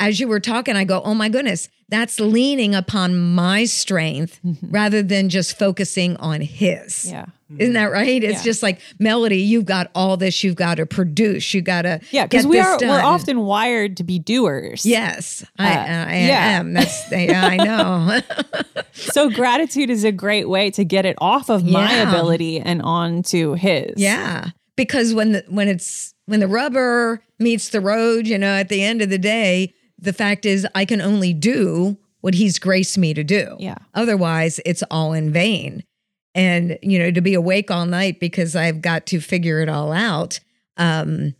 as 0.01 0.19
you 0.19 0.27
were 0.27 0.39
talking, 0.39 0.75
I 0.75 0.83
go, 0.83 1.01
oh 1.03 1.13
my 1.13 1.29
goodness, 1.29 1.69
that's 1.87 2.19
leaning 2.19 2.73
upon 2.73 3.15
my 3.35 3.65
strength 3.65 4.39
mm-hmm. 4.45 4.69
rather 4.69 5.03
than 5.03 5.29
just 5.29 5.57
focusing 5.57 6.17
on 6.17 6.41
his. 6.41 7.05
Yeah. 7.09 7.27
Isn't 7.57 7.73
that 7.73 7.91
right? 7.91 8.23
It's 8.23 8.39
yeah. 8.39 8.43
just 8.43 8.63
like 8.63 8.79
Melody, 8.97 9.41
you've 9.41 9.65
got 9.65 9.91
all 9.93 10.17
this 10.17 10.43
you've 10.43 10.55
got 10.55 10.75
to 10.75 10.85
produce. 10.85 11.53
You 11.53 11.61
got 11.61 11.81
to 11.83 11.99
Yeah, 12.09 12.25
because 12.25 12.47
we 12.47 12.59
are 12.59 12.77
done. 12.77 12.89
we're 12.89 13.03
often 13.03 13.41
wired 13.41 13.97
to 13.97 14.03
be 14.03 14.19
doers. 14.19 14.85
Yes. 14.85 15.43
Uh, 15.59 15.63
I, 15.63 15.71
I 15.71 16.17
yeah. 16.17 16.59
am. 16.59 16.73
That's 16.73 17.03
yeah, 17.11 17.45
I 17.45 17.57
know. 17.57 18.21
so 18.93 19.29
gratitude 19.29 19.89
is 19.89 20.05
a 20.05 20.13
great 20.13 20.47
way 20.47 20.71
to 20.71 20.85
get 20.85 21.05
it 21.05 21.17
off 21.19 21.49
of 21.49 21.63
yeah. 21.63 21.73
my 21.73 21.93
ability 21.93 22.59
and 22.61 22.81
onto 22.81 23.53
his. 23.53 23.93
Yeah. 23.97 24.51
Because 24.77 25.13
when 25.13 25.33
the 25.33 25.43
when 25.49 25.67
it's 25.67 26.15
when 26.27 26.39
the 26.39 26.47
rubber 26.47 27.21
meets 27.37 27.69
the 27.69 27.81
road, 27.81 28.27
you 28.27 28.37
know, 28.37 28.55
at 28.55 28.69
the 28.69 28.81
end 28.81 29.01
of 29.01 29.09
the 29.09 29.17
day, 29.17 29.73
the 30.01 30.13
fact 30.13 30.45
is, 30.45 30.67
I 30.75 30.85
can 30.85 31.01
only 31.01 31.33
do 31.33 31.97
what 32.21 32.33
he's 32.33 32.59
graced 32.59 32.97
me 32.97 33.13
to 33.13 33.23
do. 33.23 33.55
Yeah. 33.59 33.77
Otherwise, 33.93 34.59
it's 34.65 34.83
all 34.91 35.13
in 35.13 35.31
vain. 35.31 35.83
And, 36.33 36.77
you 36.81 36.97
know, 36.97 37.11
to 37.11 37.21
be 37.21 37.33
awake 37.33 37.69
all 37.69 37.85
night 37.85 38.19
because 38.19 38.55
I've 38.55 38.81
got 38.81 39.05
to 39.07 39.19
figure 39.19 39.59
it 39.59 39.69
all 39.69 39.91
out. 39.91 40.39
Um, 40.77 41.35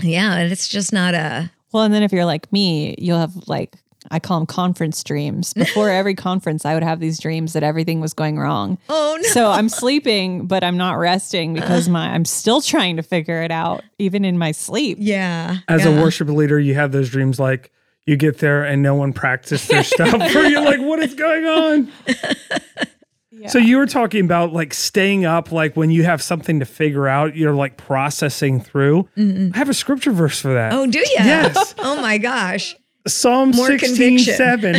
yeah, 0.00 0.36
And 0.36 0.50
it's 0.50 0.68
just 0.68 0.92
not 0.92 1.14
a. 1.14 1.50
Well, 1.72 1.84
and 1.84 1.92
then 1.92 2.02
if 2.02 2.12
you're 2.12 2.24
like 2.24 2.50
me, 2.52 2.94
you'll 2.98 3.18
have 3.18 3.34
like, 3.46 3.76
I 4.10 4.18
call 4.18 4.38
them 4.38 4.46
conference 4.46 5.02
dreams. 5.04 5.54
Before 5.54 5.90
every 5.90 6.14
conference, 6.14 6.64
I 6.64 6.74
would 6.74 6.82
have 6.82 6.98
these 6.98 7.20
dreams 7.20 7.52
that 7.52 7.62
everything 7.62 8.00
was 8.00 8.14
going 8.14 8.38
wrong. 8.38 8.78
Oh 8.88 9.18
no. 9.20 9.28
So 9.28 9.50
I'm 9.50 9.68
sleeping, 9.68 10.46
but 10.46 10.64
I'm 10.64 10.76
not 10.76 10.94
resting 10.94 11.54
because 11.54 11.88
my 11.88 12.08
I'm 12.08 12.24
still 12.24 12.60
trying 12.60 12.96
to 12.96 13.02
figure 13.02 13.42
it 13.42 13.50
out, 13.50 13.82
even 13.98 14.24
in 14.24 14.38
my 14.38 14.52
sleep. 14.52 14.98
Yeah. 15.00 15.58
As 15.68 15.84
yeah. 15.84 15.90
a 15.90 16.02
worship 16.02 16.28
leader, 16.28 16.58
you 16.58 16.74
have 16.74 16.92
those 16.92 17.10
dreams 17.10 17.38
like 17.38 17.70
you 18.06 18.16
get 18.16 18.38
there 18.38 18.64
and 18.64 18.82
no 18.82 18.94
one 18.94 19.12
practiced 19.12 19.68
their 19.68 19.84
stuff 19.84 20.10
for 20.32 20.40
you're 20.40 20.62
like 20.62 20.80
what 20.80 20.98
is 21.00 21.14
going 21.14 21.44
on 21.44 21.92
Yeah. 23.42 23.48
So 23.48 23.58
you 23.58 23.78
were 23.78 23.86
talking 23.86 24.24
about 24.24 24.52
like 24.52 24.72
staying 24.72 25.24
up, 25.24 25.50
like 25.50 25.76
when 25.76 25.90
you 25.90 26.04
have 26.04 26.22
something 26.22 26.60
to 26.60 26.64
figure 26.64 27.08
out, 27.08 27.34
you're 27.34 27.54
like 27.54 27.76
processing 27.76 28.60
through. 28.60 29.08
Mm-hmm. 29.16 29.50
I 29.52 29.58
have 29.58 29.68
a 29.68 29.74
scripture 29.74 30.12
verse 30.12 30.40
for 30.40 30.54
that. 30.54 30.72
Oh, 30.72 30.86
do 30.86 31.00
you? 31.00 31.06
Yes. 31.10 31.74
oh 31.78 32.00
my 32.00 32.18
gosh. 32.18 32.76
Psalm 33.08 33.50
More 33.50 33.66
16, 33.66 34.20
7. 34.20 34.76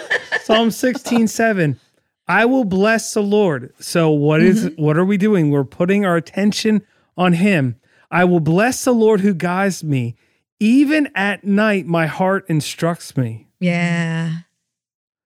Psalm 0.44 0.70
16, 0.70 1.28
7. 1.28 1.78
I 2.26 2.46
will 2.46 2.64
bless 2.64 3.12
the 3.12 3.22
Lord. 3.22 3.74
So 3.80 4.08
what 4.08 4.40
is, 4.40 4.64
mm-hmm. 4.64 4.82
what 4.82 4.96
are 4.96 5.04
we 5.04 5.18
doing? 5.18 5.50
We're 5.50 5.64
putting 5.64 6.06
our 6.06 6.16
attention 6.16 6.86
on 7.18 7.34
him. 7.34 7.76
I 8.10 8.24
will 8.24 8.40
bless 8.40 8.84
the 8.84 8.92
Lord 8.94 9.20
who 9.20 9.34
guides 9.34 9.84
me. 9.84 10.16
Even 10.58 11.08
at 11.14 11.44
night, 11.44 11.86
my 11.86 12.06
heart 12.06 12.46
instructs 12.48 13.16
me. 13.16 13.48
Yeah. 13.60 14.38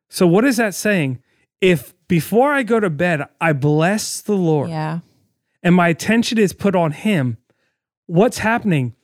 So 0.08 0.26
what 0.26 0.44
is 0.44 0.56
that 0.56 0.74
saying? 0.74 1.22
If 1.60 1.94
before 2.08 2.52
I 2.52 2.62
go 2.62 2.80
to 2.80 2.90
bed, 2.90 3.22
I 3.40 3.52
bless 3.52 4.20
the 4.20 4.34
Lord. 4.34 4.70
Yeah. 4.70 5.00
And 5.62 5.74
my 5.74 5.88
attention 5.88 6.38
is 6.38 6.52
put 6.52 6.74
on 6.74 6.92
him, 6.92 7.36
what's 8.06 8.38
happening? 8.38 8.94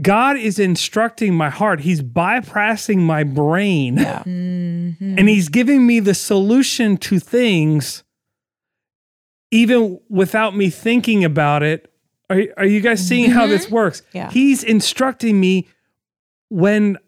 God 0.00 0.36
is 0.36 0.58
instructing 0.58 1.34
my 1.34 1.48
heart. 1.48 1.80
He's 1.80 2.02
bypassing 2.02 2.98
my 2.98 3.24
brain. 3.24 3.96
Yeah. 3.96 4.22
Mm-hmm. 4.24 5.18
And 5.18 5.28
he's 5.28 5.48
giving 5.48 5.86
me 5.86 6.00
the 6.00 6.14
solution 6.14 6.96
to 6.98 7.18
things 7.18 8.02
even 9.50 10.00
without 10.08 10.56
me 10.56 10.70
thinking 10.70 11.24
about 11.24 11.62
it. 11.62 11.92
Are, 12.28 12.42
are 12.56 12.66
you 12.66 12.80
guys 12.80 13.06
seeing 13.06 13.30
mm-hmm. 13.30 13.38
how 13.38 13.46
this 13.46 13.70
works? 13.70 14.02
Yeah. 14.12 14.30
He's 14.30 14.64
instructing 14.64 15.38
me 15.38 15.68
when 16.48 16.98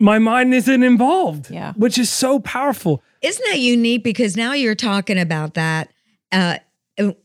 my 0.00 0.18
mind 0.18 0.54
isn't 0.54 0.82
involved. 0.82 1.50
Yeah. 1.50 1.74
Which 1.74 1.98
is 1.98 2.10
so 2.10 2.40
powerful. 2.40 3.02
Isn't 3.20 3.44
that 3.50 3.60
unique? 3.60 4.02
Because 4.02 4.36
now 4.36 4.52
you're 4.52 4.74
talking 4.74 5.18
about 5.18 5.54
that. 5.54 5.92
Uh, 6.30 6.58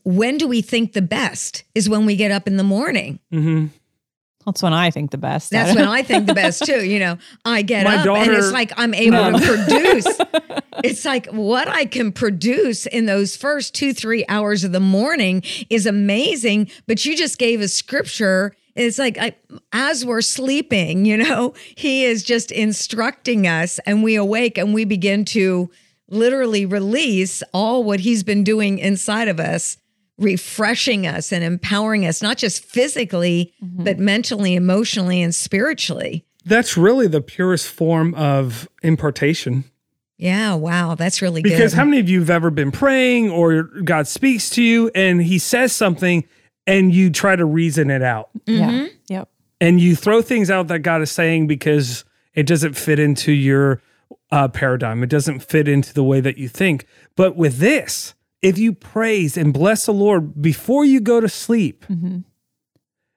when 0.04 0.38
do 0.38 0.48
we 0.48 0.62
think 0.62 0.92
the 0.92 1.02
best 1.02 1.64
is 1.74 1.88
when 1.88 2.06
we 2.06 2.16
get 2.16 2.30
up 2.30 2.46
in 2.46 2.56
the 2.56 2.64
morning. 2.64 3.18
Mm-hmm. 3.32 3.66
That's 4.48 4.62
when 4.62 4.72
I 4.72 4.90
think 4.90 5.10
the 5.10 5.18
best. 5.18 5.50
That's 5.50 5.74
when 5.74 5.86
I 5.86 6.02
think 6.02 6.26
the 6.26 6.34
best 6.34 6.64
too. 6.64 6.84
You 6.84 6.98
know, 6.98 7.18
I 7.44 7.62
get 7.62 7.84
My 7.84 7.96
up 7.96 8.04
daughter, 8.04 8.30
and 8.30 8.38
it's 8.38 8.50
like 8.50 8.72
I'm 8.76 8.94
able 8.94 9.32
no. 9.32 9.38
to 9.38 9.46
produce. 9.46 10.06
it's 10.84 11.04
like 11.04 11.26
what 11.26 11.68
I 11.68 11.84
can 11.84 12.12
produce 12.12 12.86
in 12.86 13.06
those 13.06 13.36
first 13.36 13.74
two, 13.74 13.92
three 13.92 14.24
hours 14.28 14.64
of 14.64 14.72
the 14.72 14.80
morning 14.80 15.42
is 15.68 15.84
amazing. 15.84 16.70
But 16.86 17.04
you 17.04 17.14
just 17.14 17.38
gave 17.38 17.60
a 17.60 17.68
scripture. 17.68 18.54
It's 18.74 18.98
like 18.98 19.18
I, 19.18 19.34
as 19.72 20.06
we're 20.06 20.22
sleeping, 20.22 21.04
you 21.04 21.18
know, 21.18 21.52
he 21.76 22.04
is 22.04 22.22
just 22.22 22.50
instructing 22.50 23.46
us, 23.46 23.78
and 23.80 24.02
we 24.02 24.14
awake 24.14 24.56
and 24.56 24.72
we 24.72 24.86
begin 24.86 25.24
to 25.26 25.70
literally 26.08 26.64
release 26.64 27.42
all 27.52 27.84
what 27.84 28.00
he's 28.00 28.22
been 28.22 28.42
doing 28.42 28.78
inside 28.78 29.28
of 29.28 29.38
us 29.38 29.76
refreshing 30.18 31.06
us 31.06 31.32
and 31.32 31.44
empowering 31.44 32.04
us, 32.04 32.20
not 32.20 32.36
just 32.36 32.64
physically, 32.64 33.54
mm-hmm. 33.62 33.84
but 33.84 33.98
mentally, 33.98 34.54
emotionally, 34.54 35.22
and 35.22 35.34
spiritually. 35.34 36.24
That's 36.44 36.76
really 36.76 37.06
the 37.06 37.20
purest 37.20 37.68
form 37.68 38.14
of 38.14 38.68
impartation. 38.82 39.64
Yeah, 40.16 40.54
wow, 40.54 40.96
that's 40.96 41.22
really 41.22 41.42
because 41.42 41.58
good. 41.58 41.62
Because 41.64 41.72
how 41.74 41.84
many 41.84 42.00
of 42.00 42.08
you 42.08 42.18
have 42.20 42.30
ever 42.30 42.50
been 42.50 42.72
praying 42.72 43.30
or 43.30 43.62
God 43.62 44.08
speaks 44.08 44.50
to 44.50 44.62
you 44.62 44.90
and 44.94 45.22
he 45.22 45.38
says 45.38 45.72
something 45.72 46.24
and 46.66 46.92
you 46.92 47.10
try 47.10 47.36
to 47.36 47.44
reason 47.44 47.90
it 47.90 48.02
out? 48.02 48.30
Mm-hmm. 48.46 48.86
Yeah. 49.08 49.18
Yep. 49.18 49.28
And 49.60 49.80
you 49.80 49.94
throw 49.94 50.22
things 50.22 50.50
out 50.50 50.68
that 50.68 50.80
God 50.80 51.02
is 51.02 51.12
saying 51.12 51.46
because 51.46 52.04
it 52.34 52.46
doesn't 52.46 52.74
fit 52.74 52.98
into 52.98 53.32
your 53.32 53.80
uh, 54.30 54.48
paradigm. 54.48 55.02
It 55.02 55.10
doesn't 55.10 55.40
fit 55.40 55.68
into 55.68 55.94
the 55.94 56.04
way 56.04 56.20
that 56.20 56.38
you 56.38 56.48
think. 56.48 56.86
But 57.16 57.36
with 57.36 57.58
this, 57.58 58.14
if 58.42 58.58
you 58.58 58.72
praise 58.72 59.36
and 59.36 59.52
bless 59.52 59.86
the 59.86 59.92
Lord 59.92 60.40
before 60.40 60.84
you 60.84 61.00
go 61.00 61.20
to 61.20 61.28
sleep, 61.28 61.86
mm-hmm. 61.88 62.18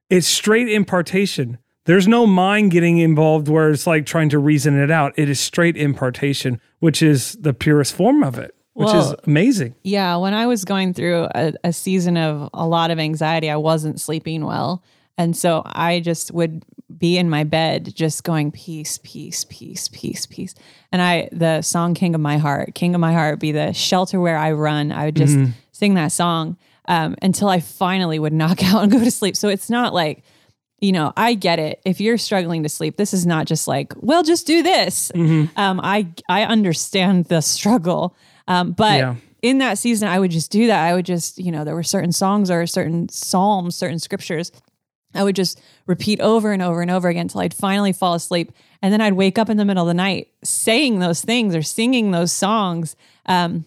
it's 0.10 0.28
straight 0.28 0.70
impartation. 0.70 1.58
There's 1.86 2.08
no 2.08 2.28
mind 2.28 2.72
getting 2.72 3.00
involved 3.00 3.48
where 3.48 3.70
it's 3.70 3.88
like 3.88 4.06
trying 4.06 4.30
to 4.30 4.40
reason 4.40 4.80
it 4.80 4.92
out. 4.92 5.14
It 5.18 5.30
is 5.30 5.40
straight 5.40 5.76
impartation, 5.78 6.62
which 6.80 7.02
is 7.02 7.34
the 7.34 7.54
purest 7.54 7.96
form 7.96 8.24
of 8.24 8.38
it, 8.38 8.56
which 8.74 8.88
well, 8.88 9.14
is 9.14 9.16
amazing. 9.26 9.76
Yeah. 9.84 10.16
When 10.18 10.34
I 10.34 10.46
was 10.46 10.64
going 10.64 10.94
through 10.94 11.28
a, 11.34 11.54
a 11.64 11.74
season 11.74 12.18
of 12.18 12.50
a 12.54 12.68
lot 12.68 12.92
of 12.92 13.00
anxiety, 13.00 13.50
I 13.50 13.56
wasn't 13.56 14.00
sleeping 14.00 14.46
well. 14.46 14.84
And 15.18 15.36
so 15.36 15.64
I 15.66 16.00
just 16.00 16.32
would 16.32 16.64
be 16.98 17.18
in 17.18 17.30
my 17.30 17.44
bed 17.44 17.94
just 17.96 18.24
going 18.24 18.52
peace, 18.52 19.00
peace, 19.04 19.46
peace, 19.50 19.88
peace, 19.90 20.26
peace. 20.26 20.56
And 20.92 21.02
I 21.02 21.30
the 21.32 21.62
song 21.62 21.94
King 21.94 22.16
of 22.16 22.22
My 22.22 22.38
Heart, 22.38 22.76
King 22.76 22.96
of 22.96 23.02
My 23.02 23.14
Heart 23.14 23.40
be 23.40 23.52
the 23.52 23.74
shelter 23.74 24.20
where 24.20 24.38
I 24.38 24.52
run. 24.52 24.92
I 24.92 25.06
would 25.06 25.16
just 25.16 25.36
mm-hmm. 25.36 25.52
sing 25.72 25.94
that 25.96 26.12
song 26.12 26.58
um, 26.88 27.16
until 27.22 27.50
I 27.50 27.60
finally 27.60 28.20
would 28.20 28.34
knock 28.34 28.64
out 28.74 28.84
and 28.84 28.92
go 28.92 29.00
to 29.00 29.12
sleep. 29.12 29.36
So 29.36 29.48
it's 29.48 29.70
not 29.70 29.94
like, 29.94 30.24
you 30.80 30.92
know, 30.92 31.14
I 31.16 31.36
get 31.36 31.60
it. 31.60 31.80
If 31.86 32.02
you're 32.02 32.18
struggling 32.18 32.64
to 32.64 32.70
sleep, 32.70 32.98
this 32.98 33.14
is 33.14 33.26
not 33.26 33.46
just 33.46 33.68
like, 33.68 33.94
well, 33.98 34.24
just 34.24 34.48
do 34.48 34.64
this. 34.64 35.12
Mm-hmm. 35.14 35.58
Um, 35.60 35.80
I 35.84 36.08
I 36.28 36.44
understand 36.44 37.26
the 37.26 37.42
struggle. 37.42 38.16
Um, 38.48 38.72
but 38.72 39.00
yeah. 39.00 39.16
in 39.42 39.60
that 39.60 39.78
season, 39.78 40.08
I 40.08 40.20
would 40.20 40.32
just 40.32 40.52
do 40.52 40.68
that. 40.68 40.84
I 40.84 40.94
would 40.94 41.06
just, 41.06 41.38
you 41.38 41.52
know, 41.52 41.64
there 41.64 41.76
were 41.76 41.84
certain 41.84 42.12
songs 42.12 42.50
or 42.50 42.66
certain 42.66 43.08
psalms, 43.10 43.76
certain 43.76 44.00
scriptures 44.00 44.52
I 45.14 45.24
would 45.24 45.36
just 45.36 45.62
repeat 45.88 46.20
over 46.22 46.52
and 46.52 46.62
over 46.62 46.82
and 46.82 46.92
over 46.92 47.10
again 47.10 47.24
until 47.24 47.42
I'd 47.42 47.54
finally 47.54 47.94
fall 47.94 48.14
asleep. 48.14 48.52
And 48.82 48.94
then 48.94 49.02
I'd 49.02 49.14
wake 49.14 49.38
up 49.38 49.50
in 49.50 49.58
the 49.58 49.66
middle 49.66 49.84
of 49.84 49.88
the 49.88 49.94
night 49.94 50.30
saying 50.44 51.00
those 51.00 51.22
things 51.22 51.56
or 51.56 51.62
singing 51.62 52.12
those 52.12 52.32
songs. 52.32 52.96
Um, 53.26 53.66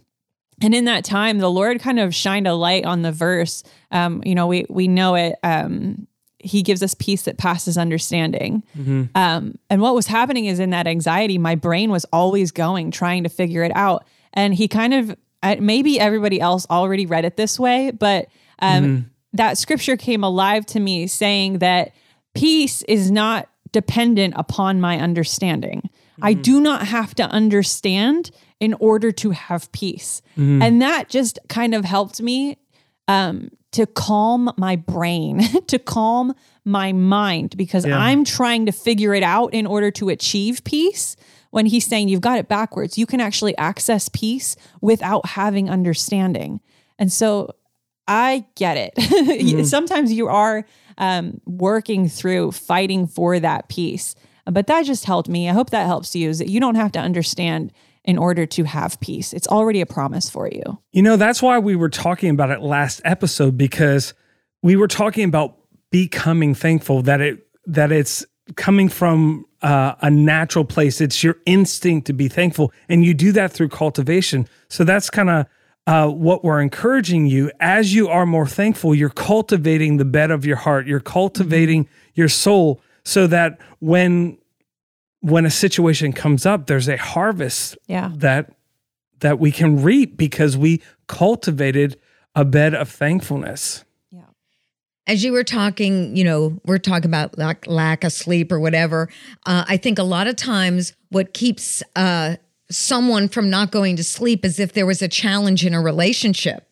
and 0.63 0.75
in 0.75 0.85
that 0.87 1.05
time, 1.05 1.39
the 1.39 1.51
Lord 1.51 1.81
kind 1.81 1.99
of 1.99 2.15
shined 2.15 2.47
a 2.47 2.55
light 2.55 2.85
on 2.85 3.03
the 3.03 3.13
verse. 3.13 3.63
Um, 3.91 4.23
you 4.25 4.35
know, 4.35 4.47
we 4.47 4.67
we 4.69 4.89
know 4.89 5.15
it. 5.15 5.37
Um, 5.43 6.07
he 6.39 6.63
gives 6.63 6.83
us 6.83 6.95
peace 6.95 7.23
that 7.23 7.39
passes 7.39 7.79
understanding. 7.79 8.63
Mm-hmm. 8.79 9.05
Um, 9.15 9.59
and 9.71 9.81
what 9.81 9.95
was 9.95 10.07
happening 10.07 10.45
is 10.45 10.61
in 10.61 10.71
that 10.71 10.87
anxiety, 10.87 11.39
my 11.39 11.55
brain 11.55 11.91
was 11.91 12.05
always 12.13 12.53
going, 12.53 12.91
trying 12.91 13.23
to 13.23 13.31
figure 13.31 13.63
it 13.63 13.73
out. 13.75 14.05
And 14.35 14.55
he 14.55 14.69
kind 14.69 14.93
of, 14.93 15.17
maybe 15.59 15.99
everybody 15.99 16.43
else 16.43 16.67
already 16.69 17.07
read 17.07 17.25
it 17.25 17.39
this 17.39 17.59
way, 17.59 17.93
but 17.93 18.27
um, 18.59 18.85
mm-hmm 18.85 19.09
that 19.35 19.59
scripture 19.59 19.97
came 19.97 20.25
alive 20.25 20.65
to 20.65 20.81
me 20.81 21.07
saying 21.07 21.59
that 21.59 21.93
peace 22.35 22.83
is 22.83 23.11
not 23.11 23.49
dependent 23.73 24.35
upon 24.37 24.81
my 24.81 24.99
understanding. 24.99 25.83
Mm-hmm. 25.83 26.25
I 26.25 26.33
do 26.33 26.61
not 26.61 26.87
have 26.87 27.15
to 27.17 27.25
understand 27.25 28.31
in 28.61 28.75
order 28.75 29.11
to 29.13 29.31
have 29.31 29.71
peace. 29.73 30.23
Mm-hmm. 30.39 30.63
And 30.63 30.81
that 30.81 31.09
just 31.09 31.39
kind 31.49 31.75
of 31.75 31.85
helped 31.85 32.23
me 32.23 32.57
um, 33.09 33.51
to 33.73 33.87
calm 33.87 34.53
my 34.57 34.77
brain, 34.77 35.43
to 35.67 35.79
calm 35.81 36.35
my 36.65 36.93
mind, 36.93 37.57
because 37.57 37.85
yeah. 37.85 37.99
I'm 37.99 38.25
trying 38.25 38.67
to 38.67 38.73
figure 38.73 39.15
it 39.15 39.25
out 39.25 39.53
in 39.53 39.67
order 39.67 39.91
to 39.91 40.09
achieve 40.09 40.63
peace. 40.65 41.17
When 41.51 41.67
he's 41.67 41.87
saying 41.87 42.09
you've 42.09 42.21
got 42.21 42.39
it 42.39 42.49
backwards, 42.49 42.97
you 42.99 43.07
can 43.07 43.21
actually 43.21 43.57
access 43.59 44.09
peace 44.09 44.57
without 44.81 45.27
having 45.27 45.69
understanding. 45.69 46.61
And 46.99 47.13
so 47.13 47.55
I 48.07 48.45
get 48.55 48.77
it. 48.77 48.95
Mm-hmm. 49.25 49.65
Sometimes 49.65 50.13
you 50.13 50.29
are 50.29 50.65
um, 50.99 51.41
working 51.47 52.09
through 52.09 52.53
fighting 52.53 53.07
for 53.07 53.41
that 53.41 53.69
peace, 53.69 54.15
but 54.45 54.67
that 54.67 54.85
just 54.85 55.05
helped 55.05 55.29
me. 55.29 55.49
I 55.49 55.53
hope 55.53 55.71
that 55.71 55.87
helps 55.87 56.15
you. 56.15 56.29
Is 56.29 56.39
that 56.39 56.49
you 56.49 56.61
don't 56.61 56.75
have 56.75 56.93
to 56.93 56.99
understand 56.99 57.73
in 58.05 58.19
order 58.19 58.45
to 58.47 58.65
have 58.65 59.01
peace. 59.01 59.33
It's 59.33 59.49
already 59.49 59.81
a 59.81 59.87
promise 59.87 60.29
for 60.29 60.49
you. 60.49 60.79
You 60.93 61.03
know, 61.03 61.17
that's 61.17 61.43
why 61.43 61.59
we 61.59 61.75
were 61.75 61.89
talking 61.89 62.31
about 62.31 62.51
it 62.51 62.61
last 62.61 63.01
episode 63.05 63.57
because 63.57 64.13
we 64.63 64.77
were 64.77 64.89
talking 64.89 65.25
about 65.25 65.57
becoming 65.91 66.55
thankful 66.55 67.03
that 67.03 67.21
it 67.21 67.47
that 67.67 67.91
it's 67.91 68.25
coming 68.57 68.91
from 68.91 69.47
uh, 69.63 69.95
a 70.03 70.11
natural 70.11 70.67
place. 70.67 71.01
It's 71.01 71.25
your 71.25 71.37
instinct 71.47 72.07
to 72.09 72.13
be 72.13 72.29
thankful, 72.29 72.73
and 72.89 73.05
you 73.05 73.15
do 73.15 73.33
that 73.33 73.53
through 73.53 73.71
cultivation. 73.71 74.47
So 74.69 74.85
that's 74.85 75.09
kind 75.09 75.31
of 75.31 75.47
uh, 75.87 76.09
what 76.09 76.43
we're 76.43 76.61
encouraging 76.61 77.27
you 77.27 77.51
as 77.61 77.95
you 77.95 78.09
are 78.09 78.25
more 78.25 78.47
thankful, 78.47 78.95
you're 78.95 79.11
cultivating 79.11 79.99
the 79.99 80.05
bed 80.05 80.31
of 80.31 80.45
your 80.45 80.57
heart, 80.57 80.87
you're 80.87 81.01
cultivating 81.01 81.85
mm-hmm. 81.85 82.11
your 82.15 82.29
soul 82.29 82.81
so 83.05 83.27
that 83.27 83.59
when 83.81 84.39
when 85.21 85.47
a 85.47 85.51
situation 85.51 86.13
comes 86.13 86.45
up, 86.45 86.67
there's 86.67 86.89
a 86.89 86.99
harvest 86.99 87.79
yeah. 87.87 88.11
that 88.17 88.53
that 89.21 89.39
we 89.39 89.51
can 89.51 89.83
reap 89.83 90.17
because 90.17 90.57
we 90.57 90.83
cultivated 91.07 91.99
a 92.35 92.45
bed 92.45 92.75
of 92.75 92.91
thankfulness. 92.91 93.85
Yeah. 94.11 94.23
As 95.07 95.25
you 95.25 95.33
were 95.33 95.45
talking, 95.45 96.15
you 96.17 96.25
know, 96.25 96.61
we're 96.67 96.79
talking 96.79 97.07
about 97.07 97.39
lack, 97.39 97.67
lack 97.67 98.05
of 98.05 98.13
sleep 98.13 98.53
or 98.53 98.61
whatever. 98.61 99.09
Uh, 99.47 99.65
I 99.67 99.77
think 99.77 99.99
a 99.99 100.03
lot 100.03 100.27
of 100.27 100.37
times 100.37 100.95
what 101.09 101.33
keeps 101.33 101.83
uh, 101.97 102.37
someone 102.71 103.29
from 103.29 103.51
not 103.51 103.71
going 103.71 103.97
to 103.97 104.05
sleep 104.05 104.45
as 104.45 104.59
if 104.59 104.73
there 104.73 104.87
was 104.87 105.03
a 105.03 105.09
challenge 105.09 105.65
in 105.65 105.75
a 105.75 105.81
relationship. 105.81 106.67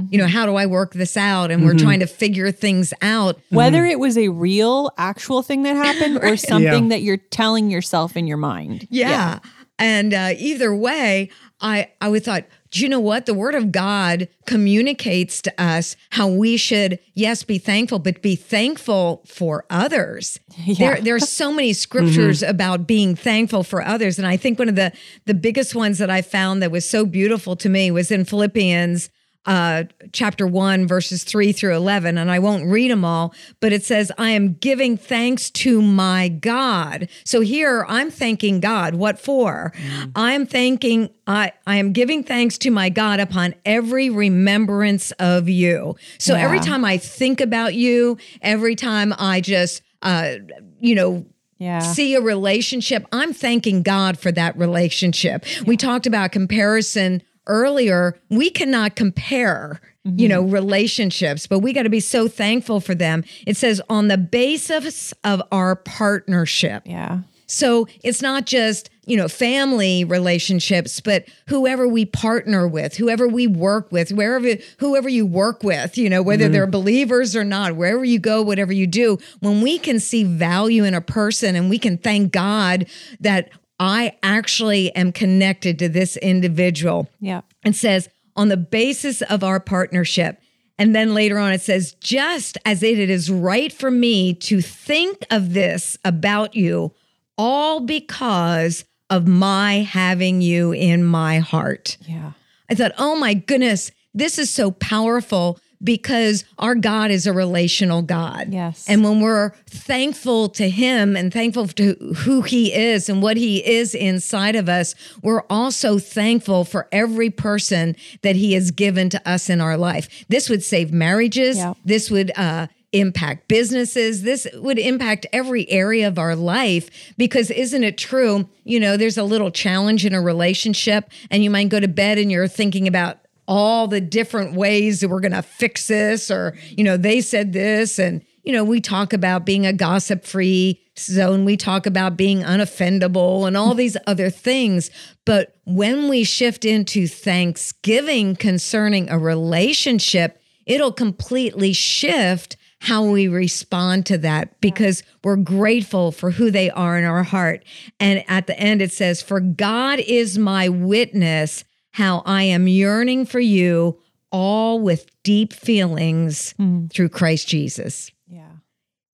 Mm-hmm. 0.00 0.12
You 0.12 0.18
know, 0.18 0.26
how 0.26 0.44
do 0.44 0.56
I 0.56 0.66
work 0.66 0.92
this 0.92 1.16
out? 1.16 1.50
And 1.50 1.60
mm-hmm. 1.60 1.68
we're 1.68 1.78
trying 1.78 2.00
to 2.00 2.06
figure 2.06 2.52
things 2.52 2.92
out. 3.00 3.38
Whether 3.50 3.78
mm-hmm. 3.78 3.92
it 3.92 3.98
was 4.00 4.18
a 4.18 4.28
real, 4.28 4.90
actual 4.98 5.42
thing 5.42 5.62
that 5.62 5.76
happened 5.76 6.16
right. 6.22 6.32
or 6.32 6.36
something 6.36 6.84
yeah. 6.84 6.88
that 6.90 7.02
you're 7.02 7.16
telling 7.16 7.70
yourself 7.70 8.16
in 8.16 8.26
your 8.26 8.36
mind. 8.36 8.86
Yeah. 8.90 9.08
yeah. 9.10 9.38
And 9.78 10.14
uh, 10.14 10.32
either 10.36 10.74
way, 10.74 11.30
I 11.60 11.90
I 12.00 12.08
would 12.08 12.24
thought, 12.24 12.44
do 12.76 12.82
you 12.82 12.90
know 12.90 13.00
what? 13.00 13.24
The 13.24 13.32
Word 13.32 13.54
of 13.54 13.72
God 13.72 14.28
communicates 14.44 15.40
to 15.42 15.62
us 15.62 15.96
how 16.10 16.28
we 16.28 16.58
should, 16.58 16.98
yes, 17.14 17.42
be 17.42 17.56
thankful, 17.56 17.98
but 17.98 18.20
be 18.20 18.36
thankful 18.36 19.22
for 19.26 19.64
others. 19.70 20.38
Yeah. 20.66 21.00
There, 21.00 21.14
are 21.14 21.20
so 21.20 21.52
many 21.52 21.72
scriptures 21.72 22.40
mm-hmm. 22.40 22.50
about 22.50 22.86
being 22.86 23.14
thankful 23.14 23.62
for 23.62 23.82
others, 23.82 24.18
and 24.18 24.26
I 24.26 24.36
think 24.36 24.58
one 24.58 24.68
of 24.68 24.74
the 24.74 24.90
the 25.26 25.34
biggest 25.34 25.74
ones 25.74 25.98
that 25.98 26.10
I 26.10 26.22
found 26.22 26.60
that 26.62 26.70
was 26.70 26.88
so 26.88 27.04
beautiful 27.04 27.54
to 27.56 27.68
me 27.68 27.90
was 27.90 28.10
in 28.10 28.24
Philippians 28.24 29.10
uh, 29.46 29.84
chapter 30.12 30.46
1, 30.46 30.86
verses 30.86 31.22
3 31.24 31.52
through 31.52 31.74
11, 31.74 32.18
and 32.18 32.30
I 32.30 32.38
won't 32.38 32.66
read 32.66 32.90
them 32.90 33.04
all, 33.04 33.32
but 33.60 33.72
it 33.72 33.84
says, 33.84 34.10
I 34.18 34.30
am 34.30 34.54
giving 34.54 34.96
thanks 34.96 35.50
to 35.50 35.80
my 35.80 36.28
God. 36.28 37.08
So 37.24 37.40
here 37.40 37.86
I'm 37.88 38.10
thanking 38.10 38.60
God. 38.60 38.96
What 38.96 39.20
for? 39.20 39.72
Mm. 39.76 40.12
I'm 40.16 40.46
thanking, 40.46 41.10
I, 41.26 41.52
I 41.66 41.76
am 41.76 41.92
giving 41.92 42.24
thanks 42.24 42.58
to 42.58 42.70
my 42.70 42.88
God 42.88 43.20
upon 43.20 43.54
every 43.64 44.10
remembrance 44.10 45.12
of 45.12 45.48
you. 45.48 45.96
So 46.18 46.34
yeah. 46.34 46.42
every 46.42 46.60
time 46.60 46.84
I 46.84 46.98
think 46.98 47.40
about 47.40 47.74
you, 47.74 48.18
every 48.42 48.74
time 48.74 49.14
I 49.16 49.40
just, 49.40 49.82
uh, 50.02 50.34
you 50.80 50.94
know, 50.96 51.24
yeah. 51.58 51.78
see 51.78 52.14
a 52.14 52.20
relationship, 52.20 53.06
I'm 53.12 53.32
thanking 53.32 53.82
God 53.82 54.18
for 54.18 54.32
that 54.32 54.58
relationship. 54.58 55.44
Yeah. 55.46 55.62
We 55.66 55.76
talked 55.76 56.06
about 56.06 56.32
comparison 56.32 57.22
earlier, 57.46 58.18
we 58.30 58.50
cannot 58.50 58.96
compare 58.96 59.80
Mm-hmm. 60.06 60.20
you 60.20 60.28
know, 60.28 60.42
relationships, 60.42 61.48
but 61.48 61.58
we 61.58 61.72
got 61.72 61.82
to 61.82 61.90
be 61.90 61.98
so 61.98 62.28
thankful 62.28 62.78
for 62.78 62.94
them. 62.94 63.24
It 63.44 63.56
says 63.56 63.82
on 63.90 64.06
the 64.06 64.16
basis 64.16 65.12
of 65.24 65.42
our 65.50 65.74
partnership. 65.74 66.84
Yeah. 66.86 67.22
So 67.46 67.88
it's 68.04 68.22
not 68.22 68.46
just, 68.46 68.90
you 69.06 69.16
know, 69.16 69.26
family 69.26 70.04
relationships, 70.04 71.00
but 71.00 71.26
whoever 71.48 71.88
we 71.88 72.04
partner 72.04 72.68
with, 72.68 72.96
whoever 72.96 73.26
we 73.26 73.46
work 73.46 73.90
with, 73.90 74.12
wherever 74.12 74.54
whoever 74.78 75.08
you 75.08 75.26
work 75.26 75.64
with, 75.64 75.98
you 75.98 76.08
know, 76.08 76.22
whether 76.22 76.44
mm-hmm. 76.44 76.52
they're 76.52 76.66
believers 76.66 77.34
or 77.34 77.44
not, 77.44 77.74
wherever 77.74 78.04
you 78.04 78.18
go, 78.18 78.42
whatever 78.42 78.72
you 78.72 78.86
do, 78.86 79.18
when 79.40 79.60
we 79.60 79.78
can 79.78 79.98
see 79.98 80.22
value 80.22 80.84
in 80.84 80.94
a 80.94 81.00
person 81.00 81.56
and 81.56 81.70
we 81.70 81.78
can 81.78 81.98
thank 81.98 82.32
God 82.32 82.86
that 83.20 83.50
I 83.78 84.16
actually 84.22 84.94
am 84.94 85.12
connected 85.12 85.78
to 85.80 85.88
this 85.88 86.16
individual. 86.16 87.08
Yeah. 87.20 87.42
And 87.62 87.76
says, 87.76 88.08
on 88.36 88.48
the 88.48 88.56
basis 88.56 89.22
of 89.22 89.42
our 89.42 89.60
partnership. 89.60 90.40
And 90.78 90.94
then 90.94 91.14
later 91.14 91.38
on, 91.38 91.52
it 91.52 91.62
says, 91.62 91.94
just 92.00 92.58
as 92.66 92.82
it 92.82 92.98
is 92.98 93.30
right 93.30 93.72
for 93.72 93.90
me 93.90 94.34
to 94.34 94.60
think 94.60 95.24
of 95.30 95.54
this 95.54 95.96
about 96.04 96.54
you, 96.54 96.92
all 97.38 97.80
because 97.80 98.84
of 99.08 99.26
my 99.26 99.76
having 99.76 100.42
you 100.42 100.72
in 100.72 101.04
my 101.04 101.38
heart. 101.38 101.96
Yeah. 102.06 102.32
I 102.68 102.74
thought, 102.74 102.92
oh 102.98 103.16
my 103.16 103.34
goodness, 103.34 103.90
this 104.12 104.38
is 104.38 104.50
so 104.50 104.70
powerful 104.70 105.58
because 105.82 106.44
our 106.58 106.74
God 106.74 107.10
is 107.10 107.26
a 107.26 107.32
relational 107.32 108.02
God. 108.02 108.52
Yes. 108.52 108.86
And 108.88 109.04
when 109.04 109.20
we're 109.20 109.50
thankful 109.66 110.48
to 110.50 110.68
Him 110.68 111.16
and 111.16 111.32
thankful 111.32 111.68
to 111.68 111.94
who 112.18 112.42
He 112.42 112.72
is 112.72 113.08
and 113.08 113.22
what 113.22 113.36
He 113.36 113.66
is 113.66 113.94
inside 113.94 114.56
of 114.56 114.68
us, 114.68 114.94
we're 115.22 115.44
also 115.50 115.98
thankful 115.98 116.64
for 116.64 116.88
every 116.92 117.30
person 117.30 117.96
that 118.22 118.36
He 118.36 118.54
has 118.54 118.70
given 118.70 119.10
to 119.10 119.28
us 119.28 119.50
in 119.50 119.60
our 119.60 119.76
life. 119.76 120.24
This 120.28 120.48
would 120.48 120.62
save 120.62 120.92
marriages. 120.92 121.56
Yeah. 121.58 121.74
This 121.84 122.10
would, 122.10 122.32
uh, 122.36 122.68
impact 122.92 123.48
businesses. 123.48 124.22
This 124.22 124.46
would 124.54 124.78
impact 124.78 125.26
every 125.32 125.68
area 125.70 126.08
of 126.08 126.18
our 126.18 126.34
life 126.34 126.88
because 127.18 127.50
isn't 127.50 127.84
it 127.84 127.98
true? 127.98 128.48
You 128.64 128.80
know, 128.80 128.96
there's 128.96 129.18
a 129.18 129.24
little 129.24 129.50
challenge 129.50 130.06
in 130.06 130.14
a 130.14 130.20
relationship 130.20 131.10
and 131.30 131.44
you 131.44 131.50
might 131.50 131.68
go 131.68 131.80
to 131.80 131.88
bed 131.88 132.18
and 132.18 132.30
you're 132.30 132.48
thinking 132.48 132.88
about 132.88 133.18
all 133.48 133.86
the 133.86 134.00
different 134.00 134.54
ways 134.54 135.00
that 135.00 135.08
we're 135.08 135.20
going 135.20 135.32
to 135.32 135.42
fix 135.42 135.88
this 135.88 136.30
or 136.30 136.56
you 136.70 136.84
know 136.84 136.96
they 136.96 137.20
said 137.20 137.52
this 137.52 137.98
and 137.98 138.22
you 138.42 138.52
know 138.52 138.64
we 138.64 138.80
talk 138.80 139.12
about 139.12 139.44
being 139.46 139.66
a 139.66 139.72
gossip 139.72 140.24
free 140.24 140.80
zone 140.98 141.44
we 141.44 141.56
talk 141.56 141.86
about 141.86 142.16
being 142.16 142.42
unoffendable 142.42 143.46
and 143.46 143.56
all 143.56 143.74
these 143.74 143.96
other 144.06 144.30
things 144.30 144.90
but 145.24 145.56
when 145.64 146.08
we 146.08 146.24
shift 146.24 146.64
into 146.64 147.06
thanksgiving 147.06 148.34
concerning 148.34 149.08
a 149.10 149.18
relationship 149.18 150.40
it'll 150.66 150.92
completely 150.92 151.72
shift 151.72 152.56
how 152.80 153.04
we 153.04 153.26
respond 153.26 154.06
to 154.06 154.18
that 154.18 154.60
because 154.60 155.02
we're 155.24 155.36
grateful 155.36 156.12
for 156.12 156.30
who 156.30 156.50
they 156.50 156.70
are 156.70 156.98
in 156.98 157.04
our 157.04 157.22
heart. 157.22 157.64
And 157.98 158.22
at 158.28 158.46
the 158.46 158.58
end, 158.58 158.82
it 158.82 158.92
says, 158.92 159.22
For 159.22 159.40
God 159.40 159.98
is 160.00 160.38
my 160.38 160.68
witness 160.68 161.64
how 161.96 162.22
I 162.26 162.42
am 162.42 162.68
yearning 162.68 163.24
for 163.24 163.40
you, 163.40 163.98
all 164.30 164.80
with 164.80 165.06
deep 165.22 165.54
feelings 165.54 166.52
mm. 166.60 166.92
through 166.92 167.08
Christ 167.08 167.48
Jesus. 167.48 168.10
Yeah. 168.28 168.50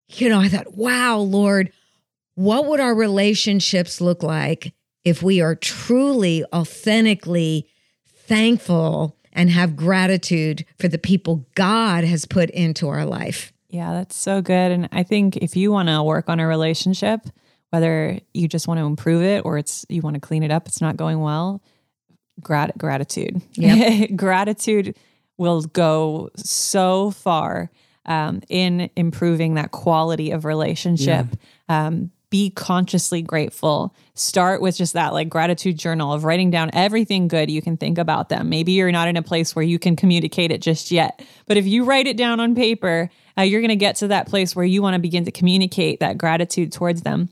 You 0.09 0.29
know, 0.29 0.39
I 0.39 0.47
thought, 0.47 0.75
wow, 0.75 1.17
Lord, 1.17 1.71
what 2.33 2.65
would 2.65 2.79
our 2.79 2.95
relationships 2.95 4.01
look 4.01 4.23
like 4.23 4.73
if 5.05 5.21
we 5.21 5.41
are 5.41 5.53
truly, 5.53 6.43
authentically 6.51 7.67
thankful 8.07 9.15
and 9.31 9.51
have 9.51 9.75
gratitude 9.75 10.65
for 10.79 10.87
the 10.87 10.97
people 10.97 11.45
God 11.53 12.03
has 12.03 12.25
put 12.25 12.49
into 12.49 12.87
our 12.87 13.05
life? 13.05 13.53
Yeah, 13.69 13.93
that's 13.93 14.15
so 14.15 14.41
good. 14.41 14.71
And 14.71 14.89
I 14.91 15.03
think 15.03 15.37
if 15.37 15.55
you 15.55 15.71
want 15.71 15.89
to 15.89 16.01
work 16.01 16.29
on 16.29 16.39
a 16.39 16.47
relationship, 16.47 17.27
whether 17.69 18.17
you 18.33 18.47
just 18.47 18.67
want 18.67 18.79
to 18.79 18.87
improve 18.87 19.21
it 19.21 19.45
or 19.45 19.59
it's 19.59 19.85
you 19.87 20.01
want 20.01 20.15
to 20.15 20.19
clean 20.19 20.41
it 20.41 20.49
up, 20.49 20.67
it's 20.67 20.81
not 20.81 20.97
going 20.97 21.19
well, 21.19 21.61
grat- 22.39 22.77
gratitude. 22.77 23.41
Yep. 23.53 24.11
gratitude 24.15 24.95
will 25.37 25.61
go 25.63 26.29
so 26.35 27.11
far 27.11 27.71
um, 28.05 28.41
in 28.49 28.89
improving 28.95 29.55
that 29.55 29.71
quality 29.71 30.31
of 30.31 30.45
relationship. 30.45 31.27
Yeah. 31.69 31.87
Um, 31.87 32.11
be 32.29 32.49
consciously 32.49 33.21
grateful. 33.21 33.93
Start 34.13 34.61
with 34.61 34.77
just 34.77 34.93
that 34.93 35.13
like 35.13 35.27
gratitude 35.27 35.77
journal 35.77 36.13
of 36.13 36.23
writing 36.23 36.49
down 36.49 36.69
everything 36.73 37.27
good 37.27 37.51
you 37.51 37.61
can 37.61 37.75
think 37.75 37.97
about 37.97 38.29
them. 38.29 38.47
Maybe 38.49 38.71
you're 38.71 38.91
not 38.91 39.09
in 39.09 39.17
a 39.17 39.21
place 39.21 39.53
where 39.53 39.65
you 39.65 39.77
can 39.77 39.97
communicate 39.97 40.49
it 40.49 40.61
just 40.61 40.91
yet, 40.91 41.21
but 41.45 41.57
if 41.57 41.67
you 41.67 41.83
write 41.83 42.07
it 42.07 42.15
down 42.15 42.39
on 42.39 42.55
paper, 42.55 43.09
uh, 43.37 43.41
you're 43.41 43.59
going 43.59 43.69
to 43.69 43.75
get 43.75 43.97
to 43.97 44.07
that 44.07 44.27
place 44.27 44.55
where 44.55 44.65
you 44.65 44.81
want 44.81 44.93
to 44.93 44.99
begin 44.99 45.25
to 45.25 45.31
communicate 45.31 45.99
that 45.99 46.17
gratitude 46.17 46.71
towards 46.71 47.01
them. 47.01 47.29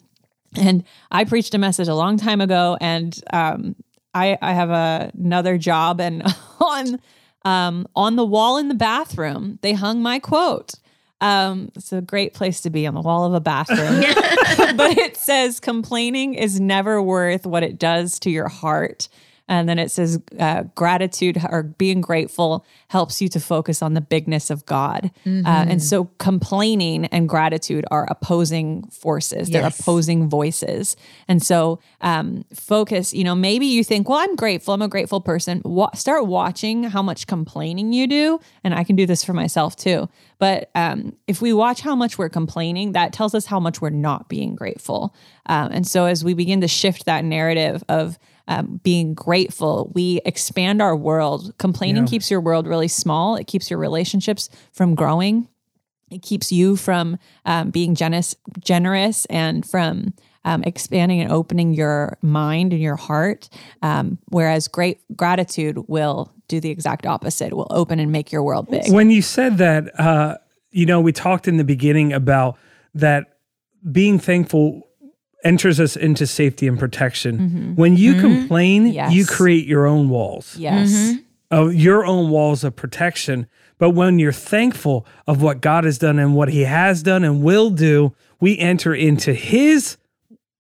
And 0.56 0.84
I 1.12 1.24
preached 1.24 1.54
a 1.54 1.58
message 1.58 1.88
a 1.88 1.96
long 1.96 2.18
time 2.18 2.42
ago, 2.42 2.78
and 2.82 3.18
um, 3.32 3.76
I, 4.14 4.38
I 4.42 4.54
have 4.54 4.70
a, 4.70 5.12
another 5.18 5.58
job 5.58 6.02
and 6.02 6.24
on 6.60 7.00
um, 7.46 7.88
on 7.96 8.16
the 8.16 8.26
wall 8.26 8.58
in 8.58 8.68
the 8.68 8.76
bathroom, 8.76 9.60
they 9.62 9.74
hung 9.74 10.02
my 10.02 10.20
quote. 10.20 10.74
Um, 11.22 11.72
it's 11.76 11.92
a 11.92 12.02
great 12.02 12.34
place 12.34 12.62
to 12.62 12.70
be 12.70 12.86
on 12.88 12.94
the 12.94 13.02
wall 13.02 13.26
of 13.26 13.34
a 13.34 13.40
bathroom. 13.40 14.02
but 14.78 14.98
it 14.98 15.18
says 15.18 15.60
complaining 15.60 16.34
is 16.34 16.60
never 16.60 17.02
worth 17.02 17.46
what 17.46 17.64
it 17.64 17.78
does 17.80 18.20
to 18.20 18.30
your 18.30 18.48
heart. 18.48 19.08
And 19.50 19.68
then 19.68 19.80
it 19.80 19.90
says 19.90 20.22
uh, 20.40 20.64
gratitude 20.76 21.44
or 21.50 21.64
being 21.64 22.02
grateful 22.02 22.64
helps 22.88 23.20
you 23.20 23.28
to 23.30 23.40
focus 23.40 23.82
on 23.82 23.96
the 23.96 24.02
bigness 24.02 24.52
of 24.52 24.66
God. 24.68 25.12
Mm-hmm. 25.26 25.46
Uh, 25.46 25.66
and 25.68 25.84
so 25.84 26.06
complaining 26.20 27.06
and 27.06 27.28
gratitude 27.28 27.84
are 27.90 28.08
opposing 28.10 28.84
forces, 28.92 29.50
they're 29.50 29.64
yes. 29.64 29.80
opposing 29.80 30.30
voices. 30.30 30.96
And 31.28 31.42
so 31.42 31.80
um, 32.02 32.46
focus, 32.54 33.14
you 33.14 33.24
know, 33.24 33.36
maybe 33.36 33.66
you 33.66 33.84
think, 33.84 34.08
well, 34.08 34.20
I'm 34.20 34.36
grateful, 34.36 34.76
I'm 34.76 34.84
a 34.84 34.88
grateful 34.88 35.20
person. 35.20 35.62
Wa- 35.66 35.94
start 35.96 36.28
watching 36.28 36.84
how 36.84 37.02
much 37.02 37.26
complaining 37.26 37.92
you 37.92 38.06
do. 38.06 38.40
And 38.64 38.76
I 38.76 38.84
can 38.84 38.96
do 38.96 39.08
this 39.08 39.24
for 39.24 39.34
myself 39.34 39.76
too. 39.76 40.08
But 40.38 40.70
um, 40.76 41.18
if 41.28 41.42
we 41.42 41.54
watch 41.54 41.82
how 41.82 41.96
much 41.96 42.20
we're 42.20 42.30
complaining, 42.30 42.92
that 42.92 43.14
tells 43.14 43.34
us 43.34 43.48
how 43.48 43.60
much 43.60 43.82
we're 43.82 43.90
not 43.90 44.30
being 44.30 44.54
grateful. 44.54 45.16
Um, 45.48 45.72
and 45.72 45.88
so 45.88 46.06
as 46.06 46.24
we 46.24 46.36
begin 46.36 46.62
to 46.62 46.68
shift 46.68 47.06
that 47.06 47.26
narrative 47.26 47.84
of, 47.90 48.20
um, 48.50 48.82
being 48.84 49.14
grateful, 49.14 49.92
we 49.94 50.20
expand 50.26 50.82
our 50.82 50.96
world. 50.96 51.54
Complaining 51.60 52.04
yeah. 52.04 52.10
keeps 52.10 52.32
your 52.32 52.42
world 52.42 52.68
really 52.68 52.88
small. 52.88 53.36
It 53.36 53.46
keeps 53.46 53.70
your 53.70 53.80
relationships 53.80 54.50
from 54.74 54.96
growing. 54.96 55.48
It 56.10 56.24
keeps 56.24 56.52
you 56.52 56.76
from 56.76 57.20
um, 57.46 57.70
being 57.70 57.94
generous, 57.94 58.36
generous, 58.60 59.26
and 59.26 59.64
from 59.64 60.16
um, 60.46 60.64
expanding 60.64 61.22
and 61.22 61.32
opening 61.32 61.76
your 61.76 62.18
mind 62.24 62.74
and 62.74 62.82
your 62.82 62.96
heart. 62.96 63.50
Um, 63.84 64.18
whereas 64.30 64.68
great 64.68 65.00
gratitude 65.16 65.78
will 65.88 66.34
do 66.48 66.60
the 66.60 66.72
exact 66.72 67.06
opposite. 67.06 67.54
Will 67.54 67.68
open 67.70 68.00
and 68.00 68.12
make 68.12 68.32
your 68.32 68.42
world 68.42 68.68
big. 68.72 68.92
When 68.92 69.12
you 69.12 69.22
said 69.22 69.60
that, 69.60 69.98
uh, 70.00 70.38
you 70.72 70.88
know, 70.88 71.00
we 71.00 71.12
talked 71.12 71.48
in 71.48 71.58
the 71.58 71.64
beginning 71.64 72.14
about 72.14 72.58
that 72.96 73.38
being 73.92 74.18
thankful 74.18 74.89
enters 75.44 75.80
us 75.80 75.96
into 75.96 76.28
safety 76.28 76.68
and 76.68 76.78
protection. 76.78 77.38
Mm-hmm. 77.38 77.76
When 77.76 77.96
you 77.98 78.14
mm-hmm. 78.14 78.22
complain, 78.22 78.88
yes. 78.88 79.14
you 79.14 79.26
create 79.26 79.66
your 79.66 79.86
own 79.86 80.10
walls. 80.10 80.56
Yes. 80.58 80.92
Mm-hmm. 80.92 81.18
Of 81.52 81.74
your 81.74 82.06
own 82.06 82.30
walls 82.30 82.64
of 82.64 82.76
protection. 82.76 83.48
But 83.80 83.92
when 83.92 84.20
you're 84.20 84.32
thankful 84.32 85.08
of 85.26 85.42
what 85.42 85.62
God 85.62 85.84
has 85.84 85.98
done 85.98 86.20
and 86.20 86.36
what 86.36 86.50
he 86.50 86.62
has 86.62 87.02
done 87.02 87.24
and 87.24 87.42
will 87.42 87.72
do, 87.72 88.14
we 88.40 88.58
enter 88.58 88.94
into 88.94 89.34
his 89.34 89.98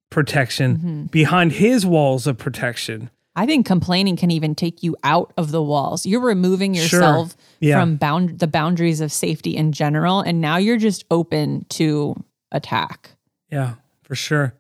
protection, 0.10 0.78
mm-hmm. 0.78 1.04
behind 1.06 1.52
his 1.54 1.86
walls 1.86 2.26
of 2.26 2.38
protection. 2.38 3.12
I 3.36 3.46
think 3.46 3.66
complaining 3.66 4.18
can 4.18 4.32
even 4.32 4.56
take 4.56 4.82
you 4.82 4.98
out 5.04 5.32
of 5.38 5.52
the 5.52 5.62
walls. 5.62 6.06
You're 6.06 6.22
removing 6.22 6.74
yourself 6.74 7.32
sure. 7.32 7.38
yeah. 7.60 7.80
from 7.80 7.96
bound 7.96 8.40
the 8.40 8.48
boundaries 8.48 9.00
of 9.00 9.12
safety 9.12 9.56
in 9.56 9.72
general 9.72 10.22
and 10.22 10.42
now 10.42 10.58
you're 10.58 10.78
just 10.78 11.06
open 11.12 11.66
to 11.70 12.16
attack. 12.52 13.12
Yeah, 13.52 13.76
for 14.02 14.16
sure. 14.16 14.56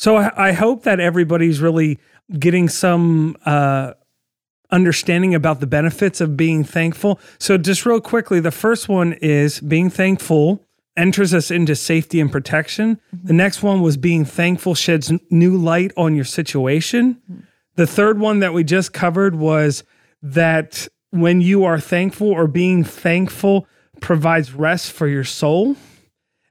So 0.00 0.16
I, 0.16 0.48
I 0.48 0.52
hope 0.52 0.84
that 0.84 0.98
everybody's 0.98 1.60
really 1.60 1.98
getting 2.38 2.70
some 2.70 3.36
uh, 3.44 3.92
understanding 4.70 5.34
about 5.34 5.60
the 5.60 5.66
benefits 5.66 6.22
of 6.22 6.38
being 6.38 6.64
thankful. 6.64 7.20
So, 7.38 7.58
just 7.58 7.84
real 7.84 8.00
quickly, 8.00 8.40
the 8.40 8.50
first 8.50 8.88
one 8.88 9.12
is 9.20 9.60
being 9.60 9.90
thankful 9.90 10.64
enters 10.96 11.34
us 11.34 11.50
into 11.50 11.76
safety 11.76 12.18
and 12.18 12.32
protection. 12.32 12.98
Mm-hmm. 13.14 13.26
The 13.26 13.32
next 13.34 13.62
one 13.62 13.82
was 13.82 13.98
being 13.98 14.24
thankful 14.24 14.74
sheds 14.74 15.12
new 15.28 15.58
light 15.58 15.92
on 15.98 16.14
your 16.14 16.24
situation. 16.24 17.20
Mm-hmm. 17.30 17.40
The 17.74 17.86
third 17.86 18.18
one 18.18 18.38
that 18.38 18.54
we 18.54 18.64
just 18.64 18.94
covered 18.94 19.34
was 19.34 19.84
that 20.22 20.88
when 21.10 21.42
you 21.42 21.64
are 21.64 21.78
thankful 21.78 22.28
or 22.28 22.46
being 22.46 22.84
thankful 22.84 23.66
provides 24.00 24.54
rest 24.54 24.92
for 24.92 25.06
your 25.06 25.24
soul. 25.24 25.76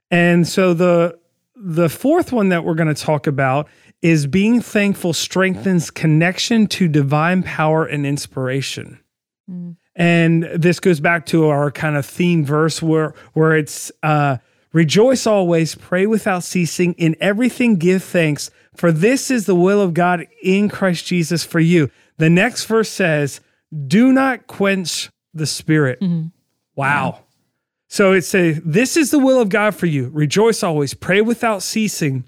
And 0.08 0.46
so 0.46 0.72
the 0.72 1.19
the 1.62 1.88
fourth 1.88 2.32
one 2.32 2.48
that 2.48 2.64
we're 2.64 2.74
going 2.74 2.92
to 2.92 3.02
talk 3.02 3.26
about 3.26 3.68
is 4.02 4.26
being 4.26 4.60
thankful 4.62 5.12
strengthens 5.12 5.90
connection 5.90 6.66
to 6.66 6.88
divine 6.88 7.42
power 7.42 7.84
and 7.84 8.06
inspiration. 8.06 8.98
Mm. 9.48 9.76
And 9.94 10.44
this 10.54 10.80
goes 10.80 11.00
back 11.00 11.26
to 11.26 11.48
our 11.48 11.70
kind 11.70 11.96
of 11.96 12.06
theme 12.06 12.44
verse 12.44 12.80
where 12.80 13.14
where 13.34 13.56
it's 13.56 13.92
uh, 14.02 14.38
rejoice 14.72 15.26
always, 15.26 15.74
pray 15.74 16.06
without 16.06 16.44
ceasing, 16.44 16.94
in 16.94 17.14
everything 17.20 17.76
give 17.76 18.02
thanks, 18.02 18.50
for 18.74 18.92
this 18.92 19.30
is 19.30 19.44
the 19.44 19.54
will 19.54 19.82
of 19.82 19.92
God 19.92 20.26
in 20.42 20.70
Christ 20.70 21.04
Jesus 21.06 21.44
for 21.44 21.60
you. 21.60 21.90
The 22.16 22.30
next 22.30 22.64
verse 22.64 22.88
says, 22.88 23.40
"Do 23.86 24.12
not 24.12 24.46
quench 24.46 25.10
the 25.34 25.46
spirit." 25.46 26.00
Mm-hmm. 26.00 26.28
Wow. 26.76 27.16
Yeah. 27.18 27.24
So 27.90 28.12
it 28.12 28.22
says, 28.22 28.60
This 28.64 28.96
is 28.96 29.10
the 29.10 29.18
will 29.18 29.40
of 29.40 29.48
God 29.48 29.74
for 29.74 29.86
you. 29.86 30.08
Rejoice 30.14 30.62
always, 30.62 30.94
pray 30.94 31.20
without 31.20 31.62
ceasing. 31.62 32.24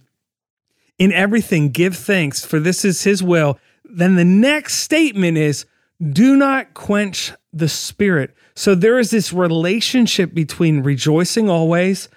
In 0.99 1.13
everything, 1.13 1.71
give 1.71 1.97
thanks, 1.97 2.45
for 2.45 2.61
this 2.61 2.85
is 2.85 3.05
his 3.05 3.23
will. 3.23 3.59
Then 3.85 4.17
the 4.17 4.25
next 4.25 4.75
statement 4.75 5.39
is, 5.39 5.65
Do 6.03 6.37
not 6.37 6.75
quench 6.75 7.33
the 7.53 7.69
spirit. 7.69 8.35
So 8.55 8.75
there 8.75 8.99
is 8.99 9.11
this 9.11 9.33
relationship 9.33 10.35
between 10.35 10.83
rejoicing 10.83 11.49
always, 11.49 12.09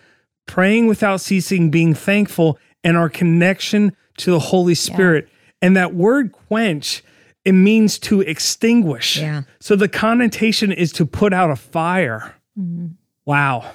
praying 0.47 0.87
without 0.87 1.21
ceasing, 1.21 1.69
being 1.69 1.93
thankful, 1.93 2.57
and 2.83 2.97
our 2.97 3.09
connection 3.09 3.95
to 4.17 4.31
the 4.31 4.39
Holy 4.39 4.75
Spirit. 4.75 5.27
Yeah. 5.27 5.37
And 5.61 5.77
that 5.77 5.93
word 5.93 6.31
quench, 6.31 7.03
it 7.45 7.53
means 7.53 7.99
to 7.99 8.21
extinguish. 8.21 9.17
Yeah. 9.17 9.43
So 9.59 9.75
the 9.75 9.87
connotation 9.87 10.71
is 10.71 10.91
to 10.93 11.05
put 11.05 11.31
out 11.31 11.51
a 11.51 11.55
fire. 11.55 12.35
Mm-hmm. 12.57 12.87
Wow. 13.25 13.71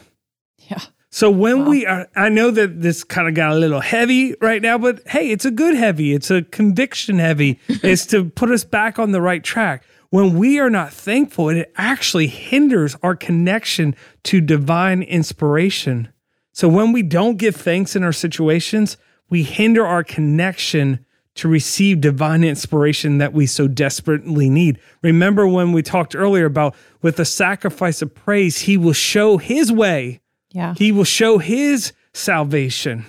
Yeah. 0.59 0.81
So 1.11 1.31
when 1.31 1.65
wow. 1.65 1.71
we 1.71 1.87
are, 1.87 2.09
I 2.15 2.29
know 2.29 2.51
that 2.53 2.81
this 2.81 3.03
kind 3.03 3.29
of 3.29 3.35
got 3.35 3.53
a 3.53 3.57
little 3.57 3.81
heavy 3.81 4.35
right 4.41 4.63
now, 4.63 4.79
but 4.79 5.07
hey, 5.09 5.31
it's 5.31 5.45
a 5.45 5.51
good 5.51 5.75
heavy. 5.75 6.15
It's 6.15 6.31
a 6.31 6.43
conviction 6.43 7.19
heavy. 7.19 7.59
it's 7.69 8.07
to 8.07 8.25
put 8.25 8.51
us 8.51 8.65
back 8.65 8.99
on 8.99 9.11
the 9.11 9.21
right 9.21 9.43
track. 9.43 9.85
When 10.11 10.39
we 10.39 10.59
are 10.59 10.71
not 10.71 10.93
thankful, 10.93 11.49
it 11.51 11.73
actually 11.77 12.27
hinders 12.27 12.97
our 13.03 13.15
connection 13.15 13.95
to 14.25 14.41
divine 14.41 15.03
inspiration. 15.03 16.13
So 16.53 16.69
when 16.69 16.93
we 16.93 17.03
don't 17.03 17.37
give 17.37 17.55
thanks 17.57 17.95
in 17.95 18.03
our 18.03 18.13
situations, 18.13 18.97
we 19.29 19.45
hinder 19.45 19.87
our 19.87 20.03
connection 20.03 21.05
to 21.37 21.49
receive 21.49 22.01
divine 22.01 22.45
inspiration 22.45 23.19
that 23.19 23.33
we 23.33 23.47
so 23.47 23.69
desperately 23.69 24.51
need. 24.51 24.79
Remember 25.03 25.47
when 25.47 25.73
we 25.73 25.83
talked 25.83 26.15
earlier 26.15 26.47
about 26.47 26.75
with 27.03 27.17
the 27.17 27.25
sacrifice 27.25 28.03
of 28.03 28.15
praise, 28.15 28.61
he 28.61 28.77
will 28.77 28.93
show 28.93 29.39
his 29.39 29.71
way. 29.71 30.21
Yeah. 30.51 30.75
He 30.77 30.91
will 30.91 31.05
show 31.05 31.39
his 31.39 31.93
salvation. 32.13 33.07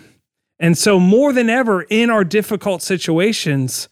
And 0.60 0.78
so 0.78 1.00
more 1.00 1.34
than 1.34 1.50
ever 1.50 1.82
in 1.84 2.12
our 2.12 2.24
difficult 2.24 2.84
situations, 2.84 3.90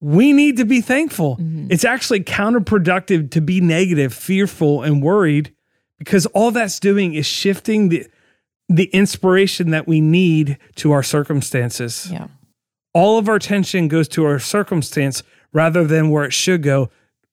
we 0.00 0.32
need 0.32 0.56
to 0.56 0.64
be 0.64 0.80
thankful. 0.80 1.36
Mm-hmm. 1.36 1.68
It's 1.70 1.84
actually 1.84 2.20
counterproductive 2.24 3.30
to 3.30 3.40
be 3.40 3.60
negative, 3.60 4.12
fearful, 4.12 4.82
and 4.82 5.02
worried 5.02 5.54
because 5.98 6.26
all 6.26 6.50
that's 6.50 6.80
doing 6.80 7.14
is 7.14 7.26
shifting 7.26 7.88
the 7.88 8.06
the 8.70 8.84
inspiration 8.86 9.70
that 9.70 9.88
we 9.88 9.98
need 9.98 10.58
to 10.76 10.92
our 10.92 11.02
circumstances. 11.02 12.08
Yeah 12.12 12.26
all 12.92 13.18
of 13.18 13.28
our 13.28 13.36
attention 13.36 13.88
goes 13.88 14.08
to 14.08 14.24
our 14.24 14.38
circumstance 14.38 15.22
rather 15.52 15.84
than 15.84 16.10
where 16.10 16.24
it 16.24 16.32
should 16.32 16.62
go 16.62 16.90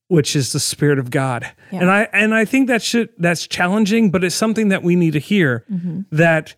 which 0.07 0.35
is 0.35 0.53
the 0.53 0.59
spirit 0.59 0.99
of 0.99 1.09
god 1.09 1.51
yeah. 1.71 1.79
and 1.79 1.91
i 1.91 2.07
and 2.13 2.33
i 2.35 2.45
think 2.45 2.67
that 2.67 2.81
should 2.81 3.09
that's 3.17 3.47
challenging 3.47 4.11
but 4.11 4.23
it's 4.23 4.35
something 4.35 4.69
that 4.69 4.83
we 4.83 4.95
need 4.95 5.13
to 5.13 5.19
hear 5.19 5.65
mm-hmm. 5.71 6.01
that 6.11 6.55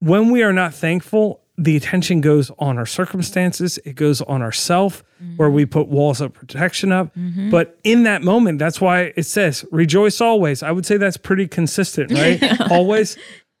when 0.00 0.30
we 0.30 0.42
are 0.42 0.52
not 0.52 0.74
thankful 0.74 1.40
the 1.56 1.76
attention 1.76 2.20
goes 2.20 2.50
on 2.58 2.78
our 2.78 2.86
circumstances 2.86 3.78
it 3.84 3.94
goes 3.94 4.20
on 4.22 4.42
ourself 4.42 5.04
mm-hmm. 5.22 5.36
where 5.36 5.50
we 5.50 5.64
put 5.64 5.88
walls 5.88 6.20
of 6.20 6.32
protection 6.32 6.90
up 6.90 7.14
mm-hmm. 7.14 7.50
but 7.50 7.78
in 7.84 8.02
that 8.02 8.22
moment 8.22 8.58
that's 8.58 8.80
why 8.80 9.12
it 9.16 9.24
says 9.24 9.64
rejoice 9.70 10.20
always 10.20 10.62
i 10.62 10.70
would 10.70 10.86
say 10.86 10.96
that's 10.96 11.16
pretty 11.16 11.46
consistent 11.46 12.12
right 12.12 12.42
always 12.70 13.16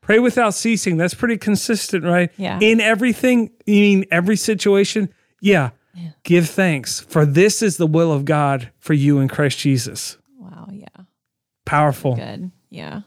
Pray 0.08 0.20
without 0.20 0.54
ceasing. 0.54 0.96
That's 0.96 1.12
pretty 1.12 1.36
consistent, 1.36 2.02
right? 2.02 2.30
Yeah. 2.38 2.58
In 2.62 2.80
everything, 2.80 3.50
you 3.66 3.80
mean 3.82 4.04
every 4.10 4.36
situation? 4.36 5.12
Yeah. 5.42 5.72
yeah. 5.94 6.12
Give 6.22 6.48
thanks, 6.48 6.98
for 6.98 7.26
this 7.26 7.60
is 7.60 7.76
the 7.76 7.86
will 7.86 8.10
of 8.10 8.24
God 8.24 8.70
for 8.78 8.94
you 8.94 9.18
in 9.18 9.28
Christ 9.28 9.58
Jesus. 9.58 10.16
Wow. 10.38 10.68
Yeah. 10.72 10.86
Powerful. 11.66 12.16
Good. 12.16 12.50
Yeah. 12.70 13.02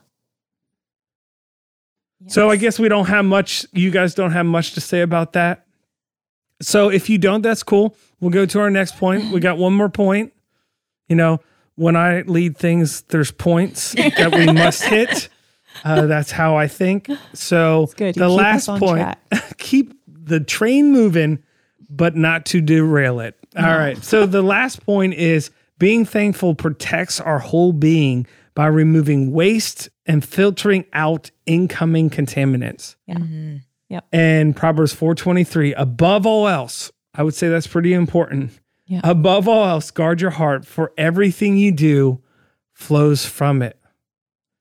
Yes. 2.20 2.36
So 2.36 2.52
I 2.52 2.56
guess 2.56 2.78
we 2.78 2.88
don't 2.88 3.08
have 3.08 3.26
much, 3.26 3.66
you 3.74 3.89
guys 3.89 4.14
don't 4.14 4.34
have 4.34 4.45
much 4.45 4.74
to 4.74 4.80
say 4.80 5.02
about 5.02 5.34
that. 5.34 5.66
So 6.62 6.91
if 6.91 7.10
you 7.10 7.18
don't, 7.18 7.41
that's 7.41 7.64
cool. 7.64 7.97
We'll 8.20 8.30
go 8.30 8.45
to 8.45 8.60
our 8.60 8.70
next 8.70 8.97
point. 8.97 9.32
We 9.34 9.39
got 9.39 9.58
one 9.58 9.74
more 9.74 9.89
point. 9.89 10.34
You 11.10 11.16
know, 11.16 11.39
when 11.74 11.95
I 11.95 12.22
lead 12.22 12.58
things, 12.58 13.02
there's 13.08 13.32
points 13.32 13.93
that 13.93 14.36
we 14.36 14.45
must 14.54 14.84
hit. 14.84 15.30
Uh, 15.84 16.05
that's 16.05 16.32
how 16.32 16.55
I 16.55 16.67
think. 16.67 17.09
So 17.34 17.88
the 17.97 18.29
last 18.29 18.67
point, 18.67 19.17
keep 19.57 19.93
the 20.07 20.39
train 20.39 20.91
moving, 20.91 21.43
but 21.89 22.15
not 22.15 22.45
to 22.47 22.61
derail 22.61 23.19
it. 23.19 23.38
No. 23.55 23.67
All 23.67 23.77
right. 23.77 24.01
So 24.03 24.25
the 24.25 24.41
last 24.41 24.86
point 24.86 25.13
is 25.15 25.51
being 25.77 26.05
thankful 26.05 26.55
protects 26.55 27.19
our 27.19 27.39
whole 27.39 27.73
being 27.73 28.27
by 28.53 28.67
removing 28.67 29.32
waste 29.32 29.89
and 30.05 30.23
filtering 30.23 30.86
out 30.93 31.32
incoming 31.45 32.09
contaminants. 32.09 32.95
Yeah. 33.07 33.15
Mm-hmm. 33.15 33.57
Yep. 33.89 34.05
And 34.13 34.55
Proverbs 34.55 34.93
423, 34.93 35.73
above 35.73 36.25
all 36.25 36.47
else, 36.47 36.91
I 37.13 37.23
would 37.23 37.34
say 37.34 37.49
that's 37.49 37.67
pretty 37.67 37.93
important. 37.93 38.51
Yeah. 38.86 39.01
Above 39.03 39.47
all 39.47 39.65
else, 39.65 39.91
guard 39.91 40.21
your 40.21 40.32
heart, 40.32 40.65
for 40.65 40.93
everything 40.97 41.57
you 41.57 41.71
do 41.71 42.21
flows 42.73 43.25
from 43.25 43.61
it. 43.61 43.77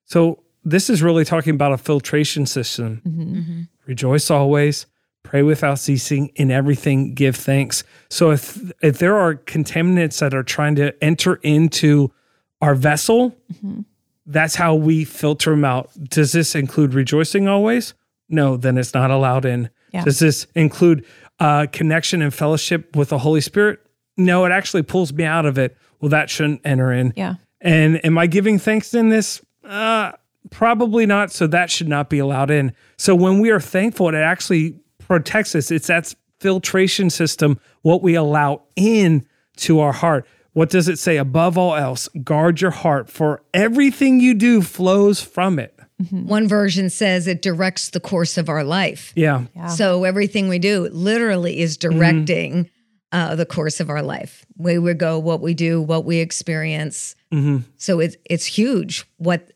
So 0.05 0.43
this 0.65 0.91
is 0.91 1.03
really 1.03 1.25
talking 1.25 1.55
about 1.55 1.73
a 1.73 1.79
filtration 1.79 2.47
system. 2.47 3.03
Mm-hmm. 3.07 3.35
Mm-hmm. 3.35 3.63
Rejoice 3.87 4.31
always, 4.31 4.87
pray 5.23 5.43
without 5.43 5.79
ceasing, 5.79 6.29
in 6.37 6.51
everything 6.51 7.15
give 7.15 7.37
thanks. 7.37 7.85
So 8.09 8.31
if 8.31 8.71
if 8.83 8.99
there 8.99 9.17
are 9.17 9.35
contaminants 9.35 10.21
that 10.21 10.35
are 10.35 10.43
trying 10.43 10.77
to 10.77 10.95
enter 11.03 11.37
into 11.37 12.13
our 12.61 12.75
vessel, 12.75 13.37
mm-hmm. 13.53 13.81
that's 14.27 14.55
how 14.55 14.75
we 14.75 15.05
filter 15.05 15.51
them 15.51 15.65
out. 15.65 15.91
Does 16.09 16.33
this 16.33 16.55
include 16.55 16.95
rejoicing 16.95 17.49
always? 17.49 17.95
No, 18.29 18.57
then 18.57 18.79
it's 18.79 18.95
not 18.95 19.11
allowed 19.11 19.45
in. 19.45 19.71
Yeah. 19.93 20.05
Does 20.05 20.21
this 20.21 20.47
include 20.55 21.05
uh, 21.41 21.67
connection 21.73 22.23
and 22.23 22.33
fellowship 22.33 22.95
with 22.95 23.09
the 23.09 23.19
Holy 23.19 23.41
Spirit? 23.41 23.81
No, 24.17 24.45
it 24.45 24.53
actually 24.53 24.83
pulls 24.83 25.13
me 25.13 25.25
out 25.25 25.47
of 25.47 25.59
it. 25.59 25.77
Well, 26.01 26.11
that 26.11 26.31
shouldn't 26.31 26.61
enter 26.65 26.93
in. 26.93 27.13
Yeah. 27.17 27.37
And 27.61 28.05
am 28.05 28.17
I 28.19 28.27
giving 28.27 28.59
thanks 28.59 28.95
in 28.95 29.09
this? 29.09 29.45
Uh, 29.65 30.13
Probably 30.49 31.07
not. 31.07 31.31
So 31.33 31.47
that 31.49 31.71
should 31.71 31.89
not 31.89 32.09
be 32.09 32.19
allowed 32.19 32.51
in. 32.51 32.73
So 32.97 33.15
when 33.15 33.41
we 33.41 33.51
are 33.51 33.61
thankful, 33.61 34.09
it 34.09 34.15
actually 34.15 34.77
protects 34.99 35.55
us. 35.55 35.71
It's 35.71 35.89
that 35.89 36.15
filtration 36.41 37.11
system, 37.11 37.61
what 37.83 38.03
we 38.03 38.15
allow 38.15 38.63
in 38.77 39.27
to 39.57 39.81
our 39.81 39.93
heart. 39.93 40.27
What 40.53 40.71
does 40.71 40.89
it 40.89 40.99
say? 40.99 41.17
Above 41.17 41.57
all 41.57 41.77
else, 41.77 42.09
guard 42.25 42.61
your 42.61 42.73
heart, 42.73 43.09
for 43.09 43.43
everything 43.55 44.21
you 44.21 44.35
do 44.35 44.63
flows 44.63 45.23
from 45.23 45.59
it. 45.59 45.79
Mm-hmm. 46.03 46.27
One 46.27 46.49
version 46.49 46.91
says 46.91 47.27
it 47.27 47.43
directs 47.43 47.91
the 47.91 48.01
course 48.01 48.39
of 48.39 48.49
our 48.49 48.65
life. 48.65 49.13
Yeah. 49.15 49.45
yeah. 49.55 49.69
So 49.69 50.05
everything 50.05 50.49
we 50.49 50.59
do 50.59 50.89
literally 50.91 51.61
is 51.61 51.77
mm-hmm. 51.77 51.99
directing 51.99 52.53
mm-hmm. 52.65 52.73
uh, 53.13 53.35
the 53.37 53.47
course 53.47 53.81
of 53.81 53.91
our 53.91 54.03
life. 54.03 54.47
Where 54.57 54.81
we 54.81 54.95
go, 54.95 55.19
what 55.19 55.41
we 55.41 55.55
do, 55.55 55.81
what 55.81 56.05
we 56.05 56.19
experience. 56.19 57.15
Mm-hmm. 57.33 57.59
So 57.77 58.01
it's 58.01 58.17
it's 58.25 58.47
huge 58.47 59.07
what 59.19 59.53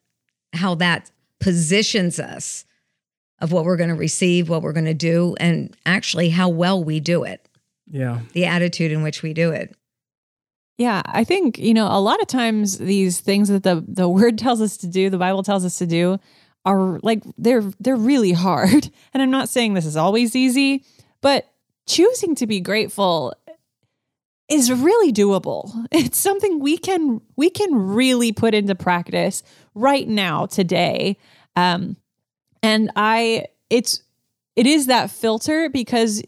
how 0.55 0.75
that 0.77 1.11
positions 1.41 2.19
us 2.19 2.65
of 3.41 3.53
what 3.53 3.65
we're 3.65 3.77
going 3.77 3.91
to 3.91 3.95
receive, 3.95 4.49
what 4.49 4.63
we're 4.63 4.73
going 4.73 4.85
to 4.87 4.95
do, 4.95 5.35
and 5.39 5.77
actually 5.85 6.31
how 6.31 6.49
well 6.49 6.83
we 6.83 7.01
do 7.01 7.25
it. 7.25 7.47
Yeah. 7.91 8.21
The 8.33 8.47
attitude 8.47 8.93
in 8.93 9.03
which 9.03 9.23
we 9.23 9.35
do 9.35 9.51
it. 9.51 9.75
Yeah, 10.79 11.03
I 11.05 11.23
think, 11.23 11.59
you 11.59 11.75
know, 11.75 11.87
a 11.87 12.01
lot 12.01 12.21
of 12.21 12.27
times 12.27 12.79
these 12.79 13.21
things 13.21 13.49
that 13.49 13.63
the 13.63 13.85
the 13.87 14.09
word 14.09 14.39
tells 14.45 14.61
us 14.61 14.77
to 14.79 14.87
do, 14.87 15.11
the 15.11 15.19
Bible 15.19 15.43
tells 15.43 15.65
us 15.65 15.79
to 15.79 15.87
do, 15.87 16.19
are 16.65 16.99
like 17.03 17.23
they're 17.39 17.63
they're 17.79 17.97
really 17.97 18.33
hard. 18.33 18.91
And 19.13 19.23
I'm 19.23 19.31
not 19.31 19.49
saying 19.49 19.75
this 19.75 19.87
is 19.87 19.97
always 19.97 20.35
easy, 20.35 20.85
but 21.21 21.49
choosing 21.87 22.35
to 22.37 22.47
be 22.47 22.61
grateful 22.61 23.35
is 24.49 24.73
really 24.73 25.13
doable. 25.13 25.87
It's 25.93 26.19
something 26.19 26.59
we 26.59 26.77
can 26.79 27.21
we 27.37 27.51
can 27.51 27.75
really 27.75 28.33
put 28.33 28.55
into 28.55 28.75
practice 28.75 29.43
right 29.75 30.09
now 30.09 30.47
today. 30.47 31.17
Um 31.57 31.97
and 32.63 32.91
I 32.97 33.47
it's 33.71 34.03
it 34.57 34.67
is 34.67 34.87
that 34.87 35.11
filter 35.11 35.69
because 35.69 36.23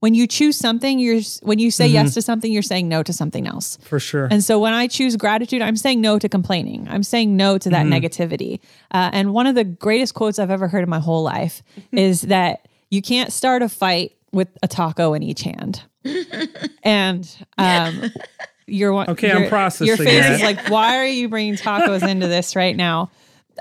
when 0.00 0.14
you 0.14 0.26
choose 0.26 0.56
something, 0.56 0.98
you're 0.98 1.22
when 1.42 1.58
you 1.58 1.70
say 1.70 1.86
mm-hmm. 1.86 1.94
yes 1.94 2.14
to 2.14 2.22
something, 2.22 2.52
you're 2.52 2.62
saying 2.62 2.88
no 2.88 3.02
to 3.02 3.12
something 3.12 3.46
else. 3.46 3.78
For 3.82 3.98
sure. 3.98 4.28
And 4.30 4.44
so 4.44 4.58
when 4.60 4.72
I 4.72 4.86
choose 4.86 5.16
gratitude, 5.16 5.62
I'm 5.62 5.76
saying 5.76 6.00
no 6.00 6.18
to 6.18 6.28
complaining. 6.28 6.86
I'm 6.88 7.02
saying 7.02 7.36
no 7.36 7.58
to 7.58 7.70
that 7.70 7.86
mm-hmm. 7.86 7.92
negativity. 7.92 8.60
Uh, 8.90 9.10
and 9.12 9.32
one 9.32 9.46
of 9.46 9.54
the 9.54 9.64
greatest 9.64 10.14
quotes 10.14 10.38
I've 10.38 10.50
ever 10.50 10.68
heard 10.68 10.82
in 10.82 10.90
my 10.90 11.00
whole 11.00 11.22
life 11.22 11.62
is 11.92 12.22
that 12.22 12.68
you 12.90 13.02
can't 13.02 13.32
start 13.32 13.62
a 13.62 13.68
fight 13.68 14.12
with 14.32 14.48
a 14.62 14.68
taco 14.68 15.14
in 15.14 15.22
each 15.22 15.42
hand. 15.42 15.82
and 16.82 17.46
um, 17.58 18.10
you're 18.66 18.94
okay. 18.94 19.28
Your, 19.28 19.44
I'm 19.44 19.48
processing. 19.48 19.86
Your 19.86 19.96
face 19.96 20.26
is 20.26 20.42
like, 20.42 20.68
why 20.68 20.96
are 20.98 21.06
you 21.06 21.28
bringing 21.28 21.54
tacos 21.54 22.06
into 22.08 22.26
this 22.26 22.56
right 22.56 22.76
now? 22.76 23.10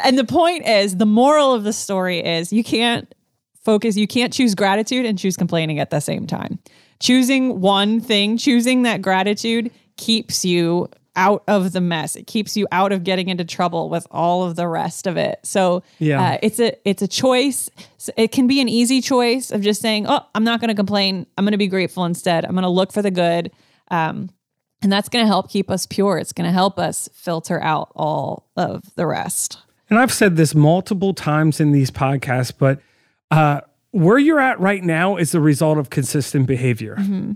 And 0.04 0.18
the 0.18 0.26
point 0.26 0.68
is, 0.68 0.98
the 0.98 1.06
moral 1.06 1.54
of 1.54 1.64
the 1.64 1.74
story 1.74 2.20
is, 2.20 2.52
you 2.52 2.64
can't 2.64 3.14
focus. 3.64 3.96
You 3.96 4.08
can't 4.08 4.34
choose 4.34 4.56
gratitude 4.56 5.06
and 5.06 5.18
choose 5.18 5.38
complaining 5.38 5.80
at 5.80 5.90
the 5.90 6.00
same 6.00 6.28
time. 6.28 6.60
Choosing 7.00 7.62
one 7.62 8.00
thing, 8.00 8.38
choosing 8.38 8.84
that 8.84 9.02
gratitude 9.02 9.72
keeps 9.98 10.44
you 10.46 10.90
out 11.16 11.44
of 11.48 11.72
the 11.72 11.82
mess. 11.82 12.16
It 12.16 12.28
keeps 12.28 12.58
you 12.58 12.68
out 12.72 12.92
of 12.92 13.04
getting 13.04 13.30
into 13.30 13.46
trouble 13.46 13.90
with 13.90 14.06
all 14.12 14.44
of 14.44 14.56
the 14.56 14.68
rest 14.68 15.08
of 15.08 15.18
it. 15.18 15.40
So 15.44 15.84
yeah, 16.00 16.22
uh, 16.22 16.38
it's 16.42 16.60
a 16.60 16.74
it's 16.88 17.02
a 17.02 17.08
choice. 17.08 17.70
So 17.98 18.12
it 18.18 18.32
can 18.32 18.48
be 18.48 18.62
an 18.62 18.70
easy 18.70 19.02
choice 19.02 19.52
of 19.52 19.62
just 19.62 19.82
saying, 19.82 20.06
"Oh, 20.08 20.26
I'm 20.36 20.44
not 20.44 20.60
going 20.60 20.70
to 20.70 20.76
complain. 20.76 21.26
I'm 21.38 21.46
going 21.46 21.54
to 21.54 21.58
be 21.58 21.68
grateful 21.68 22.06
instead. 22.06 22.46
I'm 22.46 22.52
going 22.52 22.64
to 22.64 22.70
look 22.70 22.92
for 22.92 23.02
the 23.02 23.12
good." 23.12 23.52
Um, 23.92 24.30
and 24.86 24.94
that's 24.94 25.10
going 25.10 25.24
to 25.24 25.28
help 25.28 25.50
keep 25.50 25.72
us 25.72 25.88
pure. 25.88 26.20
It's 26.20 26.32
going 26.32 26.46
to 26.46 26.54
help 26.54 26.78
us 26.78 27.10
filter 27.12 27.60
out 27.60 27.92
all 27.96 28.48
of 28.56 28.94
the 28.94 29.08
rest. 29.08 29.58
And 29.90 29.98
I've 29.98 30.14
said 30.14 30.36
this 30.36 30.54
multiple 30.54 31.16
times 31.16 31.60
in 31.60 31.72
these 31.72 31.90
podcasts, 31.90 32.54
but 32.56 32.80
uh, 33.32 33.62
where 33.90 34.20
you're 34.20 34.40
at 34.40 34.60
right 34.60 34.84
now 34.84 35.18
is 35.18 35.32
the 35.32 35.40
result 35.40 35.80
of 35.80 35.90
consistent 35.90 36.46
behavior. 36.46 36.98
Mm-hmm. 37.00 37.32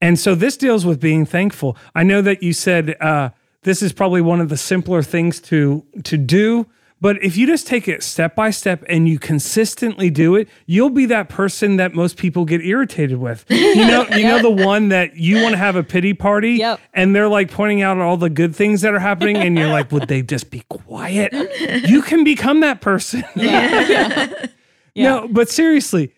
And 0.00 0.20
so 0.20 0.36
this 0.36 0.56
deals 0.56 0.86
with 0.86 1.00
being 1.00 1.26
thankful. 1.26 1.76
I 1.96 2.04
know 2.04 2.22
that 2.22 2.44
you 2.44 2.52
said 2.52 2.94
uh, 3.00 3.30
this 3.62 3.82
is 3.82 3.92
probably 3.92 4.20
one 4.20 4.40
of 4.40 4.48
the 4.48 4.56
simpler 4.56 5.02
things 5.02 5.40
to 5.40 5.84
to 6.04 6.16
do, 6.16 6.64
but 7.00 7.22
if 7.22 7.36
you 7.36 7.46
just 7.46 7.66
take 7.66 7.86
it 7.86 8.02
step 8.02 8.34
by 8.34 8.50
step 8.50 8.82
and 8.88 9.08
you 9.08 9.18
consistently 9.18 10.10
do 10.10 10.34
it, 10.34 10.48
you'll 10.66 10.90
be 10.90 11.06
that 11.06 11.28
person 11.28 11.76
that 11.76 11.94
most 11.94 12.16
people 12.16 12.44
get 12.44 12.64
irritated 12.64 13.18
with. 13.18 13.44
You 13.78 13.86
know, 13.86 14.06
you 14.08 14.24
know 14.24 14.40
the 14.40 14.64
one 14.64 14.88
that 14.88 15.16
you 15.16 15.42
want 15.42 15.52
to 15.52 15.56
have 15.58 15.76
a 15.76 15.84
pity 15.84 16.12
party 16.12 16.54
yep. 16.54 16.80
and 16.94 17.14
they're 17.14 17.28
like 17.28 17.50
pointing 17.50 17.82
out 17.82 17.98
all 17.98 18.16
the 18.16 18.30
good 18.30 18.56
things 18.56 18.80
that 18.80 18.92
are 18.94 18.98
happening 18.98 19.36
and 19.36 19.56
you're 19.56 19.68
like, 19.68 19.92
would 19.92 20.08
they 20.08 20.22
just 20.22 20.50
be 20.50 20.64
quiet? 20.68 21.32
You 21.88 22.02
can 22.02 22.24
become 22.24 22.60
that 22.60 22.80
person. 22.80 23.24
Yeah. 23.36 24.46
yeah. 24.94 25.10
No, 25.10 25.28
but 25.28 25.48
seriously, 25.48 26.12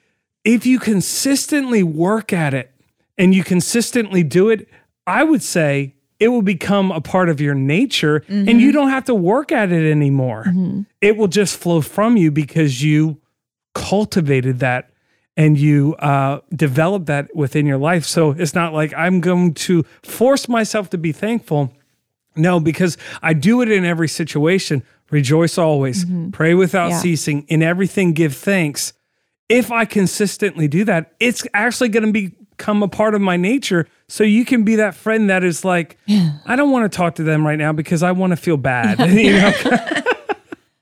if 0.45 0.64
you 0.64 0.78
consistently 0.78 1.83
work 1.83 2.33
at 2.33 2.55
it 2.55 2.72
and 3.18 3.35
you 3.35 3.45
consistently 3.45 4.22
do 4.22 4.49
it, 4.49 4.68
I 5.07 5.22
would 5.24 5.43
say 5.43 5.95
it 6.21 6.29
will 6.29 6.43
become 6.43 6.93
a 6.93 7.01
part 7.01 7.31
of 7.31 7.41
your 7.41 7.55
nature 7.55 8.21
mm-hmm. 8.21 8.49
and 8.49 8.61
you 8.61 8.71
don't 8.71 8.91
have 8.91 9.05
to 9.07 9.14
work 9.14 9.51
at 9.51 9.73
it 9.73 9.91
anymore. 9.91 10.45
Mm-hmm. 10.47 10.83
It 11.01 11.16
will 11.16 11.29
just 11.29 11.57
flow 11.57 11.81
from 11.81 12.18
you 12.18 12.31
because 12.31 12.83
you 12.83 13.18
cultivated 13.75 14.59
that 14.59 14.91
and 15.37 15.59
you 15.59 15.95
uh, 15.97 16.41
develop 16.55 17.07
that 17.07 17.35
within 17.35 17.64
your 17.64 17.79
life. 17.79 18.05
So 18.05 18.33
it's 18.33 18.55
not 18.55 18.75
like 18.75 18.93
I'm 18.95 19.21
going 19.21 19.55
to 19.55 19.83
force 20.03 20.49
myself 20.49 20.91
to 20.91 20.99
be 20.99 21.12
thankful. 21.12 21.73
No, 22.37 22.61
because 22.61 22.99
I 23.23 23.33
do 23.33 23.62
it 23.62 23.71
in 23.71 23.85
every 23.85 24.09
situation. 24.09 24.83
Rejoice 25.11 25.59
always, 25.59 26.05
mm-hmm. 26.05 26.31
pray 26.31 26.55
without 26.55 26.91
yeah. 26.91 26.99
ceasing, 26.99 27.45
in 27.49 27.62
everything 27.62 28.12
give 28.12 28.37
thanks. 28.37 28.93
If 29.49 29.73
I 29.73 29.85
consistently 29.85 30.68
do 30.68 30.85
that, 30.85 31.14
it's 31.18 31.45
actually 31.55 31.89
going 31.89 32.12
to 32.12 32.31
become 32.61 32.83
a 32.83 32.89
part 32.89 33.15
of 33.15 33.23
my 33.23 33.39
nature. 33.39 33.87
So 34.09 34.23
you 34.23 34.45
can 34.45 34.65
be 34.65 34.77
that 34.77 34.95
friend 34.95 35.31
that 35.31 35.43
is 35.43 35.65
like, 35.65 35.97
yeah. 36.05 36.33
I 36.45 36.57
don't 36.57 36.71
want 36.71 36.91
to 36.91 36.95
talk 36.95 37.15
to 37.15 37.23
them 37.23 37.47
right 37.47 37.59
now 37.59 37.73
because 37.73 38.03
I 38.03 38.13
want 38.13 38.33
to 38.33 38.37
feel 38.37 38.59
bad. 38.59 38.99
you 39.11 39.33
know? 39.33 39.53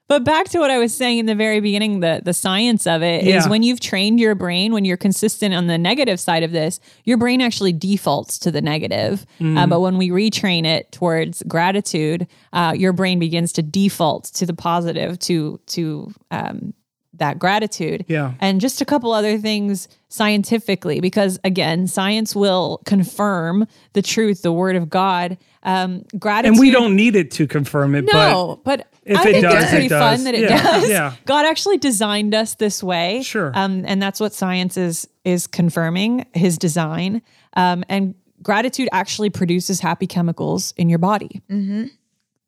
But 0.08 0.24
back 0.24 0.48
to 0.48 0.58
what 0.58 0.70
I 0.70 0.78
was 0.78 0.94
saying 0.94 1.18
in 1.18 1.26
the 1.26 1.34
very 1.34 1.60
beginning, 1.60 2.00
the 2.00 2.22
the 2.24 2.32
science 2.32 2.86
of 2.86 3.02
it 3.02 3.24
yeah. 3.24 3.36
is 3.36 3.46
when 3.46 3.62
you've 3.62 3.78
trained 3.78 4.18
your 4.18 4.34
brain, 4.34 4.72
when 4.72 4.86
you're 4.86 4.96
consistent 4.96 5.54
on 5.54 5.66
the 5.66 5.76
negative 5.76 6.18
side 6.18 6.42
of 6.42 6.50
this, 6.50 6.80
your 7.04 7.18
brain 7.18 7.42
actually 7.42 7.74
defaults 7.74 8.38
to 8.38 8.50
the 8.50 8.62
negative. 8.62 9.26
Mm. 9.38 9.58
Uh, 9.58 9.66
but 9.66 9.80
when 9.80 9.98
we 9.98 10.08
retrain 10.08 10.64
it 10.64 10.90
towards 10.92 11.42
gratitude, 11.42 12.26
uh, 12.54 12.74
your 12.74 12.94
brain 12.94 13.18
begins 13.18 13.52
to 13.52 13.62
default 13.62 14.24
to 14.32 14.46
the 14.46 14.54
positive, 14.54 15.18
to 15.18 15.60
to 15.66 16.10
um, 16.30 16.72
that 17.18 17.38
gratitude. 17.38 18.04
Yeah. 18.08 18.34
And 18.40 18.60
just 18.60 18.80
a 18.80 18.84
couple 18.84 19.12
other 19.12 19.38
things 19.38 19.88
scientifically, 20.08 21.00
because 21.00 21.38
again, 21.44 21.86
science 21.86 22.34
will 22.34 22.80
confirm 22.84 23.66
the 23.92 24.02
truth, 24.02 24.42
the 24.42 24.52
word 24.52 24.76
of 24.76 24.88
God. 24.88 25.38
Um, 25.62 26.04
gratitude. 26.18 26.52
And 26.52 26.60
we 26.60 26.70
don't 26.70 26.96
need 26.96 27.16
it 27.16 27.30
to 27.32 27.46
confirm 27.46 27.94
it. 27.94 28.04
No, 28.04 28.60
but, 28.64 28.78
but 28.78 28.88
if 29.04 29.18
I 29.18 29.22
think 29.24 29.42
does, 29.42 29.62
it's 29.62 29.70
pretty 29.70 29.86
it 29.86 29.90
fun 29.90 30.24
that 30.24 30.34
it 30.34 30.40
yeah. 30.42 30.62
does. 30.62 30.88
Yeah. 30.88 31.14
God 31.24 31.46
actually 31.46 31.78
designed 31.78 32.34
us 32.34 32.54
this 32.54 32.82
way. 32.82 33.22
Sure. 33.22 33.52
Um, 33.54 33.84
and 33.86 34.00
that's 34.00 34.20
what 34.20 34.32
science 34.32 34.76
is 34.76 35.08
is 35.24 35.46
confirming 35.46 36.26
his 36.32 36.58
design. 36.58 37.22
Um, 37.54 37.84
and 37.88 38.14
gratitude 38.42 38.88
actually 38.92 39.30
produces 39.30 39.80
happy 39.80 40.06
chemicals 40.06 40.72
in 40.76 40.88
your 40.88 40.98
body. 40.98 41.42
Mm-hmm. 41.50 41.86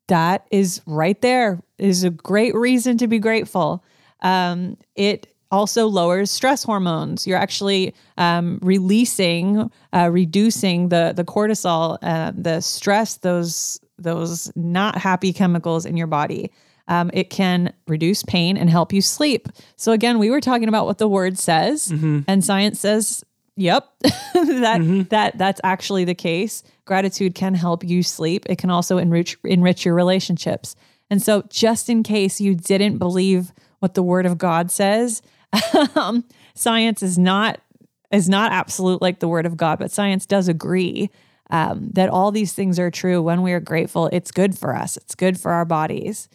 That 0.07 0.47
is 0.51 0.81
right 0.85 1.19
there. 1.21 1.61
Is 1.77 2.03
a 2.03 2.09
great 2.09 2.53
reason 2.55 2.97
to 2.97 3.07
be 3.07 3.19
grateful. 3.19 3.83
Um, 4.21 4.77
it 4.95 5.27
also 5.51 5.87
lowers 5.87 6.31
stress 6.31 6.63
hormones. 6.63 7.27
You're 7.27 7.37
actually 7.37 7.93
um, 8.17 8.59
releasing, 8.61 9.69
uh, 9.93 10.09
reducing 10.11 10.89
the 10.89 11.13
the 11.15 11.23
cortisol, 11.23 11.97
uh, 12.01 12.31
the 12.35 12.61
stress, 12.61 13.17
those 13.17 13.79
those 13.97 14.51
not 14.55 14.97
happy 14.97 15.33
chemicals 15.33 15.85
in 15.85 15.97
your 15.97 16.07
body. 16.07 16.51
Um, 16.87 17.11
it 17.13 17.29
can 17.29 17.73
reduce 17.87 18.23
pain 18.23 18.57
and 18.57 18.69
help 18.69 18.91
you 18.91 19.01
sleep. 19.01 19.47
So 19.75 19.91
again, 19.91 20.19
we 20.19 20.29
were 20.29 20.41
talking 20.41 20.67
about 20.67 20.85
what 20.85 20.97
the 20.97 21.07
word 21.07 21.37
says, 21.37 21.89
mm-hmm. 21.89 22.21
and 22.27 22.43
science 22.43 22.79
says, 22.79 23.23
"Yep, 23.55 23.87
that 24.01 24.81
mm-hmm. 24.81 25.03
that 25.03 25.37
that's 25.37 25.61
actually 25.63 26.05
the 26.05 26.15
case." 26.15 26.63
Gratitude 26.85 27.35
can 27.35 27.53
help 27.53 27.83
you 27.83 28.03
sleep. 28.03 28.45
It 28.49 28.57
can 28.57 28.69
also 28.69 28.97
enrich 28.97 29.37
enrich 29.43 29.85
your 29.85 29.95
relationships. 29.95 30.75
And 31.09 31.21
so, 31.21 31.43
just 31.49 31.89
in 31.89 32.03
case 32.03 32.39
you 32.39 32.55
didn't 32.55 32.97
believe 32.97 33.51
what 33.81 33.95
the 33.95 34.03
Word 34.03 34.25
of 34.25 34.37
God 34.37 34.71
says, 34.71 35.21
um, 35.95 36.23
science 36.55 37.03
is 37.03 37.17
not 37.17 37.59
is 38.11 38.29
not 38.29 38.51
absolute 38.51 39.01
like 39.01 39.19
the 39.19 39.27
Word 39.27 39.45
of 39.45 39.57
God, 39.57 39.79
but 39.79 39.91
science 39.91 40.25
does 40.25 40.47
agree 40.47 41.09
um, 41.49 41.89
that 41.93 42.09
all 42.09 42.31
these 42.31 42.53
things 42.53 42.77
are 42.77 42.91
true. 42.91 43.21
When 43.21 43.41
we 43.41 43.51
are 43.51 43.59
grateful 43.59 44.07
it's 44.07 44.31
good 44.31 44.57
for 44.57 44.75
us. 44.75 44.97
It's 44.97 45.15
good 45.15 45.39
for 45.39 45.51
our 45.51 45.65
bodies. 45.65 46.29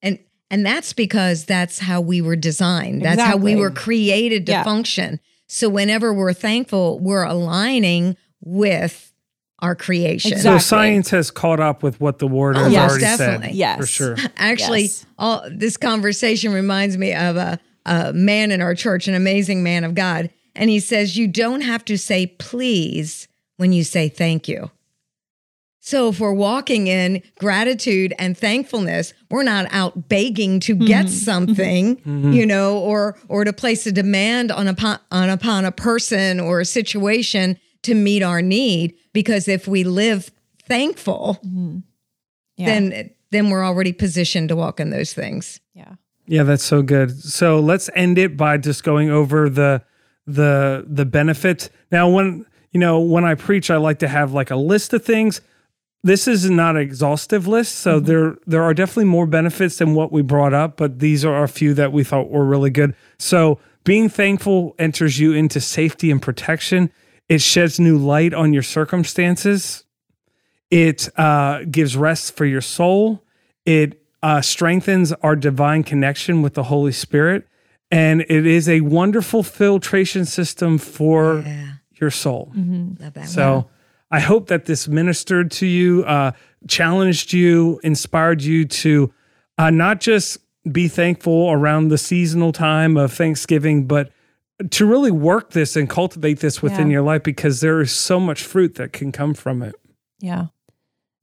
And 0.00 0.18
and 0.50 0.64
that's 0.64 0.92
because 0.92 1.44
that's 1.44 1.80
how 1.80 2.00
we 2.00 2.22
were 2.22 2.36
designed. 2.36 3.02
That's 3.02 3.14
exactly. 3.14 3.38
how 3.38 3.44
we 3.44 3.56
were 3.56 3.70
created 3.70 4.46
to 4.46 4.52
yeah. 4.52 4.64
function. 4.64 5.20
So 5.48 5.68
whenever 5.68 6.14
we're 6.14 6.32
thankful 6.32 7.00
we're 7.00 7.24
aligning 7.24 8.16
with 8.40 9.07
our 9.60 9.74
creation. 9.74 10.32
Exactly. 10.32 10.60
So 10.60 10.64
science 10.64 11.10
has 11.10 11.30
caught 11.30 11.60
up 11.60 11.82
with 11.82 12.00
what 12.00 12.18
the 12.18 12.26
word 12.26 12.56
has 12.56 12.72
yes, 12.72 12.90
already 12.90 13.04
definitely. 13.04 13.46
said. 13.48 13.54
Yes, 13.56 13.80
for 13.80 13.86
sure. 13.86 14.16
Actually, 14.36 14.82
yes. 14.82 15.06
all 15.18 15.44
this 15.50 15.76
conversation 15.76 16.52
reminds 16.52 16.96
me 16.96 17.12
of 17.12 17.36
a, 17.36 17.58
a 17.86 18.12
man 18.12 18.50
in 18.50 18.60
our 18.62 18.74
church, 18.74 19.08
an 19.08 19.14
amazing 19.14 19.62
man 19.62 19.84
of 19.84 19.94
God, 19.94 20.30
and 20.54 20.70
he 20.70 20.80
says 20.80 21.16
you 21.16 21.26
don't 21.26 21.62
have 21.62 21.84
to 21.86 21.98
say 21.98 22.26
please 22.26 23.28
when 23.56 23.72
you 23.72 23.84
say 23.84 24.08
thank 24.08 24.48
you. 24.48 24.70
So 25.80 26.08
if 26.08 26.20
we're 26.20 26.34
walking 26.34 26.86
in 26.86 27.22
gratitude 27.38 28.12
and 28.18 28.36
thankfulness, 28.36 29.14
we're 29.30 29.42
not 29.42 29.68
out 29.70 30.08
begging 30.08 30.60
to 30.60 30.74
get 30.74 31.06
mm-hmm. 31.06 31.14
something, 31.14 31.96
mm-hmm. 31.96 32.32
you 32.32 32.44
know, 32.44 32.78
or 32.78 33.16
or 33.28 33.44
to 33.44 33.54
place 33.54 33.86
a 33.86 33.92
demand 33.92 34.52
on 34.52 34.68
upon 34.68 34.98
on 35.10 35.30
upon 35.30 35.64
a 35.64 35.72
person 35.72 36.40
or 36.40 36.60
a 36.60 36.66
situation 36.66 37.58
to 37.82 37.94
meet 37.94 38.22
our 38.22 38.42
need. 38.42 38.94
Because 39.12 39.48
if 39.48 39.68
we 39.68 39.84
live 39.84 40.30
thankful, 40.64 41.38
mm-hmm. 41.44 41.78
yeah. 42.56 42.66
then 42.66 43.10
then 43.30 43.50
we're 43.50 43.64
already 43.64 43.92
positioned 43.92 44.48
to 44.48 44.56
walk 44.56 44.80
in 44.80 44.90
those 44.90 45.12
things. 45.12 45.60
Yeah. 45.74 45.94
Yeah, 46.26 46.42
that's 46.42 46.64
so 46.64 46.82
good. 46.82 47.22
So 47.22 47.58
let's 47.58 47.88
end 47.94 48.18
it 48.18 48.36
by 48.36 48.58
just 48.58 48.84
going 48.84 49.10
over 49.10 49.48
the 49.48 49.82
the 50.26 50.84
the 50.86 51.06
benefits. 51.06 51.70
Now 51.90 52.08
when 52.08 52.44
you 52.72 52.80
know, 52.80 53.00
when 53.00 53.24
I 53.24 53.34
preach, 53.34 53.70
I 53.70 53.76
like 53.76 53.98
to 54.00 54.08
have 54.08 54.32
like 54.32 54.50
a 54.50 54.56
list 54.56 54.92
of 54.92 55.04
things. 55.04 55.40
This 56.04 56.28
is 56.28 56.48
not 56.48 56.76
an 56.76 56.82
exhaustive 56.82 57.48
list, 57.48 57.76
so 57.76 57.96
mm-hmm. 57.96 58.06
there 58.06 58.36
there 58.46 58.62
are 58.62 58.74
definitely 58.74 59.06
more 59.06 59.26
benefits 59.26 59.78
than 59.78 59.94
what 59.94 60.12
we 60.12 60.22
brought 60.22 60.54
up, 60.54 60.76
but 60.76 61.00
these 61.00 61.24
are 61.24 61.42
a 61.42 61.48
few 61.48 61.74
that 61.74 61.92
we 61.92 62.04
thought 62.04 62.30
were 62.30 62.44
really 62.44 62.70
good. 62.70 62.94
So 63.18 63.58
being 63.84 64.08
thankful 64.08 64.74
enters 64.78 65.18
you 65.18 65.32
into 65.32 65.60
safety 65.60 66.10
and 66.10 66.20
protection. 66.20 66.92
It 67.28 67.42
sheds 67.42 67.78
new 67.78 67.98
light 67.98 68.32
on 68.32 68.52
your 68.52 68.62
circumstances. 68.62 69.84
It 70.70 71.08
uh, 71.18 71.64
gives 71.70 71.96
rest 71.96 72.36
for 72.36 72.44
your 72.44 72.60
soul. 72.60 73.24
It 73.64 74.02
uh, 74.22 74.40
strengthens 74.40 75.12
our 75.12 75.36
divine 75.36 75.82
connection 75.82 76.42
with 76.42 76.54
the 76.54 76.64
Holy 76.64 76.92
Spirit. 76.92 77.46
And 77.90 78.22
it 78.22 78.46
is 78.46 78.68
a 78.68 78.80
wonderful 78.82 79.42
filtration 79.42 80.24
system 80.24 80.78
for 80.78 81.42
yeah. 81.46 81.72
your 81.94 82.10
soul. 82.10 82.52
Mm-hmm. 82.56 83.24
So 83.24 83.68
I 84.10 84.20
hope 84.20 84.48
that 84.48 84.66
this 84.66 84.88
ministered 84.88 85.50
to 85.52 85.66
you, 85.66 86.04
uh, 86.04 86.32
challenged 86.66 87.32
you, 87.32 87.80
inspired 87.82 88.42
you 88.42 88.64
to 88.66 89.12
uh, 89.56 89.70
not 89.70 90.00
just 90.00 90.38
be 90.70 90.88
thankful 90.88 91.50
around 91.50 91.88
the 91.88 91.98
seasonal 91.98 92.52
time 92.52 92.96
of 92.96 93.12
Thanksgiving, 93.12 93.86
but 93.86 94.10
to 94.70 94.86
really 94.86 95.10
work 95.10 95.50
this 95.50 95.76
and 95.76 95.88
cultivate 95.88 96.40
this 96.40 96.60
within 96.62 96.88
yeah. 96.88 96.94
your 96.94 97.02
life 97.02 97.22
because 97.22 97.60
there 97.60 97.80
is 97.80 97.92
so 97.92 98.18
much 98.18 98.42
fruit 98.42 98.74
that 98.74 98.92
can 98.92 99.12
come 99.12 99.34
from 99.34 99.62
it. 99.62 99.74
Yeah. 100.18 100.46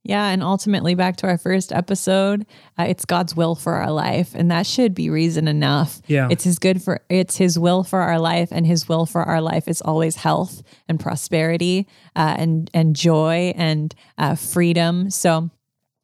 Yeah. 0.04 0.28
And 0.28 0.42
ultimately, 0.42 0.94
back 0.94 1.16
to 1.16 1.26
our 1.26 1.36
first 1.36 1.72
episode, 1.72 2.46
uh, 2.78 2.84
it's 2.84 3.04
God's 3.04 3.34
will 3.34 3.56
for 3.56 3.74
our 3.74 3.90
life. 3.90 4.36
And 4.36 4.50
that 4.52 4.64
should 4.64 4.94
be 4.94 5.10
reason 5.10 5.48
enough. 5.48 6.00
Yeah. 6.06 6.28
It's 6.30 6.44
his 6.44 6.60
good 6.60 6.80
for, 6.80 7.02
it's 7.08 7.36
his 7.36 7.58
will 7.58 7.82
for 7.82 8.00
our 8.00 8.20
life. 8.20 8.50
And 8.52 8.64
his 8.66 8.88
will 8.88 9.04
for 9.04 9.24
our 9.24 9.40
life 9.40 9.66
is 9.66 9.82
always 9.82 10.16
health 10.16 10.62
and 10.88 11.00
prosperity 11.00 11.88
uh, 12.14 12.36
and, 12.38 12.70
and 12.72 12.94
joy 12.94 13.52
and 13.56 13.94
uh, 14.16 14.36
freedom. 14.36 15.10
So 15.10 15.50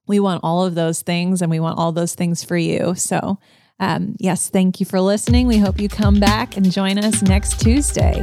we 0.09 0.19
want 0.19 0.41
all 0.43 0.65
of 0.65 0.75
those 0.75 1.03
things 1.03 1.41
and 1.41 1.51
we 1.51 1.61
want 1.61 1.79
all 1.79 1.93
those 1.93 2.15
things 2.15 2.43
for 2.43 2.57
you. 2.57 2.95
So, 2.97 3.39
um, 3.81 4.15
yes, 4.19 4.49
thank 4.49 4.81
you 4.81 4.87
for 4.87 5.01
listening. 5.01 5.47
We 5.47 5.59
hope 5.59 5.81
you 5.81 5.89
come 5.89 6.21
back 6.21 6.57
and 6.57 6.71
join 6.71 6.99
us 6.99 7.23
next 7.23 7.61
Tuesday. 7.61 8.21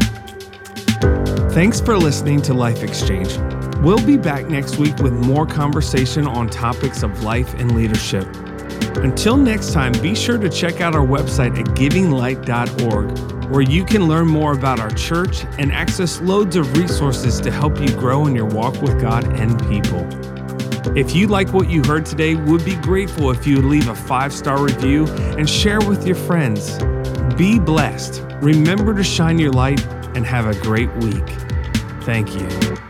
Thanks 1.51 1.81
for 1.81 1.97
listening 1.97 2.41
to 2.43 2.53
Life 2.53 2.83
Exchange. 2.83 3.37
We'll 3.79 4.05
be 4.05 4.17
back 4.17 4.47
next 4.47 4.77
week 4.77 4.97
with 4.97 5.13
more 5.13 5.45
conversation 5.45 6.27
on 6.27 6.49
topics 6.49 7.03
of 7.03 7.23
life 7.23 7.53
and 7.55 7.75
leadership. 7.75 8.27
Until 8.97 9.37
next 9.37 9.73
time, 9.73 9.93
be 10.01 10.13
sure 10.13 10.37
to 10.37 10.49
check 10.49 10.81
out 10.81 10.95
our 10.95 11.05
website 11.05 11.57
at 11.57 11.65
givinglight.org, 11.75 13.49
where 13.49 13.61
you 13.61 13.85
can 13.85 14.07
learn 14.07 14.27
more 14.27 14.53
about 14.53 14.79
our 14.79 14.91
church 14.91 15.45
and 15.57 15.71
access 15.71 16.21
loads 16.21 16.55
of 16.55 16.77
resources 16.77 17.39
to 17.41 17.51
help 17.51 17.79
you 17.79 17.87
grow 17.93 18.27
in 18.27 18.35
your 18.35 18.45
walk 18.45 18.81
with 18.81 18.99
God 18.99 19.25
and 19.39 19.57
people. 19.69 20.05
If 20.95 21.15
you 21.15 21.27
like 21.27 21.53
what 21.53 21.69
you 21.69 21.83
heard 21.83 22.05
today, 22.05 22.35
would 22.35 22.65
be 22.65 22.75
grateful 22.75 23.31
if 23.31 23.45
you 23.45 23.61
leave 23.61 23.87
a 23.87 23.95
five 23.95 24.33
star 24.33 24.61
review 24.61 25.07
and 25.07 25.49
share 25.49 25.79
with 25.79 26.05
your 26.05 26.15
friends. 26.15 26.77
Be 27.35 27.59
blessed. 27.59 28.23
Remember 28.41 28.93
to 28.93 29.03
shine 29.03 29.39
your 29.39 29.51
light 29.51 29.85
and 30.15 30.25
have 30.25 30.47
a 30.47 30.59
great 30.61 30.93
week. 30.97 31.27
Thank 32.03 32.35
you. 32.35 32.88